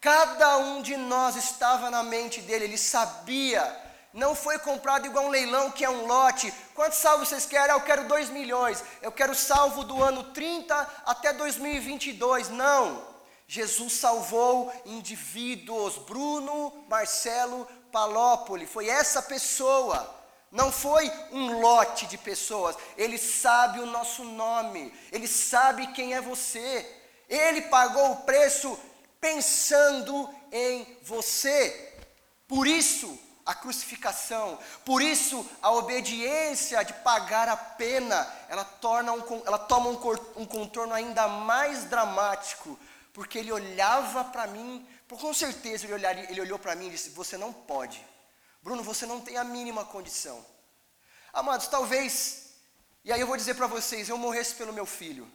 cada 0.00 0.58
um 0.58 0.80
de 0.80 0.96
nós 0.96 1.34
estava 1.36 1.90
na 1.90 2.02
mente 2.02 2.40
dele, 2.40 2.64
ele 2.64 2.78
sabia. 2.78 3.80
Não 4.12 4.34
foi 4.34 4.58
comprado 4.58 5.06
igual 5.06 5.24
um 5.24 5.30
leilão 5.30 5.70
que 5.70 5.84
é 5.84 5.90
um 5.90 6.06
lote. 6.06 6.52
Quantos 6.74 6.98
salvos 6.98 7.28
vocês 7.28 7.46
querem? 7.46 7.70
Ah, 7.70 7.76
eu 7.76 7.80
quero 7.80 8.06
2 8.06 8.28
milhões. 8.28 8.82
Eu 9.00 9.10
quero 9.10 9.34
salvo 9.34 9.84
do 9.84 10.02
ano 10.02 10.22
30 10.32 10.74
até 11.06 11.32
2022. 11.32 12.50
Não. 12.50 13.10
Jesus 13.48 13.94
salvou 13.94 14.72
indivíduos. 14.84 15.96
Bruno, 15.96 16.84
Marcelo, 16.88 17.66
Palópole. 17.92 18.66
Foi 18.66 18.88
essa 18.88 19.22
pessoa. 19.22 20.18
Não 20.50 20.72
foi 20.72 21.10
um 21.30 21.60
lote 21.60 22.06
de 22.06 22.18
pessoas. 22.18 22.76
Ele 22.96 23.18
sabe 23.18 23.78
o 23.80 23.86
nosso 23.86 24.24
nome. 24.24 24.92
Ele 25.12 25.28
sabe 25.28 25.92
quem 25.92 26.14
é 26.14 26.20
você. 26.20 27.00
Ele 27.28 27.62
pagou 27.62 28.12
o 28.12 28.16
preço 28.22 28.78
pensando 29.20 30.28
em 30.50 30.98
você. 31.02 31.94
Por 32.48 32.66
isso, 32.66 33.18
a 33.46 33.54
crucificação, 33.54 34.58
por 34.84 35.02
isso 35.02 35.48
a 35.60 35.70
obediência 35.72 36.82
de 36.84 36.92
pagar 36.92 37.48
a 37.48 37.56
pena, 37.56 38.28
ela, 38.48 38.64
torna 38.64 39.12
um, 39.12 39.42
ela 39.44 39.58
toma 39.58 39.90
um, 39.90 40.42
um 40.42 40.44
contorno 40.44 40.92
ainda 40.92 41.26
mais 41.26 41.84
dramático, 41.84 42.78
porque 43.12 43.38
ele 43.38 43.52
olhava 43.52 44.24
para 44.24 44.46
mim, 44.46 44.86
com 45.18 45.34
certeza 45.34 45.84
ele, 45.84 45.94
olharia, 45.94 46.30
ele 46.30 46.40
olhou 46.40 46.58
para 46.58 46.74
mim 46.74 46.88
e 46.88 46.90
disse: 46.90 47.10
Você 47.10 47.36
não 47.36 47.52
pode, 47.52 48.04
Bruno, 48.62 48.82
você 48.82 49.06
não 49.06 49.20
tem 49.20 49.36
a 49.36 49.44
mínima 49.44 49.84
condição. 49.84 50.44
Amados, 51.32 51.66
talvez, 51.66 52.54
e 53.04 53.12
aí 53.12 53.20
eu 53.20 53.26
vou 53.26 53.36
dizer 53.36 53.54
para 53.54 53.66
vocês: 53.66 54.08
eu 54.08 54.18
morresse 54.18 54.54
pelo 54.54 54.72
meu 54.72 54.86
filho, 54.86 55.30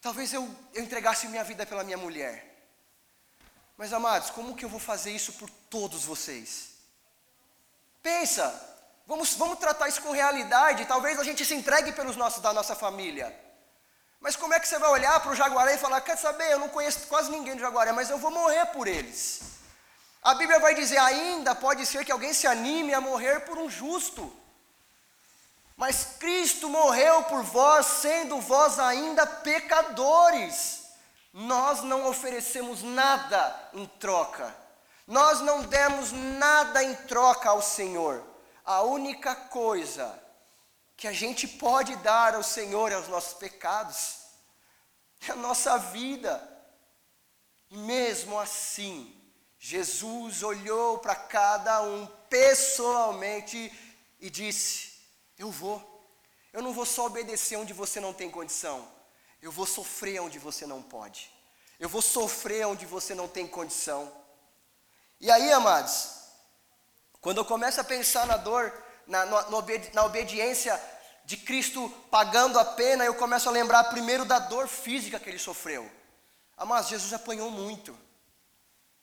talvez 0.00 0.32
eu, 0.32 0.48
eu 0.74 0.82
entregasse 0.82 1.28
minha 1.28 1.44
vida 1.44 1.64
pela 1.66 1.84
minha 1.84 1.98
mulher, 1.98 2.50
mas 3.76 3.92
amados, 3.92 4.30
como 4.30 4.54
que 4.54 4.64
eu 4.64 4.68
vou 4.68 4.80
fazer 4.80 5.10
isso 5.10 5.32
por 5.34 5.48
todos 5.48 6.04
vocês? 6.04 6.70
Pensa, 8.02 8.44
vamos, 9.06 9.34
vamos 9.34 9.58
tratar 9.58 9.88
isso 9.88 10.02
com 10.02 10.10
realidade. 10.10 10.86
Talvez 10.86 11.18
a 11.18 11.24
gente 11.24 11.44
se 11.44 11.54
entregue 11.54 11.92
pelos 11.92 12.16
nossos 12.16 12.42
da 12.42 12.52
nossa 12.52 12.74
família. 12.74 13.34
Mas 14.20 14.36
como 14.36 14.52
é 14.52 14.60
que 14.60 14.68
você 14.68 14.78
vai 14.78 14.90
olhar 14.90 15.18
para 15.20 15.32
o 15.32 15.34
jaguaré 15.34 15.74
e 15.74 15.78
falar: 15.78 16.00
quer 16.02 16.16
saber, 16.16 16.52
eu 16.52 16.58
não 16.58 16.68
conheço 16.68 17.06
quase 17.08 17.30
ninguém 17.30 17.54
do 17.54 17.60
jaguaré, 17.60 17.90
mas 17.92 18.10
eu 18.10 18.18
vou 18.18 18.30
morrer 18.30 18.66
por 18.66 18.86
eles. 18.86 19.40
A 20.22 20.34
Bíblia 20.34 20.60
vai 20.60 20.74
dizer: 20.74 20.98
ainda 20.98 21.54
pode 21.54 21.86
ser 21.86 22.04
que 22.04 22.12
alguém 22.12 22.34
se 22.34 22.46
anime 22.46 22.92
a 22.92 23.00
morrer 23.00 23.40
por 23.40 23.56
um 23.56 23.70
justo. 23.70 24.36
Mas 25.76 26.16
Cristo 26.18 26.68
morreu 26.68 27.22
por 27.22 27.42
vós, 27.42 27.86
sendo 27.86 28.38
vós 28.38 28.78
ainda 28.78 29.26
pecadores. 29.26 30.82
Nós 31.32 31.82
não 31.82 32.06
oferecemos 32.06 32.82
nada 32.82 33.70
em 33.72 33.86
troca. 33.86 34.54
Nós 35.06 35.40
não 35.40 35.62
demos 35.62 36.12
nada 36.12 36.84
em 36.84 36.94
troca 36.94 37.48
ao 37.48 37.62
Senhor. 37.62 38.22
A 38.62 38.82
única 38.82 39.34
coisa 39.34 40.20
que 41.00 41.08
a 41.08 41.12
gente 41.14 41.48
pode 41.48 41.96
dar 41.96 42.34
ao 42.34 42.42
Senhor 42.42 42.92
é 42.92 42.98
os 42.98 43.08
nossos 43.08 43.32
pecados, 43.32 44.18
é 45.26 45.32
a 45.32 45.34
nossa 45.34 45.78
vida. 45.78 46.46
E 47.70 47.78
mesmo 47.78 48.38
assim, 48.38 49.18
Jesus 49.58 50.42
olhou 50.42 50.98
para 50.98 51.14
cada 51.16 51.80
um 51.80 52.06
pessoalmente 52.28 53.72
e 54.20 54.28
disse: 54.28 54.92
Eu 55.38 55.50
vou. 55.50 55.80
Eu 56.52 56.60
não 56.60 56.74
vou 56.74 56.84
só 56.84 57.06
obedecer 57.06 57.56
onde 57.56 57.72
você 57.72 57.98
não 57.98 58.12
tem 58.12 58.30
condição, 58.30 58.86
eu 59.40 59.50
vou 59.50 59.64
sofrer 59.64 60.20
onde 60.20 60.38
você 60.38 60.66
não 60.66 60.82
pode. 60.82 61.32
Eu 61.78 61.88
vou 61.88 62.02
sofrer 62.02 62.66
onde 62.66 62.84
você 62.84 63.14
não 63.14 63.26
tem 63.26 63.46
condição. 63.46 64.12
E 65.18 65.30
aí, 65.30 65.50
amados, 65.50 66.10
quando 67.22 67.38
eu 67.38 67.44
começo 67.46 67.80
a 67.80 67.84
pensar 67.84 68.26
na 68.26 68.36
dor, 68.36 68.70
na, 69.10 69.26
na 69.92 70.04
obediência 70.04 70.80
de 71.24 71.36
Cristo 71.36 71.92
pagando 72.10 72.58
a 72.58 72.64
pena, 72.64 73.04
eu 73.04 73.14
começo 73.14 73.48
a 73.48 73.52
lembrar 73.52 73.84
primeiro 73.84 74.24
da 74.24 74.38
dor 74.38 74.68
física 74.68 75.18
que 75.18 75.28
ele 75.28 75.38
sofreu. 75.38 75.90
Amados, 76.56 76.88
Jesus 76.88 77.12
apanhou 77.12 77.50
muito. 77.50 77.96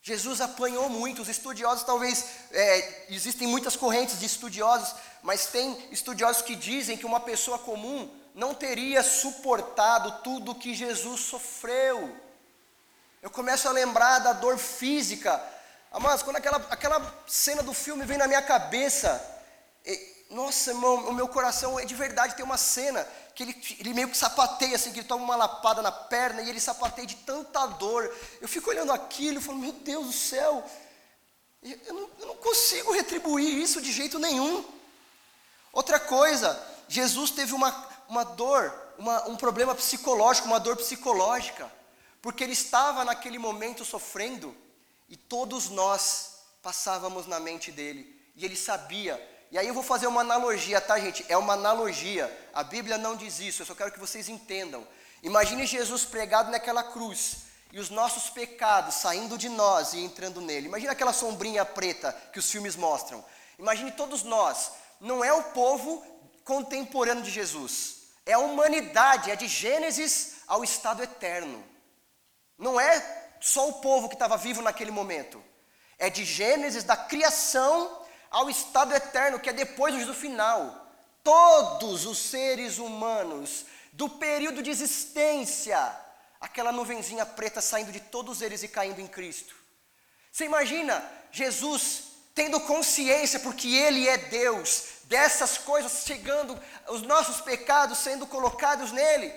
Jesus 0.01 0.39
apanhou 0.41 0.89
muito. 0.89 1.21
Os 1.21 1.27
estudiosos, 1.27 1.83
talvez, 1.83 2.25
é, 2.51 3.05
existem 3.09 3.47
muitas 3.47 3.75
correntes 3.75 4.19
de 4.19 4.25
estudiosos, 4.25 4.95
mas 5.21 5.47
tem 5.47 5.77
estudiosos 5.91 6.41
que 6.41 6.55
dizem 6.55 6.97
que 6.97 7.05
uma 7.05 7.19
pessoa 7.19 7.59
comum 7.59 8.09
não 8.33 8.53
teria 8.53 9.03
suportado 9.03 10.23
tudo 10.23 10.55
que 10.55 10.73
Jesus 10.73 11.21
sofreu. 11.21 12.15
Eu 13.21 13.29
começo 13.29 13.67
a 13.67 13.71
lembrar 13.71 14.19
da 14.19 14.33
dor 14.33 14.57
física, 14.57 15.43
Amados, 15.91 16.21
quando 16.21 16.35
aquela, 16.35 16.57
aquela 16.69 17.23
cena 17.25 17.63
do 17.63 17.73
filme 17.73 18.05
vem 18.05 18.17
na 18.17 18.27
minha 18.27 18.41
cabeça, 18.41 19.36
nossa, 20.29 20.71
irmão, 20.71 21.07
o 21.07 21.13
meu 21.13 21.27
coração 21.27 21.79
é 21.79 21.85
de 21.85 21.95
verdade. 21.95 22.35
Tem 22.35 22.43
uma 22.43 22.57
cena 22.57 23.07
que 23.33 23.43
ele, 23.43 23.77
ele 23.79 23.93
meio 23.93 24.09
que 24.09 24.17
sapateia, 24.17 24.75
assim, 24.75 24.91
que 24.91 24.99
ele 24.99 25.07
toma 25.07 25.23
uma 25.23 25.35
lapada 25.35 25.81
na 25.81 25.91
perna 25.91 26.41
e 26.41 26.49
ele 26.49 26.59
sapateia 26.59 27.07
de 27.07 27.15
tanta 27.15 27.65
dor. 27.65 28.13
Eu 28.41 28.47
fico 28.47 28.69
olhando 28.69 28.91
aquilo 28.91 29.39
e 29.39 29.41
falo, 29.41 29.57
meu 29.57 29.71
Deus 29.71 30.07
do 30.07 30.13
céu, 30.13 30.63
eu 31.61 31.93
não, 31.93 32.09
eu 32.19 32.27
não 32.27 32.35
consigo 32.37 32.91
retribuir 32.91 33.57
isso 33.57 33.81
de 33.81 33.91
jeito 33.91 34.19
nenhum. 34.19 34.65
Outra 35.71 35.99
coisa, 35.99 36.61
Jesus 36.87 37.31
teve 37.31 37.53
uma, 37.53 37.71
uma 38.09 38.23
dor, 38.23 38.73
uma, 38.97 39.27
um 39.27 39.35
problema 39.35 39.75
psicológico, 39.75 40.47
uma 40.47 40.59
dor 40.59 40.75
psicológica, 40.75 41.71
porque 42.21 42.43
ele 42.43 42.53
estava 42.53 43.05
naquele 43.05 43.37
momento 43.37 43.85
sofrendo 43.85 44.55
e 45.07 45.15
todos 45.15 45.69
nós 45.69 46.37
passávamos 46.61 47.27
na 47.27 47.39
mente 47.39 47.71
dele. 47.71 48.15
E 48.35 48.43
ele 48.43 48.55
sabia. 48.55 49.36
E 49.49 49.57
aí 49.57 49.67
eu 49.67 49.73
vou 49.73 49.83
fazer 49.83 50.07
uma 50.07 50.21
analogia, 50.21 50.81
tá, 50.81 50.99
gente? 50.99 51.25
É 51.29 51.37
uma 51.37 51.53
analogia. 51.53 52.31
A 52.53 52.63
Bíblia 52.63 52.97
não 52.97 53.15
diz 53.15 53.39
isso, 53.39 53.61
eu 53.61 53.65
só 53.65 53.73
quero 53.73 53.91
que 53.91 53.99
vocês 53.99 54.27
entendam. 54.27 54.85
Imagine 55.23 55.65
Jesus 55.65 56.03
pregado 56.03 56.51
naquela 56.51 56.83
cruz 56.83 57.47
e 57.71 57.79
os 57.79 57.89
nossos 57.89 58.29
pecados 58.29 58.95
saindo 58.95 59.37
de 59.37 59.49
nós 59.49 59.93
e 59.93 59.99
entrando 59.99 60.41
nele. 60.41 60.67
Imagine 60.67 60.91
aquela 60.91 61.13
sombrinha 61.13 61.65
preta 61.65 62.11
que 62.31 62.39
os 62.39 62.49
filmes 62.49 62.75
mostram. 62.75 63.23
Imagine 63.57 63.91
todos 63.91 64.23
nós. 64.23 64.71
Não 64.99 65.23
é 65.23 65.31
o 65.31 65.43
povo 65.43 66.05
contemporâneo 66.43 67.23
de 67.23 67.31
Jesus. 67.31 67.97
É 68.25 68.33
a 68.33 68.39
humanidade, 68.39 69.31
é 69.31 69.35
de 69.35 69.47
Gênesis 69.47 70.37
ao 70.45 70.63
estado 70.63 71.01
eterno. 71.01 71.63
Não 72.57 72.79
é 72.79 73.31
só 73.39 73.69
o 73.69 73.73
povo 73.73 74.09
que 74.09 74.15
estava 74.15 74.35
vivo 74.35 74.61
naquele 74.61 74.91
momento. 74.91 75.43
É 75.97 76.09
de 76.09 76.25
Gênesis, 76.25 76.83
da 76.83 76.97
criação 76.97 78.05
ao 78.29 78.49
estado 78.49 78.93
eterno, 78.93 79.39
que 79.39 79.49
é 79.49 79.53
depois 79.53 80.05
do 80.05 80.13
final. 80.13 80.85
Todos 81.23 82.05
os 82.05 82.17
seres 82.17 82.77
humanos, 82.77 83.65
do 83.91 84.07
período 84.07 84.61
de 84.61 84.69
existência 84.69 85.95
aquela 86.39 86.71
nuvenzinha 86.71 87.25
preta 87.25 87.61
saindo 87.61 87.91
de 87.91 87.99
todos 87.99 88.41
eles 88.41 88.63
e 88.63 88.67
caindo 88.67 88.99
em 88.99 89.07
Cristo. 89.07 89.55
Você 90.31 90.45
imagina 90.45 91.03
Jesus 91.31 92.03
tendo 92.35 92.59
consciência, 92.59 93.39
porque 93.39 93.67
Ele 93.67 94.07
é 94.07 94.17
Deus, 94.17 94.83
dessas 95.05 95.57
coisas 95.57 96.03
chegando, 96.05 96.57
os 96.89 97.01
nossos 97.01 97.41
pecados 97.41 97.97
sendo 97.97 98.27
colocados 98.27 98.91
nele. 98.91 99.33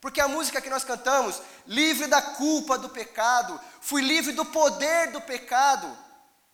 Porque 0.00 0.20
a 0.20 0.28
música 0.28 0.60
que 0.60 0.70
nós 0.70 0.84
cantamos, 0.84 1.42
livre 1.66 2.06
da 2.06 2.22
culpa 2.22 2.78
do 2.78 2.88
pecado, 2.88 3.60
fui 3.82 4.00
livre 4.00 4.32
do 4.32 4.46
poder 4.46 5.10
do 5.10 5.20
pecado, 5.20 5.94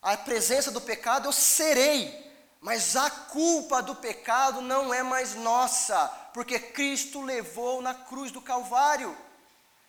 a 0.05 0.19
presença 0.19 0.71
do 0.71 0.83
pecado 0.83 1.27
eu 1.27 1.33
serei, 1.33 2.23
mas 2.61 2.95
a 2.95 3.09
culpa 3.11 3.83
do 3.83 3.95
pecado 3.95 4.61
não 4.61 4.93
é 4.93 5.03
mais 5.03 5.35
nossa, 5.35 6.09
porque 6.35 6.59
Cristo 6.61 7.23
levou 7.23 7.81
na 7.81 7.95
cruz 7.95 8.31
do 8.31 8.43
Calvário. 8.43 9.17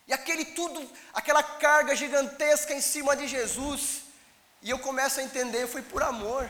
E 0.08 0.14
aquele 0.14 0.46
tudo, 0.46 0.90
aquela 1.14 1.44
carga 1.44 1.94
gigantesca 1.96 2.74
em 2.74 2.80
cima 2.80 3.14
de 3.14 3.28
Jesus, 3.28 4.04
e 4.62 4.70
eu 4.70 4.80
começo 4.80 5.20
a 5.20 5.24
entender, 5.24 5.68
foi 5.68 5.82
por 5.82 6.02
amor. 6.02 6.50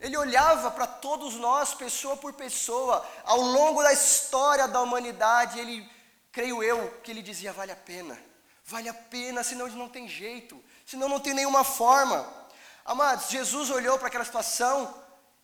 Ele 0.00 0.16
olhava 0.16 0.68
para 0.70 0.86
todos 0.86 1.34
nós, 1.34 1.74
pessoa 1.74 2.16
por 2.16 2.32
pessoa, 2.32 3.08
ao 3.24 3.40
longo 3.40 3.82
da 3.82 3.92
história 3.92 4.66
da 4.66 4.80
humanidade, 4.80 5.58
ele, 5.60 5.88
creio 6.32 6.62
eu, 6.62 6.90
que 7.04 7.12
ele 7.12 7.22
dizia: 7.22 7.52
vale 7.52 7.70
a 7.70 7.76
pena, 7.76 8.18
vale 8.64 8.88
a 8.88 8.94
pena, 8.94 9.44
senão 9.44 9.68
não 9.68 9.88
tem 9.88 10.08
jeito, 10.08 10.62
senão 10.84 11.08
não 11.08 11.20
tem 11.20 11.34
nenhuma 11.34 11.62
forma. 11.62 12.47
Amados, 12.88 13.28
Jesus 13.28 13.68
olhou 13.68 13.98
para 13.98 14.08
aquela 14.08 14.24
situação 14.24 14.94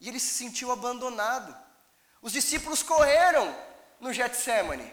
e 0.01 0.09
ele 0.09 0.19
se 0.19 0.33
sentiu 0.33 0.73
abandonado. 0.73 1.55
Os 2.23 2.33
discípulos 2.33 2.83
correram 2.83 3.55
no 4.01 4.15
Getsemane. 4.15 4.91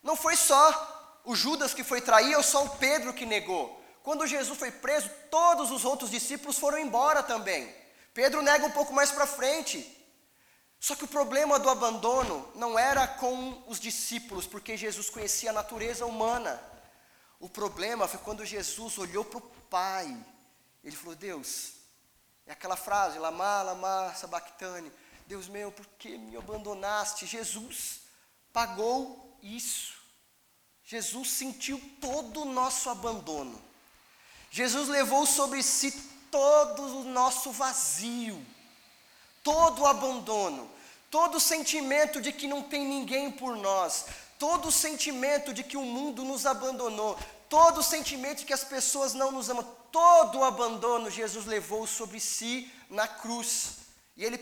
Não 0.00 0.14
foi 0.14 0.36
só 0.36 1.20
o 1.24 1.34
Judas 1.34 1.74
que 1.74 1.82
foi 1.82 2.00
trair 2.00 2.36
ou 2.36 2.42
só 2.44 2.62
o 2.64 2.76
Pedro 2.76 3.12
que 3.12 3.26
negou. 3.26 3.82
Quando 4.04 4.28
Jesus 4.28 4.56
foi 4.56 4.70
preso, 4.70 5.10
todos 5.28 5.72
os 5.72 5.84
outros 5.84 6.08
discípulos 6.08 6.56
foram 6.56 6.78
embora 6.78 7.20
também. 7.20 7.74
Pedro 8.14 8.42
nega 8.42 8.64
um 8.64 8.70
pouco 8.70 8.92
mais 8.92 9.10
para 9.10 9.26
frente. 9.26 9.84
Só 10.78 10.94
que 10.94 11.04
o 11.04 11.08
problema 11.08 11.58
do 11.58 11.68
abandono 11.68 12.48
não 12.54 12.78
era 12.78 13.08
com 13.08 13.60
os 13.66 13.80
discípulos, 13.80 14.46
porque 14.46 14.76
Jesus 14.76 15.10
conhecia 15.10 15.50
a 15.50 15.54
natureza 15.54 16.06
humana. 16.06 16.62
O 17.40 17.48
problema 17.48 18.06
foi 18.06 18.20
quando 18.20 18.46
Jesus 18.46 18.98
olhou 18.98 19.24
para 19.24 19.38
o 19.38 19.50
Pai. 19.68 20.16
Ele 20.82 20.96
falou: 20.96 21.14
Deus, 21.14 21.72
é 22.46 22.52
aquela 22.52 22.76
frase, 22.76 23.18
Lama, 23.18 23.62
Lama, 23.62 24.14
Sabactane. 24.14 24.90
Deus 25.26 25.48
meu, 25.48 25.70
por 25.70 25.86
que 25.98 26.18
me 26.18 26.36
abandonaste? 26.36 27.26
Jesus 27.26 28.00
pagou 28.52 29.38
isso. 29.42 29.94
Jesus 30.84 31.30
sentiu 31.30 31.80
todo 32.00 32.42
o 32.42 32.52
nosso 32.52 32.90
abandono. 32.90 33.62
Jesus 34.50 34.88
levou 34.88 35.24
sobre 35.24 35.62
si 35.62 35.92
todo 36.30 36.82
o 36.82 37.04
nosso 37.04 37.52
vazio, 37.52 38.44
todo 39.42 39.82
o 39.82 39.86
abandono, 39.86 40.68
todo 41.10 41.36
o 41.36 41.40
sentimento 41.40 42.20
de 42.20 42.32
que 42.32 42.48
não 42.48 42.62
tem 42.62 42.84
ninguém 42.84 43.30
por 43.30 43.56
nós, 43.56 44.06
todo 44.38 44.68
o 44.68 44.72
sentimento 44.72 45.52
de 45.54 45.62
que 45.62 45.76
o 45.76 45.84
mundo 45.84 46.24
nos 46.24 46.46
abandonou, 46.46 47.16
todo 47.50 47.78
o 47.78 47.82
sentimento 47.82 48.46
que 48.46 48.52
as 48.52 48.64
pessoas 48.64 49.12
não 49.12 49.32
nos 49.32 49.50
amam, 49.50 49.64
todo 49.90 50.38
o 50.38 50.44
abandono 50.44 51.10
Jesus 51.10 51.44
levou 51.44 51.86
sobre 51.86 52.20
si 52.20 52.72
na 52.88 53.06
cruz. 53.08 53.80
E 54.16 54.24
ele 54.24 54.38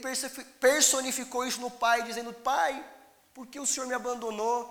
personificou 0.61 1.47
isso 1.47 1.61
no 1.61 1.71
Pai, 1.71 2.03
dizendo: 2.03 2.33
Pai, 2.33 2.85
por 3.33 3.47
que 3.47 3.59
o 3.59 3.67
Senhor 3.67 3.87
me 3.87 3.95
abandonou? 3.95 4.69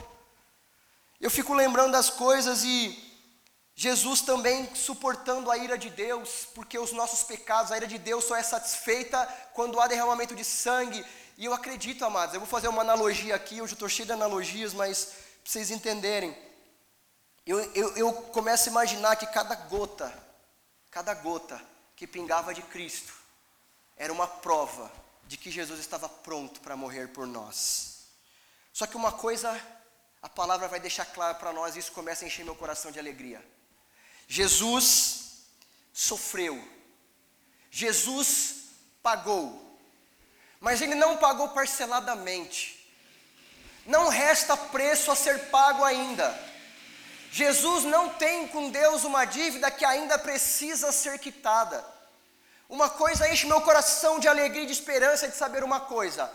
Eu 1.20 1.32
fico 1.32 1.54
lembrando 1.54 1.94
das 1.94 2.12
coisas 2.12 2.64
e 2.64 3.04
Jesus 3.76 4.22
também 4.22 4.74
suportando 4.76 5.50
a 5.50 5.58
ira 5.58 5.78
de 5.78 5.90
Deus, 5.90 6.48
porque 6.54 6.78
os 6.78 6.92
nossos 6.92 7.24
pecados, 7.24 7.72
a 7.72 7.78
ira 7.78 7.88
de 7.88 7.98
Deus 7.98 8.24
só 8.26 8.36
é 8.36 8.44
satisfeita 8.44 9.28
quando 9.54 9.80
há 9.80 9.88
derramamento 9.88 10.36
de 10.36 10.44
sangue. 10.44 11.04
E 11.40 11.46
eu 11.46 11.54
acredito, 11.54 12.06
amados, 12.06 12.36
eu 12.36 12.40
vou 12.40 12.50
fazer 12.50 12.68
uma 12.68 12.82
analogia 12.82 13.36
aqui, 13.36 13.62
hoje 13.62 13.74
eu 13.74 13.78
estou 13.78 13.90
cheio 13.90 14.06
de 14.06 14.14
analogias, 14.14 14.74
mas 14.74 15.06
para 15.06 15.52
vocês 15.52 15.72
entenderem. 15.72 16.47
Eu, 17.48 17.60
eu, 17.74 17.96
eu 17.96 18.14
começo 18.14 18.68
a 18.68 18.72
imaginar 18.72 19.16
que 19.16 19.26
cada 19.28 19.56
gota, 19.56 20.14
cada 20.92 21.14
gota 21.14 21.62
que 21.96 22.06
pingava 22.06 22.54
de 22.54 22.62
Cristo, 22.62 23.14
era 23.96 24.12
uma 24.12 24.28
prova 24.28 24.92
de 25.26 25.38
que 25.38 25.50
Jesus 25.50 25.80
estava 25.80 26.10
pronto 26.10 26.60
para 26.60 26.76
morrer 26.76 27.08
por 27.08 27.26
nós. 27.26 28.10
Só 28.74 28.86
que 28.86 28.98
uma 28.98 29.14
coisa 29.14 29.58
a 30.22 30.28
palavra 30.28 30.68
vai 30.68 30.82
deixar 30.82 31.06
claro 31.06 31.38
para 31.38 31.54
nós, 31.54 31.76
e 31.76 31.80
isso 31.80 31.94
começa 31.94 32.26
a 32.26 32.28
encher 32.28 32.44
meu 32.44 32.54
coração 32.54 32.92
de 32.92 33.00
alegria. 33.00 33.42
Jesus 34.28 35.46
sofreu, 35.94 36.62
Jesus 37.72 38.56
pagou, 39.02 39.80
mas 40.60 40.82
ele 40.82 40.96
não 40.96 41.16
pagou 41.16 41.48
parceladamente, 41.50 42.92
não 43.86 44.10
resta 44.10 44.58
preço 44.58 45.10
a 45.10 45.16
ser 45.16 45.50
pago 45.50 45.86
ainda. 45.86 46.47
Jesus 47.32 47.84
não 47.84 48.10
tem 48.10 48.48
com 48.48 48.70
Deus 48.70 49.04
uma 49.04 49.26
dívida 49.26 49.70
que 49.70 49.86
ainda 49.86 50.18
precisa 50.18 50.92
ser 50.92 51.20
quitada. 51.20 51.84
Uma 52.70 52.90
coisa 52.90 53.30
enche 53.30 53.48
meu 53.48 53.62
coração 53.62 54.20
de 54.20 54.28
alegria 54.28 54.64
e 54.64 54.66
de 54.66 54.74
esperança 54.74 55.28
de 55.28 55.36
saber 55.36 55.64
uma 55.64 55.80
coisa: 55.80 56.30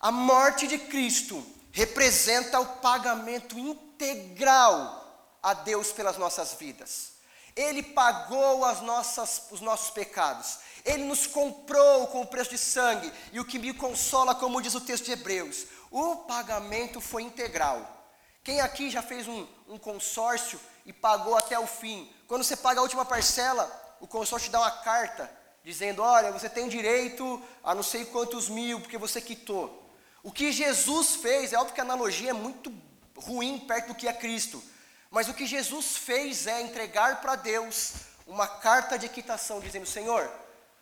a 0.00 0.10
morte 0.10 0.66
de 0.66 0.78
Cristo 0.78 1.44
representa 1.72 2.60
o 2.60 2.66
pagamento 2.76 3.58
integral 3.58 5.02
a 5.42 5.54
Deus 5.54 5.92
pelas 5.92 6.16
nossas 6.16 6.54
vidas. 6.54 7.12
Ele 7.56 7.82
pagou 7.82 8.64
as 8.64 8.80
nossas, 8.80 9.42
os 9.50 9.60
nossos 9.60 9.90
pecados. 9.90 10.58
Ele 10.84 11.04
nos 11.04 11.26
comprou 11.26 12.08
com 12.08 12.20
o 12.20 12.26
preço 12.26 12.50
de 12.50 12.58
sangue. 12.58 13.12
E 13.32 13.40
o 13.40 13.44
que 13.44 13.58
me 13.58 13.72
consola, 13.72 14.34
como 14.34 14.60
diz 14.60 14.74
o 14.74 14.80
texto 14.80 15.04
de 15.04 15.12
Hebreus, 15.12 15.66
o 15.90 16.16
pagamento 16.16 17.00
foi 17.00 17.22
integral. 17.22 18.03
Quem 18.44 18.60
aqui 18.60 18.90
já 18.90 19.00
fez 19.00 19.26
um, 19.26 19.46
um 19.66 19.78
consórcio 19.78 20.60
e 20.84 20.92
pagou 20.92 21.34
até 21.34 21.58
o 21.58 21.66
fim? 21.66 22.12
Quando 22.28 22.44
você 22.44 22.54
paga 22.54 22.78
a 22.78 22.82
última 22.82 23.06
parcela, 23.06 23.96
o 24.00 24.06
consórcio 24.06 24.52
dá 24.52 24.60
uma 24.60 24.70
carta 24.70 25.30
dizendo: 25.64 26.02
olha, 26.02 26.30
você 26.30 26.50
tem 26.50 26.68
direito 26.68 27.42
a 27.64 27.74
não 27.74 27.82
sei 27.82 28.04
quantos 28.04 28.50
mil, 28.50 28.80
porque 28.80 28.98
você 28.98 29.18
quitou. 29.18 29.82
O 30.22 30.30
que 30.30 30.52
Jesus 30.52 31.16
fez, 31.16 31.54
é 31.54 31.58
óbvio 31.58 31.74
que 31.74 31.80
a 31.80 31.84
analogia 31.84 32.30
é 32.30 32.34
muito 32.34 32.70
ruim 33.16 33.58
perto 33.60 33.88
do 33.88 33.94
que 33.94 34.06
é 34.06 34.12
Cristo, 34.12 34.62
mas 35.10 35.26
o 35.26 35.34
que 35.34 35.46
Jesus 35.46 35.96
fez 35.96 36.46
é 36.46 36.60
entregar 36.60 37.22
para 37.22 37.36
Deus 37.36 37.94
uma 38.26 38.46
carta 38.46 38.98
de 38.98 39.08
quitação, 39.08 39.58
dizendo: 39.58 39.86
Senhor, 39.86 40.30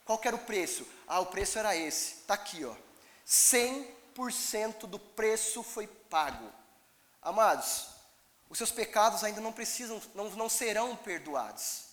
qual 0.05 0.21
era 0.25 0.35
o 0.35 0.41
preço? 0.41 0.85
Ah, 1.07 1.21
o 1.21 1.27
preço 1.27 1.61
era 1.61 1.77
esse, 1.77 2.15
está 2.15 2.35
aqui, 2.35 2.65
ó. 2.65 2.75
100% 3.25 4.87
do 4.87 4.99
preço 4.99 5.63
foi 5.63 5.87
pago. 5.87 6.62
Amados, 7.23 7.87
os 8.51 8.59
seus 8.59 8.71
pecados 8.71 9.25
ainda 9.25 9.41
não 9.41 9.53
precisam, 9.53 10.03
não, 10.15 10.29
não 10.31 10.49
serão 10.49 10.97
perdoados. 10.97 11.85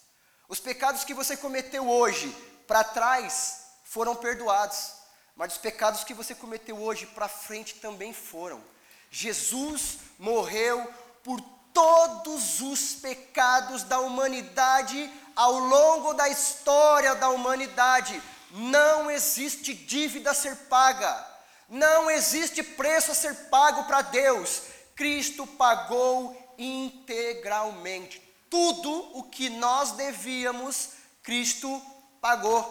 Os 0.48 0.60
pecados 0.60 1.04
que 1.04 1.13
você 1.13 1.38
cometeu 1.38 1.88
hoje, 1.88 2.36
para 2.68 2.84
trás, 2.84 3.65
foram 3.84 4.15
perdoados 4.15 5.00
mas 5.39 5.54
os 5.54 5.58
pecados 5.58 6.04
que 6.04 6.13
você 6.13 6.36
cometeu 6.36 6.78
hoje 6.82 7.06
para 7.06 7.30
frente 7.30 7.76
também 7.76 8.12
foram. 8.12 8.62
Jesus 9.10 10.00
morreu 10.18 10.86
por 11.24 11.39
todos 11.74 12.60
os 12.60 12.96
pecados 12.96 13.84
da 13.84 14.02
humanidade 14.02 15.10
ao 15.38 15.54
longo 15.54 16.13
da 16.13 16.28
história 16.28 17.15
da 17.15 17.30
humanidade. 17.30 18.22
Não 18.52 19.10
existe 19.10 19.74
dívida 19.74 20.32
a 20.32 20.34
ser 20.34 20.58
paga, 20.68 21.26
não 21.70 22.12
existe 22.12 22.62
preço 22.62 23.13
a 23.13 23.15
ser 23.15 23.34
pago 23.50 23.86
para 23.86 24.02
Deus. 24.02 24.63
Cristo 25.00 25.47
pagou 25.47 26.35
integralmente. 26.58 28.19
Tudo 28.50 29.17
o 29.17 29.23
que 29.23 29.50
nós 29.50 29.93
devíamos, 29.93 30.89
Cristo 31.23 31.81
pagou. 32.19 32.62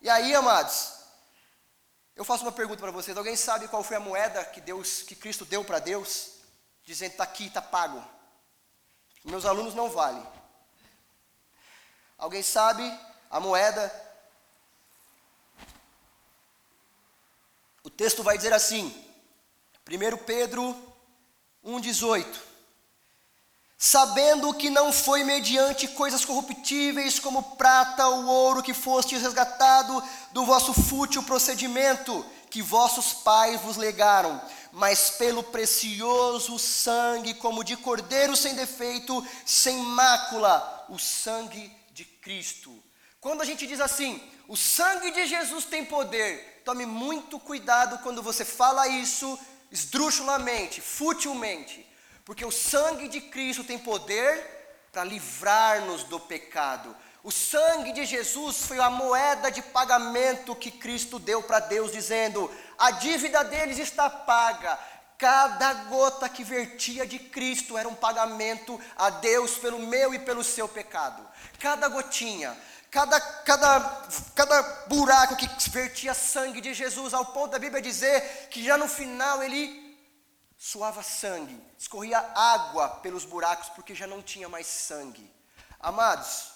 E 0.00 0.08
aí, 0.08 0.34
amados, 0.34 0.94
eu 2.16 2.24
faço 2.24 2.46
uma 2.46 2.52
pergunta 2.52 2.80
para 2.80 2.90
vocês: 2.90 3.14
alguém 3.14 3.36
sabe 3.36 3.68
qual 3.68 3.84
foi 3.84 3.98
a 3.98 4.00
moeda 4.00 4.42
que 4.42 4.58
Deus, 4.58 5.02
que 5.02 5.14
Cristo 5.14 5.44
deu 5.44 5.62
para 5.66 5.78
Deus? 5.78 6.36
Dizendo, 6.82 7.10
está 7.10 7.24
aqui, 7.24 7.48
está 7.48 7.60
pago. 7.60 8.02
Meus 9.22 9.44
alunos 9.44 9.74
não 9.74 9.90
valem. 9.90 10.26
Alguém 12.16 12.42
sabe 12.42 12.90
a 13.30 13.38
moeda? 13.38 13.92
O 17.84 17.90
texto 17.90 18.22
vai 18.22 18.38
dizer 18.38 18.54
assim, 18.54 18.88
1 19.86 20.24
Pedro 20.24 20.95
1,18 21.66 22.46
sabendo 23.78 24.54
que 24.54 24.70
não 24.70 24.92
foi 24.92 25.22
mediante 25.22 25.86
coisas 25.88 26.24
corruptíveis 26.24 27.18
como 27.18 27.42
prata 27.56 28.06
ou 28.08 28.24
ouro 28.24 28.62
que 28.62 28.72
fostes 28.72 29.20
resgatado 29.20 30.02
do 30.32 30.46
vosso 30.46 30.72
fútil 30.72 31.22
procedimento 31.22 32.24
que 32.48 32.62
vossos 32.62 33.12
pais 33.12 33.60
vos 33.60 33.76
legaram, 33.76 34.40
mas 34.72 35.10
pelo 35.10 35.42
precioso 35.42 36.58
sangue, 36.58 37.34
como 37.34 37.62
de 37.62 37.76
cordeiro 37.76 38.34
sem 38.34 38.54
defeito, 38.54 39.26
sem 39.44 39.76
mácula, 39.78 40.86
o 40.88 40.98
sangue 40.98 41.70
de 41.92 42.04
Cristo. 42.04 42.72
Quando 43.20 43.42
a 43.42 43.44
gente 43.44 43.66
diz 43.66 43.80
assim, 43.80 44.22
o 44.48 44.56
sangue 44.56 45.10
de 45.10 45.26
Jesus 45.26 45.64
tem 45.64 45.84
poder, 45.84 46.62
tome 46.64 46.86
muito 46.86 47.38
cuidado 47.38 47.98
quando 47.98 48.22
você 48.22 48.44
fala 48.44 48.88
isso 48.88 49.38
esdrúxulamente, 49.76 50.80
futilmente, 50.80 51.86
porque 52.24 52.44
o 52.44 52.50
sangue 52.50 53.08
de 53.08 53.20
Cristo 53.20 53.62
tem 53.62 53.78
poder 53.78 54.88
para 54.90 55.04
livrar-nos 55.04 56.02
do 56.04 56.18
pecado. 56.18 56.96
O 57.22 57.30
sangue 57.30 57.92
de 57.92 58.06
Jesus 58.06 58.64
foi 58.66 58.78
a 58.80 58.88
moeda 58.88 59.50
de 59.50 59.60
pagamento 59.60 60.56
que 60.56 60.70
Cristo 60.70 61.18
deu 61.18 61.42
para 61.42 61.60
Deus, 61.60 61.92
dizendo: 61.92 62.50
a 62.78 62.92
dívida 62.92 63.44
deles 63.44 63.78
está 63.78 64.08
paga. 64.08 64.78
Cada 65.18 65.72
gota 65.74 66.28
que 66.28 66.44
vertia 66.44 67.06
de 67.06 67.18
Cristo 67.18 67.76
era 67.76 67.88
um 67.88 67.94
pagamento 67.94 68.80
a 68.96 69.08
Deus 69.10 69.56
pelo 69.58 69.78
meu 69.78 70.14
e 70.14 70.18
pelo 70.18 70.44
seu 70.44 70.68
pecado. 70.68 71.26
Cada 71.58 71.88
gotinha, 71.88 72.56
cada, 72.96 73.20
cada, 73.20 74.08
cada 74.34 74.62
buraco 74.86 75.36
que 75.36 75.46
vertia 75.68 76.14
sangue 76.14 76.62
de 76.62 76.72
Jesus, 76.72 77.12
ao 77.12 77.26
ponto 77.26 77.50
da 77.50 77.58
Bíblia 77.58 77.82
dizer 77.82 78.48
que 78.48 78.64
já 78.64 78.78
no 78.78 78.88
final 78.88 79.42
ele 79.42 80.00
suava 80.56 81.02
sangue, 81.02 81.62
escorria 81.78 82.18
água 82.34 82.88
pelos 82.88 83.26
buracos, 83.26 83.68
porque 83.68 83.94
já 83.94 84.06
não 84.06 84.22
tinha 84.22 84.48
mais 84.48 84.66
sangue. 84.66 85.30
Amados, 85.78 86.52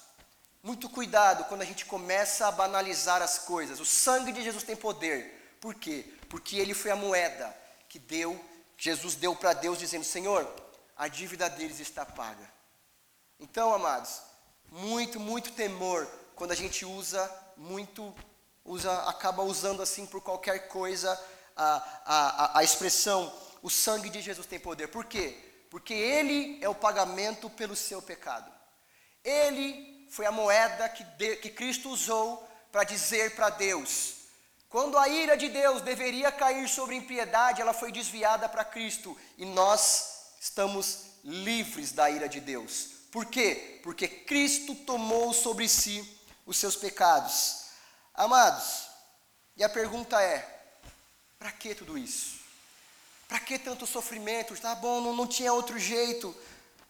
muito 0.62 0.88
cuidado 0.88 1.44
quando 1.44 1.60
a 1.60 1.66
gente 1.66 1.84
começa 1.84 2.46
a 2.46 2.52
banalizar 2.52 3.20
as 3.20 3.40
coisas. 3.40 3.78
O 3.78 3.84
sangue 3.84 4.32
de 4.32 4.42
Jesus 4.42 4.64
tem 4.64 4.74
poder. 4.74 5.58
Por 5.60 5.74
quê? 5.74 6.10
Porque 6.30 6.56
ele 6.56 6.72
foi 6.72 6.90
a 6.90 6.96
moeda 6.96 7.54
que 7.86 7.98
deu, 7.98 8.42
Jesus 8.78 9.14
deu 9.14 9.36
para 9.36 9.52
Deus 9.52 9.78
dizendo: 9.78 10.04
"Senhor, 10.04 10.50
a 10.96 11.06
dívida 11.06 11.50
deles 11.50 11.80
está 11.80 12.06
paga". 12.06 12.50
Então, 13.38 13.74
amados, 13.74 14.22
muito, 14.70 15.20
muito 15.20 15.52
temor 15.52 16.08
quando 16.40 16.52
a 16.52 16.56
gente 16.56 16.86
usa 16.86 17.30
muito 17.54 18.14
usa 18.64 18.90
acaba 19.02 19.42
usando 19.42 19.82
assim 19.82 20.06
por 20.06 20.22
qualquer 20.22 20.68
coisa 20.68 21.12
a, 21.54 22.00
a, 22.06 22.58
a 22.60 22.64
expressão 22.64 23.30
o 23.60 23.68
sangue 23.68 24.08
de 24.08 24.22
Jesus 24.22 24.46
tem 24.46 24.58
poder. 24.58 24.88
Por 24.88 25.04
quê? 25.04 25.36
Porque 25.68 25.92
ele 25.92 26.58
é 26.62 26.68
o 26.70 26.74
pagamento 26.74 27.50
pelo 27.50 27.76
seu 27.76 28.00
pecado. 28.00 28.50
Ele 29.22 30.08
foi 30.10 30.24
a 30.24 30.32
moeda 30.32 30.88
que, 30.88 31.04
de, 31.04 31.36
que 31.36 31.50
Cristo 31.50 31.90
usou 31.90 32.42
para 32.72 32.84
dizer 32.84 33.34
para 33.34 33.50
Deus: 33.50 34.14
quando 34.70 34.96
a 34.96 35.10
ira 35.10 35.36
de 35.36 35.50
Deus 35.50 35.82
deveria 35.82 36.32
cair 36.32 36.66
sobre 36.70 36.96
impiedade, 36.96 37.60
ela 37.60 37.74
foi 37.74 37.92
desviada 37.92 38.48
para 38.48 38.64
Cristo 38.64 39.14
e 39.36 39.44
nós 39.44 40.38
estamos 40.40 41.04
livres 41.22 41.92
da 41.92 42.10
ira 42.10 42.30
de 42.30 42.40
Deus. 42.40 42.92
Por 43.12 43.26
quê? 43.26 43.78
Porque 43.82 44.08
Cristo 44.08 44.74
tomou 44.74 45.34
sobre 45.34 45.68
si 45.68 46.18
os 46.46 46.56
seus 46.56 46.76
pecados. 46.76 47.66
Amados, 48.14 48.88
e 49.56 49.64
a 49.64 49.68
pergunta 49.68 50.20
é: 50.22 50.72
para 51.38 51.52
que 51.52 51.74
tudo 51.74 51.96
isso? 51.96 52.40
Para 53.28 53.40
que 53.40 53.58
tanto 53.58 53.86
sofrimento? 53.86 54.58
Tá 54.60 54.74
bom, 54.74 55.00
não, 55.00 55.14
não 55.14 55.26
tinha 55.26 55.52
outro 55.52 55.78
jeito. 55.78 56.34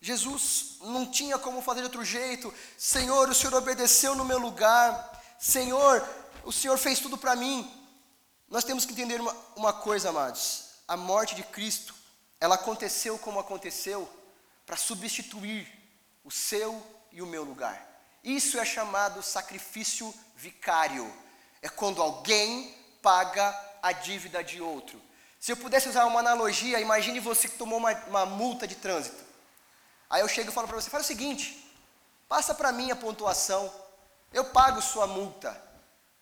Jesus 0.00 0.78
não 0.80 1.10
tinha 1.10 1.38
como 1.38 1.60
fazer 1.60 1.80
de 1.80 1.86
outro 1.86 2.04
jeito. 2.04 2.52
Senhor, 2.78 3.28
o 3.28 3.34
Senhor 3.34 3.54
obedeceu 3.54 4.14
no 4.14 4.24
meu 4.24 4.38
lugar. 4.38 5.22
Senhor, 5.38 6.02
o 6.42 6.50
Senhor 6.50 6.78
fez 6.78 6.98
tudo 6.98 7.18
para 7.18 7.36
mim. 7.36 7.70
Nós 8.48 8.64
temos 8.64 8.86
que 8.86 8.92
entender 8.92 9.20
uma, 9.20 9.36
uma 9.54 9.72
coisa, 9.72 10.08
amados. 10.08 10.70
A 10.88 10.96
morte 10.96 11.34
de 11.34 11.42
Cristo, 11.42 11.94
ela 12.40 12.54
aconteceu 12.54 13.18
como 13.18 13.38
aconteceu 13.38 14.08
para 14.64 14.76
substituir 14.76 15.68
o 16.24 16.30
seu 16.30 16.82
e 17.12 17.20
o 17.20 17.26
meu 17.26 17.44
lugar. 17.44 17.89
Isso 18.22 18.58
é 18.58 18.64
chamado 18.64 19.22
sacrifício 19.22 20.12
vicário. 20.36 21.12
É 21.62 21.68
quando 21.68 22.02
alguém 22.02 22.74
paga 23.02 23.58
a 23.82 23.92
dívida 23.92 24.42
de 24.44 24.60
outro. 24.60 25.00
Se 25.38 25.52
eu 25.52 25.56
pudesse 25.56 25.88
usar 25.88 26.04
uma 26.04 26.20
analogia, 26.20 26.80
imagine 26.80 27.18
você 27.18 27.48
que 27.48 27.56
tomou 27.56 27.78
uma, 27.78 27.92
uma 28.06 28.26
multa 28.26 28.66
de 28.66 28.74
trânsito. 28.74 29.24
Aí 30.08 30.20
eu 30.20 30.28
chego 30.28 30.50
e 30.50 30.52
falo 30.52 30.68
para 30.68 30.80
você, 30.80 30.90
fala 30.90 31.02
o 31.02 31.06
seguinte, 31.06 31.72
passa 32.28 32.54
para 32.54 32.72
mim 32.72 32.90
a 32.90 32.96
pontuação, 32.96 33.72
eu 34.32 34.44
pago 34.44 34.82
sua 34.82 35.06
multa. 35.06 35.60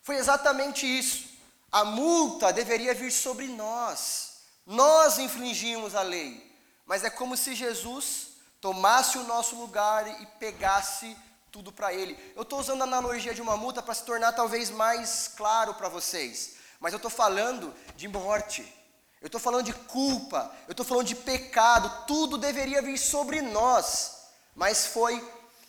Foi 0.03 0.17
exatamente 0.17 0.87
isso. 0.87 1.29
A 1.71 1.85
multa 1.85 2.53
deveria 2.53 2.95
vir 2.95 3.11
sobre 3.11 3.47
nós. 3.49 4.43
Nós 4.65 5.19
infringimos 5.19 5.95
a 5.95 6.03
lei. 6.03 6.49
Mas 6.87 7.05
é 7.05 7.11
como 7.11 7.37
se 7.37 7.55
Jesus 7.55 8.29
tomasse 8.61 9.19
o 9.19 9.25
nosso 9.25 9.57
lugar 9.57 10.23
e 10.23 10.27
pegasse 10.39 11.17
tudo 11.51 11.73
para 11.73 11.93
ele. 11.93 12.19
Eu 12.37 12.43
estou 12.43 12.61
usando 12.61 12.83
a 12.83 12.85
analogia 12.85 13.35
de 13.35 13.43
uma 13.43 13.57
multa 13.57 13.83
para 13.83 13.95
se 13.95 14.05
tornar 14.05 14.33
talvez 14.33 14.71
mais 14.71 15.29
claro 15.37 15.75
para 15.75 15.89
vocês. 15.89 16.57
Mas 16.81 16.93
eu 16.93 16.99
estou 16.99 17.11
falando 17.11 17.75
de 17.97 18.07
morte. 18.09 18.75
Eu 19.21 19.27
estou 19.27 19.41
falando 19.41 19.65
de 19.65 19.73
culpa, 19.73 20.55
eu 20.69 20.73
estou 20.73 20.87
falando 20.87 21.07
de 21.07 21.17
pecado, 21.17 22.07
tudo 22.07 22.39
deveria 22.39 22.81
vir 22.81 22.97
sobre 22.97 23.43
nós, 23.43 24.17
mas 24.55 24.87
foi 24.87 25.21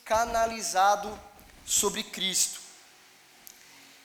canalizado 0.04 1.18
sobre 1.66 2.04
Cristo. 2.04 2.60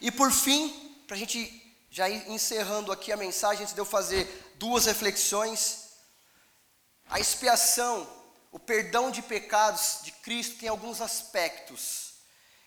E 0.02 0.10
por 0.12 0.32
fim, 0.32 0.96
para 1.06 1.16
a 1.16 1.20
gente 1.20 1.62
já 1.92 2.10
ir 2.10 2.28
encerrando 2.30 2.92
aqui 2.92 3.12
a 3.12 3.18
mensagem, 3.18 3.62
antes 3.62 3.74
de 3.76 3.80
eu 3.80 3.86
fazer 3.86 4.54
duas 4.56 4.86
reflexões, 4.86 5.90
a 7.08 7.20
expiação, 7.20 8.08
o 8.56 8.60
perdão 8.60 9.12
de 9.12 9.22
pecados 9.22 10.00
de 10.02 10.14
Cristo 10.14 10.56
tem 10.56 10.70
alguns 10.70 11.02
aspectos. 11.02 12.14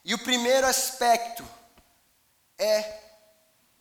E 0.05 0.13
o 0.13 0.19
primeiro 0.19 0.67
aspecto 0.67 1.43
é 2.59 3.01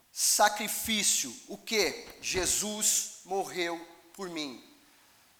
sacrifício. 0.10 1.36
O 1.50 1.58
que? 1.58 2.08
Jesus 2.22 3.20
morreu 3.26 3.86
por 4.14 4.30
mim. 4.30 4.64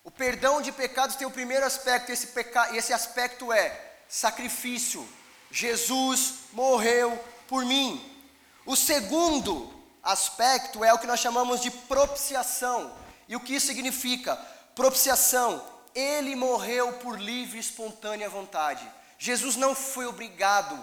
O 0.04 0.12
perdão 0.12 0.62
de 0.62 0.74
pecados 0.74 1.16
tem 1.16 1.26
o 1.26 1.32
primeiro 1.32 1.66
aspecto, 1.66 2.12
esse, 2.12 2.28
peca... 2.28 2.76
esse 2.76 2.92
aspecto 2.92 3.54
é 3.54 3.94
sacrifício. 4.10 5.08
Jesus 5.50 6.34
morreu 6.52 7.18
por 7.48 7.64
mim. 7.64 8.28
O 8.66 8.76
segundo 8.76 9.74
aspecto 10.04 10.84
é 10.84 10.94
o 10.94 11.00
que 11.00 11.08
nós 11.08 11.22
chamamos 11.22 11.62
de 11.62 11.72
propiciação. 11.72 12.94
E 13.26 13.38
o 13.38 13.40
que 13.40 13.56
isso 13.56 13.68
significa? 13.68 14.36
Propiciação. 14.76 15.77
Ele 15.98 16.36
morreu 16.36 16.94
por 16.94 17.20
livre 17.20 17.58
e 17.58 17.60
espontânea 17.60 18.30
vontade. 18.30 18.88
Jesus 19.18 19.56
não 19.56 19.74
foi 19.74 20.06
obrigado. 20.06 20.78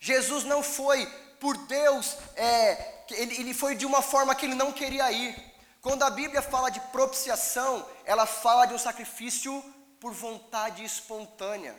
Jesus 0.00 0.42
não 0.44 0.62
foi 0.62 1.06
por 1.38 1.56
Deus, 1.66 2.16
é, 2.34 3.04
ele, 3.10 3.38
ele 3.40 3.54
foi 3.54 3.74
de 3.74 3.86
uma 3.86 4.02
forma 4.02 4.34
que 4.34 4.46
ele 4.46 4.54
não 4.54 4.72
queria 4.72 5.10
ir. 5.12 5.54
Quando 5.80 6.02
a 6.02 6.10
Bíblia 6.10 6.42
fala 6.42 6.70
de 6.70 6.80
propiciação, 6.80 7.86
ela 8.04 8.26
fala 8.26 8.66
de 8.66 8.74
um 8.74 8.78
sacrifício 8.78 9.62
por 10.00 10.12
vontade 10.12 10.84
espontânea. 10.84 11.78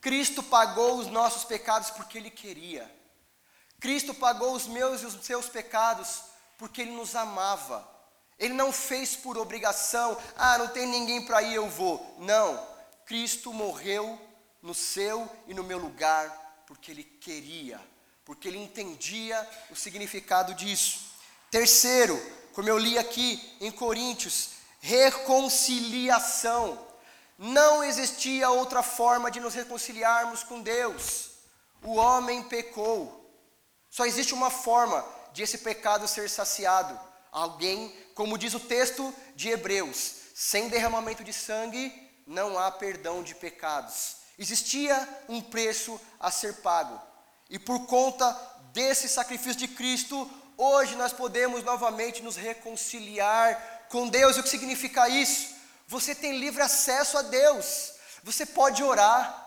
Cristo 0.00 0.42
pagou 0.42 0.96
os 0.96 1.08
nossos 1.08 1.44
pecados 1.44 1.90
porque 1.90 2.16
Ele 2.16 2.30
queria. 2.30 2.90
Cristo 3.78 4.14
pagou 4.14 4.54
os 4.54 4.66
meus 4.66 5.02
e 5.02 5.06
os 5.06 5.24
seus 5.24 5.48
pecados 5.48 6.22
porque 6.56 6.82
Ele 6.82 6.92
nos 6.92 7.14
amava. 7.14 7.86
Ele 8.44 8.54
não 8.54 8.72
fez 8.72 9.16
por 9.16 9.38
obrigação, 9.38 10.16
ah, 10.36 10.58
não 10.58 10.68
tem 10.68 10.86
ninguém 10.86 11.24
para 11.24 11.42
ir, 11.42 11.54
eu 11.54 11.68
vou. 11.68 12.16
Não. 12.18 12.74
Cristo 13.06 13.52
morreu 13.52 14.18
no 14.62 14.74
seu 14.74 15.28
e 15.46 15.54
no 15.54 15.62
meu 15.62 15.78
lugar 15.78 16.64
porque 16.66 16.90
Ele 16.90 17.04
queria 17.04 17.80
porque 18.24 18.48
ele 18.48 18.58
entendia 18.58 19.48
o 19.70 19.76
significado 19.76 20.54
disso. 20.54 21.12
Terceiro, 21.50 22.18
como 22.52 22.68
eu 22.68 22.78
li 22.78 22.96
aqui 22.98 23.56
em 23.60 23.70
Coríntios, 23.70 24.52
reconciliação. 24.80 26.78
Não 27.36 27.84
existia 27.84 28.48
outra 28.50 28.82
forma 28.82 29.30
de 29.30 29.40
nos 29.40 29.54
reconciliarmos 29.54 30.42
com 30.42 30.62
Deus. 30.62 31.32
O 31.82 31.96
homem 31.96 32.42
pecou. 32.44 33.20
Só 33.90 34.06
existe 34.06 34.32
uma 34.32 34.50
forma 34.50 35.04
de 35.32 35.42
esse 35.42 35.58
pecado 35.58 36.08
ser 36.08 36.30
saciado. 36.30 36.98
Alguém, 37.34 37.92
como 38.14 38.38
diz 38.38 38.54
o 38.54 38.60
texto 38.60 39.12
de 39.34 39.48
Hebreus, 39.48 40.14
sem 40.36 40.68
derramamento 40.68 41.24
de 41.24 41.32
sangue 41.32 41.92
não 42.24 42.56
há 42.56 42.70
perdão 42.70 43.24
de 43.24 43.34
pecados. 43.34 44.18
Existia 44.38 45.08
um 45.28 45.40
preço 45.40 46.00
a 46.20 46.30
ser 46.30 46.62
pago. 46.62 47.00
E 47.50 47.58
por 47.58 47.86
conta 47.86 48.32
desse 48.72 49.08
sacrifício 49.08 49.56
de 49.56 49.66
Cristo, 49.66 50.30
hoje 50.56 50.94
nós 50.94 51.12
podemos 51.12 51.64
novamente 51.64 52.22
nos 52.22 52.36
reconciliar 52.36 53.86
com 53.88 54.08
Deus. 54.08 54.36
E 54.36 54.40
o 54.40 54.42
que 54.44 54.48
significa 54.48 55.08
isso? 55.08 55.56
Você 55.88 56.14
tem 56.14 56.38
livre 56.38 56.62
acesso 56.62 57.18
a 57.18 57.22
Deus. 57.22 57.94
Você 58.22 58.46
pode 58.46 58.80
orar. 58.80 59.40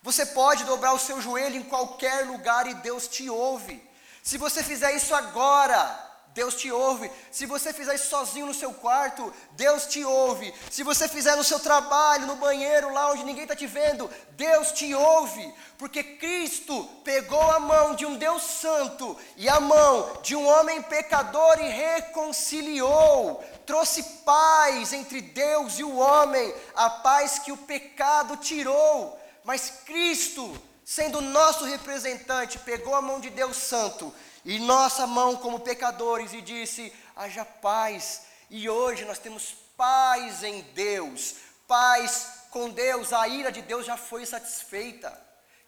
Você 0.00 0.24
pode 0.26 0.62
dobrar 0.62 0.92
o 0.92 0.98
seu 0.98 1.20
joelho 1.20 1.56
em 1.56 1.64
qualquer 1.64 2.24
lugar 2.24 2.68
e 2.68 2.74
Deus 2.74 3.08
te 3.08 3.28
ouve. 3.28 3.82
Se 4.22 4.38
você 4.38 4.62
fizer 4.62 4.92
isso 4.92 5.12
agora, 5.12 6.11
Deus 6.34 6.54
te 6.54 6.70
ouve. 6.72 7.10
Se 7.30 7.44
você 7.44 7.72
fizer 7.72 7.94
isso 7.94 8.08
sozinho 8.08 8.46
no 8.46 8.54
seu 8.54 8.72
quarto, 8.72 9.32
Deus 9.52 9.86
te 9.86 10.02
ouve. 10.02 10.52
Se 10.70 10.82
você 10.82 11.06
fizer 11.06 11.36
no 11.36 11.44
seu 11.44 11.60
trabalho, 11.60 12.26
no 12.26 12.36
banheiro, 12.36 12.92
lá 12.92 13.10
onde 13.10 13.24
ninguém 13.24 13.42
está 13.42 13.54
te 13.54 13.66
vendo, 13.66 14.10
Deus 14.30 14.72
te 14.72 14.94
ouve. 14.94 15.52
Porque 15.76 16.02
Cristo 16.02 16.84
pegou 17.04 17.50
a 17.50 17.60
mão 17.60 17.94
de 17.94 18.06
um 18.06 18.16
Deus 18.16 18.42
santo 18.42 19.16
e 19.36 19.46
a 19.48 19.60
mão 19.60 20.20
de 20.22 20.34
um 20.34 20.46
homem 20.46 20.80
pecador 20.82 21.60
e 21.60 21.68
reconciliou. 21.68 23.44
Trouxe 23.66 24.02
paz 24.24 24.92
entre 24.94 25.20
Deus 25.20 25.78
e 25.78 25.84
o 25.84 25.96
homem, 25.96 26.54
a 26.74 26.88
paz 26.88 27.38
que 27.40 27.52
o 27.52 27.58
pecado 27.58 28.38
tirou. 28.38 29.18
Mas 29.44 29.70
Cristo, 29.84 30.56
sendo 30.82 31.20
nosso 31.20 31.66
representante, 31.66 32.58
pegou 32.58 32.94
a 32.94 33.02
mão 33.02 33.20
de 33.20 33.28
Deus 33.28 33.56
Santo 33.56 34.12
e 34.44 34.58
nossa 34.58 35.06
mão 35.06 35.36
como 35.36 35.60
pecadores 35.60 36.32
e 36.32 36.40
disse: 36.40 36.92
haja 37.14 37.44
paz. 37.44 38.22
E 38.50 38.68
hoje 38.68 39.04
nós 39.04 39.18
temos 39.18 39.54
paz 39.76 40.42
em 40.42 40.62
Deus, 40.74 41.36
paz 41.66 42.42
com 42.50 42.68
Deus, 42.70 43.12
a 43.12 43.26
ira 43.26 43.50
de 43.50 43.62
Deus 43.62 43.86
já 43.86 43.96
foi 43.96 44.26
satisfeita, 44.26 45.18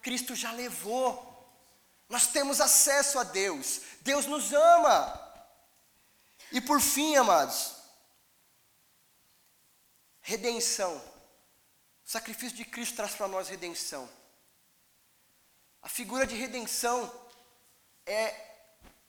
Cristo 0.02 0.36
já 0.36 0.52
levou, 0.52 1.34
nós 2.08 2.26
temos 2.26 2.60
acesso 2.60 3.18
a 3.18 3.24
Deus, 3.24 3.80
Deus 4.02 4.26
nos 4.26 4.52
ama. 4.52 5.20
E 6.52 6.60
por 6.60 6.80
fim, 6.80 7.16
amados, 7.16 7.74
redenção. 10.20 10.94
O 12.06 12.10
sacrifício 12.10 12.56
de 12.56 12.66
Cristo 12.66 12.96
traz 12.96 13.14
para 13.14 13.26
nós 13.26 13.48
redenção. 13.48 14.08
A 15.80 15.88
figura 15.88 16.26
de 16.26 16.36
redenção 16.36 17.10
é 18.06 18.53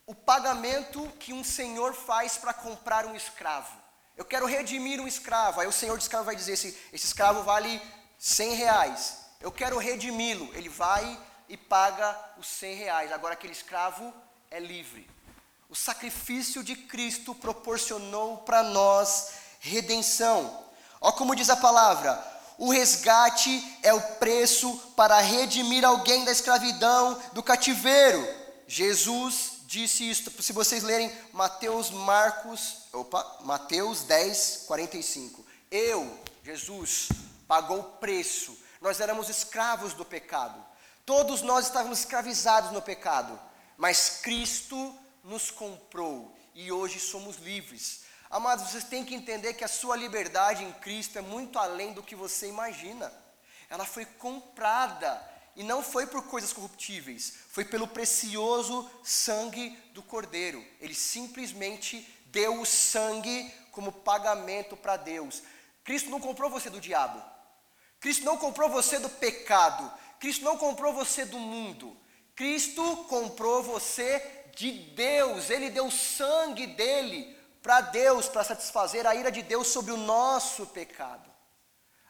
o 0.08 0.14
pagamento 0.14 1.08
que 1.20 1.34
um 1.34 1.43
senhor 1.43 1.93
faz 1.93 2.38
para 2.38 2.53
comprar 2.53 3.06
um 3.06 3.16
escravo. 3.16 3.72
Eu 4.16 4.24
quero 4.24 4.45
redimir 4.45 5.01
um 5.01 5.08
escravo. 5.08 5.60
Aí 5.60 5.68
o 5.68 5.72
senhor 5.72 5.97
de 5.97 6.03
escravo 6.03 6.26
vai 6.26 6.36
dizer: 6.36 6.53
esse, 6.53 6.78
esse 6.93 7.06
escravo 7.06 7.43
vale 7.43 7.82
100 8.20 8.53
reais. 8.53 9.18
Eu 9.41 9.51
quero 9.51 9.78
redimi-lo. 9.78 10.49
Ele 10.53 10.70
vai 10.70 11.20
e 11.49 11.58
paga 11.58 12.18
os 12.38 12.47
100 12.47 12.76
reais. 12.76 13.12
Agora 13.12 13.34
aquele 13.34 13.53
escravo 13.53 14.14
é 14.49 14.60
livre. 14.60 15.10
O 15.70 15.76
sacrifício 15.76 16.64
de 16.64 16.76
Cristo 16.76 17.34
proporcionou 17.34 18.38
para 18.38 18.64
nós 18.64 19.30
redenção. 19.60 20.66
Ó 21.01 21.12
como 21.12 21.36
diz 21.36 21.49
a 21.49 21.58
palavra: 21.58 22.24
o 22.58 22.72
resgate 22.72 23.78
é 23.82 23.93
o 23.93 24.01
preço 24.18 24.78
para 24.95 25.20
redimir 25.20 25.84
alguém 25.84 26.24
da 26.24 26.32
escravidão, 26.32 27.20
do 27.34 27.43
cativeiro. 27.43 28.45
Jesus 28.68 29.55
disse 29.66 30.09
isso. 30.09 30.32
Se 30.41 30.53
vocês 30.53 30.84
lerem 30.84 31.11
Mateus, 31.34 31.89
Marcos, 31.89 32.84
opa, 32.93 33.39
Mateus 33.41 34.03
10, 34.03 34.63
45. 34.68 35.45
Eu, 35.70 36.20
Jesus, 36.43 37.09
pagou 37.47 37.80
o 37.80 37.84
preço. 37.97 38.57
Nós 38.80 38.99
éramos 38.99 39.30
escravos 39.30 39.93
do 39.93 40.05
pecado. 40.05 40.63
Todos 41.05 41.41
nós 41.41 41.66
estávamos 41.66 41.99
escravizados 41.99 42.72
no 42.72 42.82
pecado. 42.82 43.39
Mas 43.78 44.22
Cristo 44.22 44.97
nos 45.24 45.51
comprou 45.51 46.36
e 46.53 46.72
hoje 46.72 46.99
somos 46.99 47.38
livres. 47.38 48.01
Amados, 48.30 48.70
vocês 48.70 48.84
têm 48.84 49.03
que 49.03 49.13
entender 49.13 49.53
que 49.53 49.63
a 49.63 49.68
sua 49.68 49.95
liberdade 49.95 50.63
em 50.63 50.72
Cristo 50.74 51.18
é 51.18 51.22
muito 51.22 51.59
além 51.59 51.93
do 51.93 52.03
que 52.03 52.16
você 52.16 52.47
imagina. 52.47 53.11
Ela 53.70 53.86
foi 53.86 54.05
comprada 54.05 55.22
e 55.56 55.64
não 55.64 55.82
foi 55.82 56.06
por 56.06 56.24
coisas 56.24 56.51
corruptíveis, 56.51 57.34
foi 57.49 57.64
pelo 57.64 57.88
precioso 57.88 58.89
sangue 59.03 59.70
do 59.93 60.03
Cordeiro. 60.03 60.66
Ele 60.82 60.93
simplesmente 60.93 62.08
deu 62.28 62.60
o 62.60 62.66
sangue 62.66 63.53
como 63.72 63.91
pagamento 63.91 64.76
para 64.76 64.97
Deus. 64.97 65.41
Cristo 65.84 66.10
não 66.10 66.20
comprou 66.20 66.49
você 66.49 66.70
do 66.70 66.82
diabo. 66.82 67.22
Cristo 67.99 68.26
não 68.26 68.38
comprou 68.38 68.70
você 68.70 68.99
do 68.99 69.10
pecado. 69.10 69.91
Cristo 70.20 70.43
não 70.43 70.58
comprou 70.58 70.93
você 70.93 71.24
do 71.24 71.39
mundo. 71.39 71.95
Cristo 72.36 73.06
comprou 73.08 73.64
você 73.64 74.49
de 74.56 74.72
Deus. 74.72 75.49
Ele 75.49 75.70
deu 75.70 75.88
o 75.88 75.91
sangue 75.91 76.68
dele 76.68 77.36
para 77.62 77.82
Deus, 77.82 78.28
para 78.28 78.43
satisfazer 78.43 79.08
a 79.08 79.16
ira 79.16 79.32
de 79.32 79.41
Deus 79.41 79.68
sobre 79.68 79.91
o 79.91 79.97
nosso 79.97 80.68
pecado. 80.68 81.32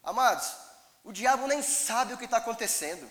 Amados, 0.04 0.56
o 1.04 1.12
diabo 1.12 1.48
nem 1.48 1.62
sabe 1.62 2.14
o 2.14 2.18
que 2.18 2.26
está 2.26 2.38
acontecendo. 2.38 3.10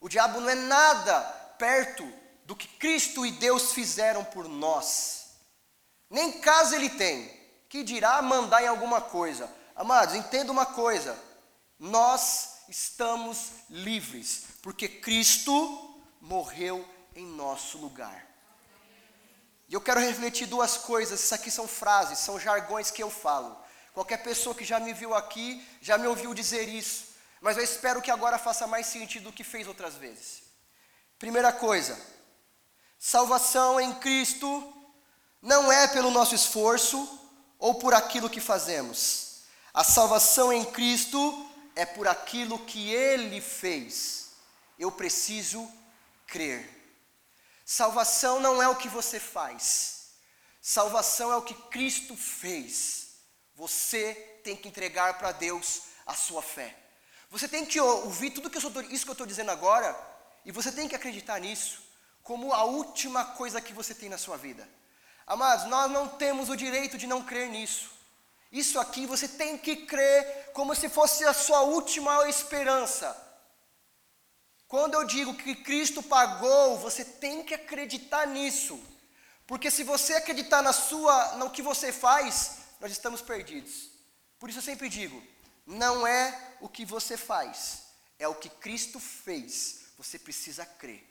O 0.00 0.08
diabo 0.08 0.40
não 0.40 0.48
é 0.48 0.54
nada 0.54 1.20
perto 1.58 2.06
do 2.44 2.54
que 2.54 2.68
Cristo 2.68 3.26
e 3.26 3.30
Deus 3.32 3.72
fizeram 3.72 4.24
por 4.24 4.48
nós. 4.48 5.26
Nem 6.08 6.40
casa 6.40 6.76
ele 6.76 6.90
tem, 6.90 7.28
que 7.68 7.82
dirá 7.82 8.22
mandar 8.22 8.62
em 8.62 8.68
alguma 8.68 9.00
coisa. 9.00 9.50
Amados, 9.74 10.14
entenda 10.14 10.52
uma 10.52 10.66
coisa: 10.66 11.18
nós 11.78 12.60
estamos 12.68 13.50
livres, 13.68 14.44
porque 14.62 14.88
Cristo 14.88 16.02
morreu 16.20 16.86
em 17.14 17.26
nosso 17.26 17.78
lugar. 17.78 18.26
E 19.68 19.74
eu 19.74 19.80
quero 19.80 20.00
refletir 20.00 20.46
duas 20.46 20.76
coisas, 20.76 21.24
isso 21.24 21.34
aqui 21.34 21.50
são 21.50 21.66
frases, 21.66 22.20
são 22.20 22.38
jargões 22.38 22.90
que 22.90 23.02
eu 23.02 23.10
falo. 23.10 23.56
Qualquer 23.92 24.18
pessoa 24.22 24.54
que 24.54 24.64
já 24.64 24.78
me 24.78 24.92
viu 24.92 25.14
aqui, 25.14 25.66
já 25.80 25.98
me 25.98 26.06
ouviu 26.06 26.32
dizer 26.34 26.68
isso. 26.68 27.05
Mas 27.46 27.56
eu 27.56 27.62
espero 27.62 28.02
que 28.02 28.10
agora 28.10 28.38
faça 28.38 28.66
mais 28.66 28.88
sentido 28.88 29.30
do 29.30 29.32
que 29.32 29.44
fez 29.44 29.68
outras 29.68 29.94
vezes. 29.94 30.42
Primeira 31.16 31.52
coisa, 31.52 31.96
salvação 32.98 33.80
em 33.80 33.94
Cristo 34.00 34.74
não 35.40 35.70
é 35.70 35.86
pelo 35.86 36.10
nosso 36.10 36.34
esforço 36.34 36.98
ou 37.56 37.76
por 37.76 37.94
aquilo 37.94 38.28
que 38.28 38.40
fazemos. 38.40 39.44
A 39.72 39.84
salvação 39.84 40.52
em 40.52 40.64
Cristo 40.64 41.48
é 41.76 41.86
por 41.86 42.08
aquilo 42.08 42.58
que 42.66 42.92
Ele 42.92 43.40
fez. 43.40 44.30
Eu 44.76 44.90
preciso 44.90 45.72
crer. 46.26 46.68
Salvação 47.64 48.40
não 48.40 48.60
é 48.60 48.66
o 48.66 48.74
que 48.74 48.88
você 48.88 49.20
faz. 49.20 50.08
Salvação 50.60 51.30
é 51.30 51.36
o 51.36 51.42
que 51.42 51.54
Cristo 51.70 52.16
fez. 52.16 53.20
Você 53.54 54.14
tem 54.42 54.56
que 54.56 54.66
entregar 54.66 55.16
para 55.16 55.30
Deus 55.30 55.82
a 56.04 56.12
sua 56.12 56.42
fé. 56.42 56.85
Você 57.30 57.48
tem 57.48 57.64
que 57.64 57.80
ouvir 57.80 58.30
tudo 58.30 58.50
que 58.50 58.58
estou, 58.58 58.82
isso 58.82 59.04
que 59.04 59.10
eu 59.10 59.12
estou 59.12 59.26
dizendo 59.26 59.50
agora, 59.50 59.96
e 60.44 60.52
você 60.52 60.70
tem 60.70 60.88
que 60.88 60.94
acreditar 60.94 61.40
nisso 61.40 61.82
como 62.22 62.52
a 62.52 62.64
última 62.64 63.24
coisa 63.24 63.60
que 63.60 63.72
você 63.72 63.94
tem 63.94 64.08
na 64.08 64.18
sua 64.18 64.36
vida. 64.36 64.68
Amados, 65.26 65.66
nós 65.66 65.90
não 65.90 66.08
temos 66.08 66.48
o 66.48 66.56
direito 66.56 66.98
de 66.98 67.06
não 67.06 67.22
crer 67.22 67.48
nisso. 67.48 67.90
Isso 68.50 68.78
aqui 68.78 69.06
você 69.06 69.28
tem 69.28 69.58
que 69.58 69.76
crer 69.86 70.50
como 70.52 70.74
se 70.74 70.88
fosse 70.88 71.24
a 71.24 71.32
sua 71.32 71.62
última 71.62 72.28
esperança. 72.28 73.16
Quando 74.68 74.94
eu 74.94 75.04
digo 75.04 75.34
que 75.34 75.54
Cristo 75.54 76.02
pagou, 76.02 76.78
você 76.78 77.04
tem 77.04 77.44
que 77.44 77.54
acreditar 77.54 78.26
nisso. 78.26 78.80
Porque 79.46 79.70
se 79.70 79.84
você 79.84 80.14
acreditar 80.14 80.62
na 80.62 80.72
sua, 80.72 81.34
no 81.36 81.50
que 81.50 81.62
você 81.62 81.92
faz, 81.92 82.58
nós 82.80 82.90
estamos 82.90 83.22
perdidos. 83.22 83.90
Por 84.38 84.50
isso 84.50 84.58
eu 84.58 84.62
sempre 84.62 84.88
digo, 84.88 85.22
não 85.66 86.06
é 86.06 86.56
o 86.60 86.68
que 86.68 86.84
você 86.84 87.16
faz, 87.16 87.82
é 88.18 88.28
o 88.28 88.34
que 88.34 88.48
Cristo 88.48 89.00
fez. 89.00 89.80
Você 89.98 90.18
precisa 90.18 90.64
crer. 90.64 91.04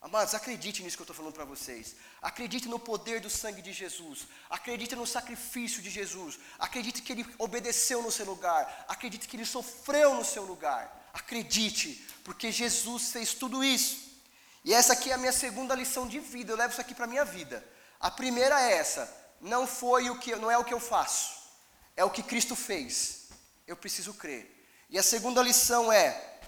Amados, 0.00 0.34
acredite 0.34 0.82
nisso 0.82 0.96
que 0.96 1.00
eu 1.00 1.04
estou 1.04 1.16
falando 1.16 1.32
para 1.32 1.44
vocês. 1.44 1.96
Acredite 2.22 2.68
no 2.68 2.78
poder 2.78 3.20
do 3.20 3.28
sangue 3.28 3.60
de 3.60 3.72
Jesus. 3.72 4.28
Acredite 4.48 4.94
no 4.94 5.06
sacrifício 5.06 5.82
de 5.82 5.90
Jesus. 5.90 6.38
Acredite 6.58 7.02
que 7.02 7.12
Ele 7.12 7.26
obedeceu 7.38 8.02
no 8.02 8.12
seu 8.12 8.24
lugar. 8.24 8.84
Acredite 8.86 9.26
que 9.26 9.36
Ele 9.36 9.46
sofreu 9.46 10.14
no 10.14 10.24
seu 10.24 10.44
lugar. 10.44 11.10
Acredite, 11.12 12.06
porque 12.22 12.52
Jesus 12.52 13.10
fez 13.10 13.34
tudo 13.34 13.64
isso. 13.64 14.20
E 14.62 14.72
essa 14.72 14.92
aqui 14.92 15.10
é 15.10 15.14
a 15.14 15.18
minha 15.18 15.32
segunda 15.32 15.74
lição 15.74 16.06
de 16.06 16.20
vida. 16.20 16.52
Eu 16.52 16.56
levo 16.56 16.72
isso 16.72 16.80
aqui 16.80 16.94
para 16.94 17.06
a 17.06 17.08
minha 17.08 17.24
vida. 17.24 17.66
A 17.98 18.10
primeira 18.10 18.60
é 18.60 18.74
essa: 18.74 19.12
não 19.40 19.66
foi 19.66 20.10
o 20.10 20.18
que, 20.18 20.36
não 20.36 20.50
é 20.50 20.58
o 20.58 20.64
que 20.64 20.74
eu 20.74 20.80
faço, 20.80 21.50
é 21.96 22.04
o 22.04 22.10
que 22.10 22.22
Cristo 22.22 22.54
fez 22.54 23.25
eu 23.66 23.76
preciso 23.76 24.14
crer. 24.14 24.52
E 24.88 24.98
a 24.98 25.02
segunda 25.02 25.42
lição 25.42 25.92
é: 25.92 26.38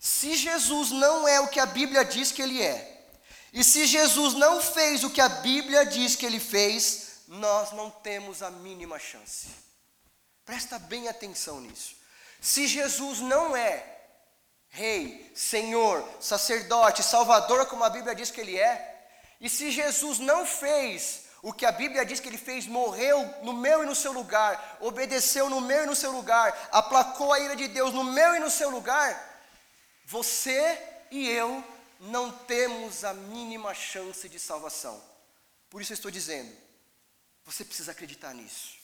se 0.00 0.36
Jesus 0.36 0.90
não 0.90 1.26
é 1.26 1.40
o 1.40 1.48
que 1.48 1.60
a 1.60 1.66
Bíblia 1.66 2.04
diz 2.04 2.32
que 2.32 2.42
ele 2.42 2.62
é, 2.62 3.08
e 3.52 3.64
se 3.64 3.86
Jesus 3.86 4.34
não 4.34 4.60
fez 4.60 5.04
o 5.04 5.10
que 5.10 5.20
a 5.20 5.28
Bíblia 5.28 5.86
diz 5.86 6.14
que 6.14 6.26
ele 6.26 6.40
fez, 6.40 7.22
nós 7.28 7.72
não 7.72 7.90
temos 7.90 8.42
a 8.42 8.50
mínima 8.50 8.98
chance. 8.98 9.48
Presta 10.44 10.78
bem 10.78 11.08
atenção 11.08 11.60
nisso. 11.60 11.96
Se 12.40 12.66
Jesus 12.66 13.20
não 13.20 13.56
é 13.56 13.96
Rei, 14.68 15.32
Senhor, 15.34 16.06
sacerdote, 16.20 17.02
Salvador, 17.02 17.66
como 17.66 17.82
a 17.82 17.90
Bíblia 17.90 18.14
diz 18.14 18.30
que 18.30 18.40
ele 18.40 18.58
é, 18.58 19.08
e 19.40 19.48
se 19.48 19.70
Jesus 19.70 20.18
não 20.18 20.46
fez 20.46 21.22
o 21.46 21.52
que 21.52 21.64
a 21.64 21.70
Bíblia 21.70 22.04
diz 22.04 22.18
que 22.18 22.26
ele 22.26 22.36
fez, 22.36 22.66
morreu 22.66 23.24
no 23.44 23.52
meu 23.52 23.84
e 23.84 23.86
no 23.86 23.94
seu 23.94 24.10
lugar, 24.10 24.78
obedeceu 24.80 25.48
no 25.48 25.60
meu 25.60 25.84
e 25.84 25.86
no 25.86 25.94
seu 25.94 26.10
lugar, 26.10 26.68
aplacou 26.72 27.32
a 27.32 27.38
ira 27.38 27.54
de 27.54 27.68
Deus 27.68 27.94
no 27.94 28.02
meu 28.02 28.34
e 28.34 28.40
no 28.40 28.50
seu 28.50 28.68
lugar, 28.68 29.44
você 30.04 30.76
e 31.08 31.30
eu 31.30 31.62
não 32.00 32.32
temos 32.32 33.04
a 33.04 33.14
mínima 33.14 33.72
chance 33.74 34.28
de 34.28 34.40
salvação. 34.40 35.00
Por 35.70 35.80
isso 35.80 35.92
eu 35.92 35.94
estou 35.94 36.10
dizendo, 36.10 36.52
Você 37.44 37.64
precisa 37.64 37.92
acreditar 37.92 38.34
nisso. 38.34 38.76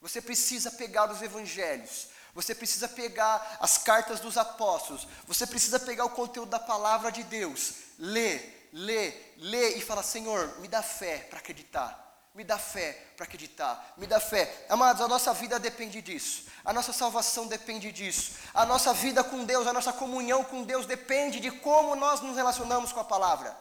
Você 0.00 0.20
precisa 0.20 0.72
pegar 0.72 1.08
os 1.08 1.22
evangelhos. 1.22 2.08
Você 2.34 2.52
precisa 2.52 2.88
pegar 2.88 3.58
as 3.60 3.78
cartas 3.78 4.18
dos 4.18 4.36
apóstolos. 4.36 5.06
Você 5.28 5.46
precisa 5.46 5.78
pegar 5.78 6.04
o 6.06 6.10
conteúdo 6.10 6.48
da 6.48 6.58
palavra 6.58 7.12
de 7.12 7.22
Deus. 7.22 7.74
Ler, 7.96 8.61
ler, 8.72 9.34
ler 9.36 9.76
e 9.76 9.80
falar: 9.80 10.02
Senhor, 10.02 10.58
me 10.60 10.68
dá 10.68 10.82
fé 10.82 11.18
para 11.18 11.38
acreditar. 11.38 12.00
Me 12.34 12.44
dá 12.44 12.58
fé 12.58 12.92
para 13.14 13.24
acreditar. 13.24 13.94
Me 13.98 14.06
dá 14.06 14.18
fé. 14.18 14.64
Amados, 14.68 15.02
a 15.02 15.08
nossa 15.08 15.34
vida 15.34 15.58
depende 15.58 16.00
disso. 16.00 16.46
A 16.64 16.72
nossa 16.72 16.92
salvação 16.92 17.46
depende 17.46 17.92
disso. 17.92 18.32
A 18.54 18.64
nossa 18.64 18.94
vida 18.94 19.22
com 19.22 19.44
Deus, 19.44 19.66
a 19.66 19.72
nossa 19.72 19.92
comunhão 19.92 20.42
com 20.42 20.62
Deus 20.62 20.86
depende 20.86 21.40
de 21.40 21.50
como 21.50 21.94
nós 21.94 22.22
nos 22.22 22.36
relacionamos 22.36 22.90
com 22.90 23.00
a 23.00 23.04
palavra. 23.04 23.54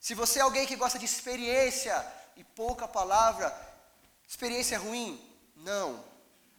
Se 0.00 0.14
você 0.14 0.40
é 0.40 0.42
alguém 0.42 0.66
que 0.66 0.74
gosta 0.74 0.98
de 0.98 1.04
experiência 1.04 2.04
e 2.36 2.42
pouca 2.42 2.88
palavra, 2.88 3.56
experiência 4.26 4.74
é 4.74 4.78
ruim? 4.78 5.24
Não. 5.54 6.04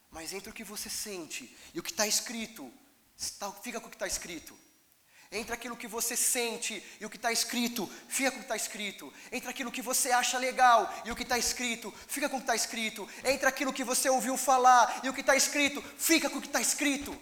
Mas 0.10 0.32
entre 0.32 0.50
o 0.50 0.54
que 0.54 0.64
você 0.64 0.90
sente 0.90 1.54
e 1.74 1.80
o 1.80 1.84
que 1.84 1.92
está 1.92 2.08
escrito, 2.08 2.72
fica 3.62 3.82
com 3.82 3.88
o 3.88 3.90
que 3.90 3.98
está 3.98 4.08
escrito. 4.08 4.58
Entre 5.34 5.52
aquilo 5.52 5.76
que 5.76 5.88
você 5.88 6.16
sente 6.16 6.84
e 7.00 7.06
o 7.06 7.10
que 7.10 7.16
está 7.16 7.32
escrito, 7.32 7.90
fica 8.08 8.30
com 8.30 8.38
o 8.38 8.40
que 8.40 8.46
está 8.46 8.56
escrito. 8.56 9.12
Entre 9.32 9.50
aquilo 9.50 9.72
que 9.72 9.82
você 9.82 10.12
acha 10.12 10.38
legal 10.38 10.94
e 11.04 11.12
o 11.12 11.16
que 11.16 11.24
está 11.24 11.40
escrito, 11.40 11.92
fica 12.08 12.30
com 12.30 12.36
o 12.36 12.40
que 12.40 12.44
está 12.44 12.56
escrito. 12.56 13.10
Entre 13.26 13.48
aquilo 13.48 13.74
que 13.74 13.84
você 13.84 14.10
ouviu 14.10 14.38
falar 14.38 15.02
e 15.04 15.10
o 15.10 15.14
que 15.14 15.22
está 15.22 15.36
escrito, 15.36 15.82
fica 15.98 16.30
com 16.30 16.38
o 16.38 16.42
que 16.42 16.48
está 16.48 16.62
escrito. 16.62 17.20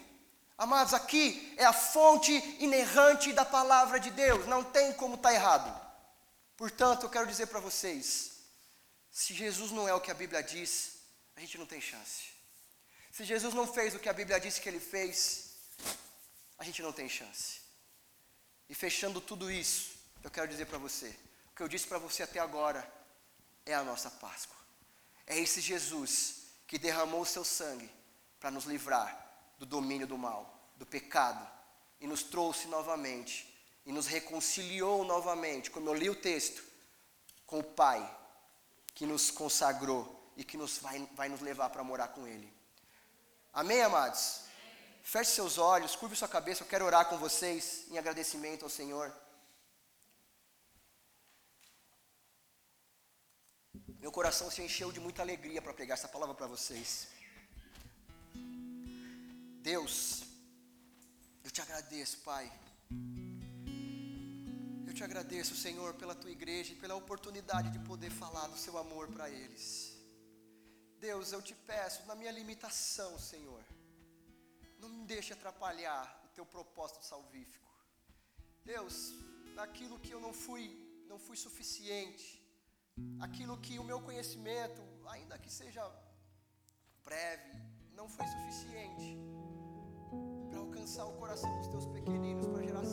Amados, 0.58 0.92
aqui 0.92 1.54
é 1.56 1.64
a 1.64 1.72
fonte 1.72 2.32
inerrante 2.60 3.32
da 3.32 3.46
palavra 3.46 3.98
de 3.98 4.10
Deus, 4.10 4.46
não 4.46 4.62
tem 4.62 4.92
como 4.92 5.14
estar 5.14 5.30
tá 5.30 5.34
errado. 5.34 5.80
Portanto, 6.54 7.04
eu 7.04 7.10
quero 7.10 7.26
dizer 7.26 7.46
para 7.46 7.60
vocês: 7.60 8.32
se 9.10 9.32
Jesus 9.32 9.70
não 9.70 9.88
é 9.88 9.94
o 9.94 10.00
que 10.00 10.10
a 10.10 10.14
Bíblia 10.14 10.42
diz, 10.42 10.98
a 11.34 11.40
gente 11.40 11.56
não 11.56 11.64
tem 11.64 11.80
chance. 11.80 12.30
Se 13.10 13.24
Jesus 13.24 13.54
não 13.54 13.66
fez 13.66 13.94
o 13.94 13.98
que 13.98 14.08
a 14.10 14.12
Bíblia 14.12 14.38
disse 14.38 14.60
que 14.60 14.68
ele 14.68 14.80
fez, 14.80 15.54
a 16.58 16.64
gente 16.64 16.82
não 16.82 16.92
tem 16.92 17.08
chance. 17.08 17.61
E 18.72 18.74
fechando 18.74 19.20
tudo 19.20 19.50
isso, 19.50 19.90
eu 20.24 20.30
quero 20.30 20.48
dizer 20.48 20.64
para 20.64 20.78
você: 20.78 21.14
o 21.50 21.54
que 21.54 21.62
eu 21.62 21.68
disse 21.68 21.86
para 21.86 21.98
você 21.98 22.22
até 22.22 22.40
agora 22.40 22.90
é 23.66 23.74
a 23.74 23.84
nossa 23.84 24.10
Páscoa. 24.10 24.56
É 25.26 25.38
esse 25.38 25.60
Jesus 25.60 26.46
que 26.66 26.78
derramou 26.78 27.20
o 27.20 27.26
seu 27.26 27.44
sangue 27.44 27.90
para 28.40 28.50
nos 28.50 28.64
livrar 28.64 29.30
do 29.58 29.66
domínio 29.66 30.06
do 30.06 30.16
mal, 30.16 30.58
do 30.78 30.86
pecado, 30.86 31.46
e 32.00 32.06
nos 32.06 32.22
trouxe 32.22 32.66
novamente, 32.66 33.54
e 33.84 33.92
nos 33.92 34.06
reconciliou 34.06 35.04
novamente, 35.04 35.70
como 35.70 35.90
eu 35.90 35.94
li 35.94 36.08
o 36.08 36.14
texto, 36.14 36.64
com 37.46 37.58
o 37.58 37.62
Pai, 37.62 38.00
que 38.94 39.04
nos 39.04 39.30
consagrou 39.30 40.32
e 40.34 40.44
que 40.44 40.56
nos 40.56 40.78
vai, 40.78 41.06
vai 41.14 41.28
nos 41.28 41.42
levar 41.42 41.68
para 41.68 41.84
morar 41.84 42.08
com 42.08 42.26
Ele. 42.26 42.50
Amém, 43.52 43.82
amados? 43.82 44.41
Feche 45.02 45.32
seus 45.32 45.58
olhos, 45.58 45.96
curve 45.96 46.14
sua 46.16 46.28
cabeça, 46.28 46.62
eu 46.62 46.68
quero 46.68 46.84
orar 46.84 47.08
com 47.08 47.18
vocês 47.18 47.86
em 47.90 47.98
agradecimento 47.98 48.64
ao 48.64 48.70
Senhor. 48.70 49.12
Meu 53.98 54.12
coração 54.12 54.50
se 54.50 54.62
encheu 54.62 54.90
de 54.92 55.00
muita 55.00 55.22
alegria 55.22 55.60
para 55.60 55.74
pregar 55.74 55.96
essa 55.98 56.08
palavra 56.08 56.34
para 56.34 56.46
vocês. 56.46 57.08
Deus, 59.60 60.22
eu 61.44 61.50
te 61.50 61.60
agradeço, 61.60 62.18
Pai. 62.18 62.50
Eu 64.86 64.94
te 64.94 65.04
agradeço, 65.04 65.54
Senhor, 65.56 65.94
pela 65.94 66.14
tua 66.14 66.30
igreja 66.30 66.72
e 66.72 66.76
pela 66.76 66.94
oportunidade 66.94 67.70
de 67.70 67.78
poder 67.80 68.10
falar 68.10 68.46
do 68.48 68.58
seu 68.58 68.76
amor 68.78 69.08
para 69.08 69.28
eles. 69.30 69.96
Deus, 70.98 71.32
eu 71.32 71.40
te 71.40 71.54
peço, 71.54 72.04
na 72.06 72.14
minha 72.14 72.30
limitação, 72.30 73.18
Senhor, 73.18 73.61
não 75.02 75.06
deixe 75.14 75.32
atrapalhar 75.32 76.02
o 76.26 76.28
teu 76.36 76.46
propósito 76.46 77.04
salvífico. 77.04 77.70
Deus, 78.64 78.94
naquilo 79.56 79.98
que 79.98 80.12
eu 80.12 80.20
não 80.20 80.32
fui, 80.32 80.64
não 81.08 81.18
fui 81.18 81.36
suficiente, 81.36 82.26
aquilo 83.26 83.56
que 83.64 83.80
o 83.80 83.84
meu 83.90 84.00
conhecimento, 84.00 84.80
ainda 85.14 85.36
que 85.40 85.50
seja 85.50 85.82
breve, 87.04 87.52
não 87.98 88.08
foi 88.08 88.26
suficiente 88.34 89.08
para 90.48 90.60
alcançar 90.60 91.04
o 91.06 91.14
coração 91.22 91.52
dos 91.58 91.66
teus 91.74 91.86
pequeninos, 91.86 92.46
para 92.46 92.62
gerar 92.62 92.84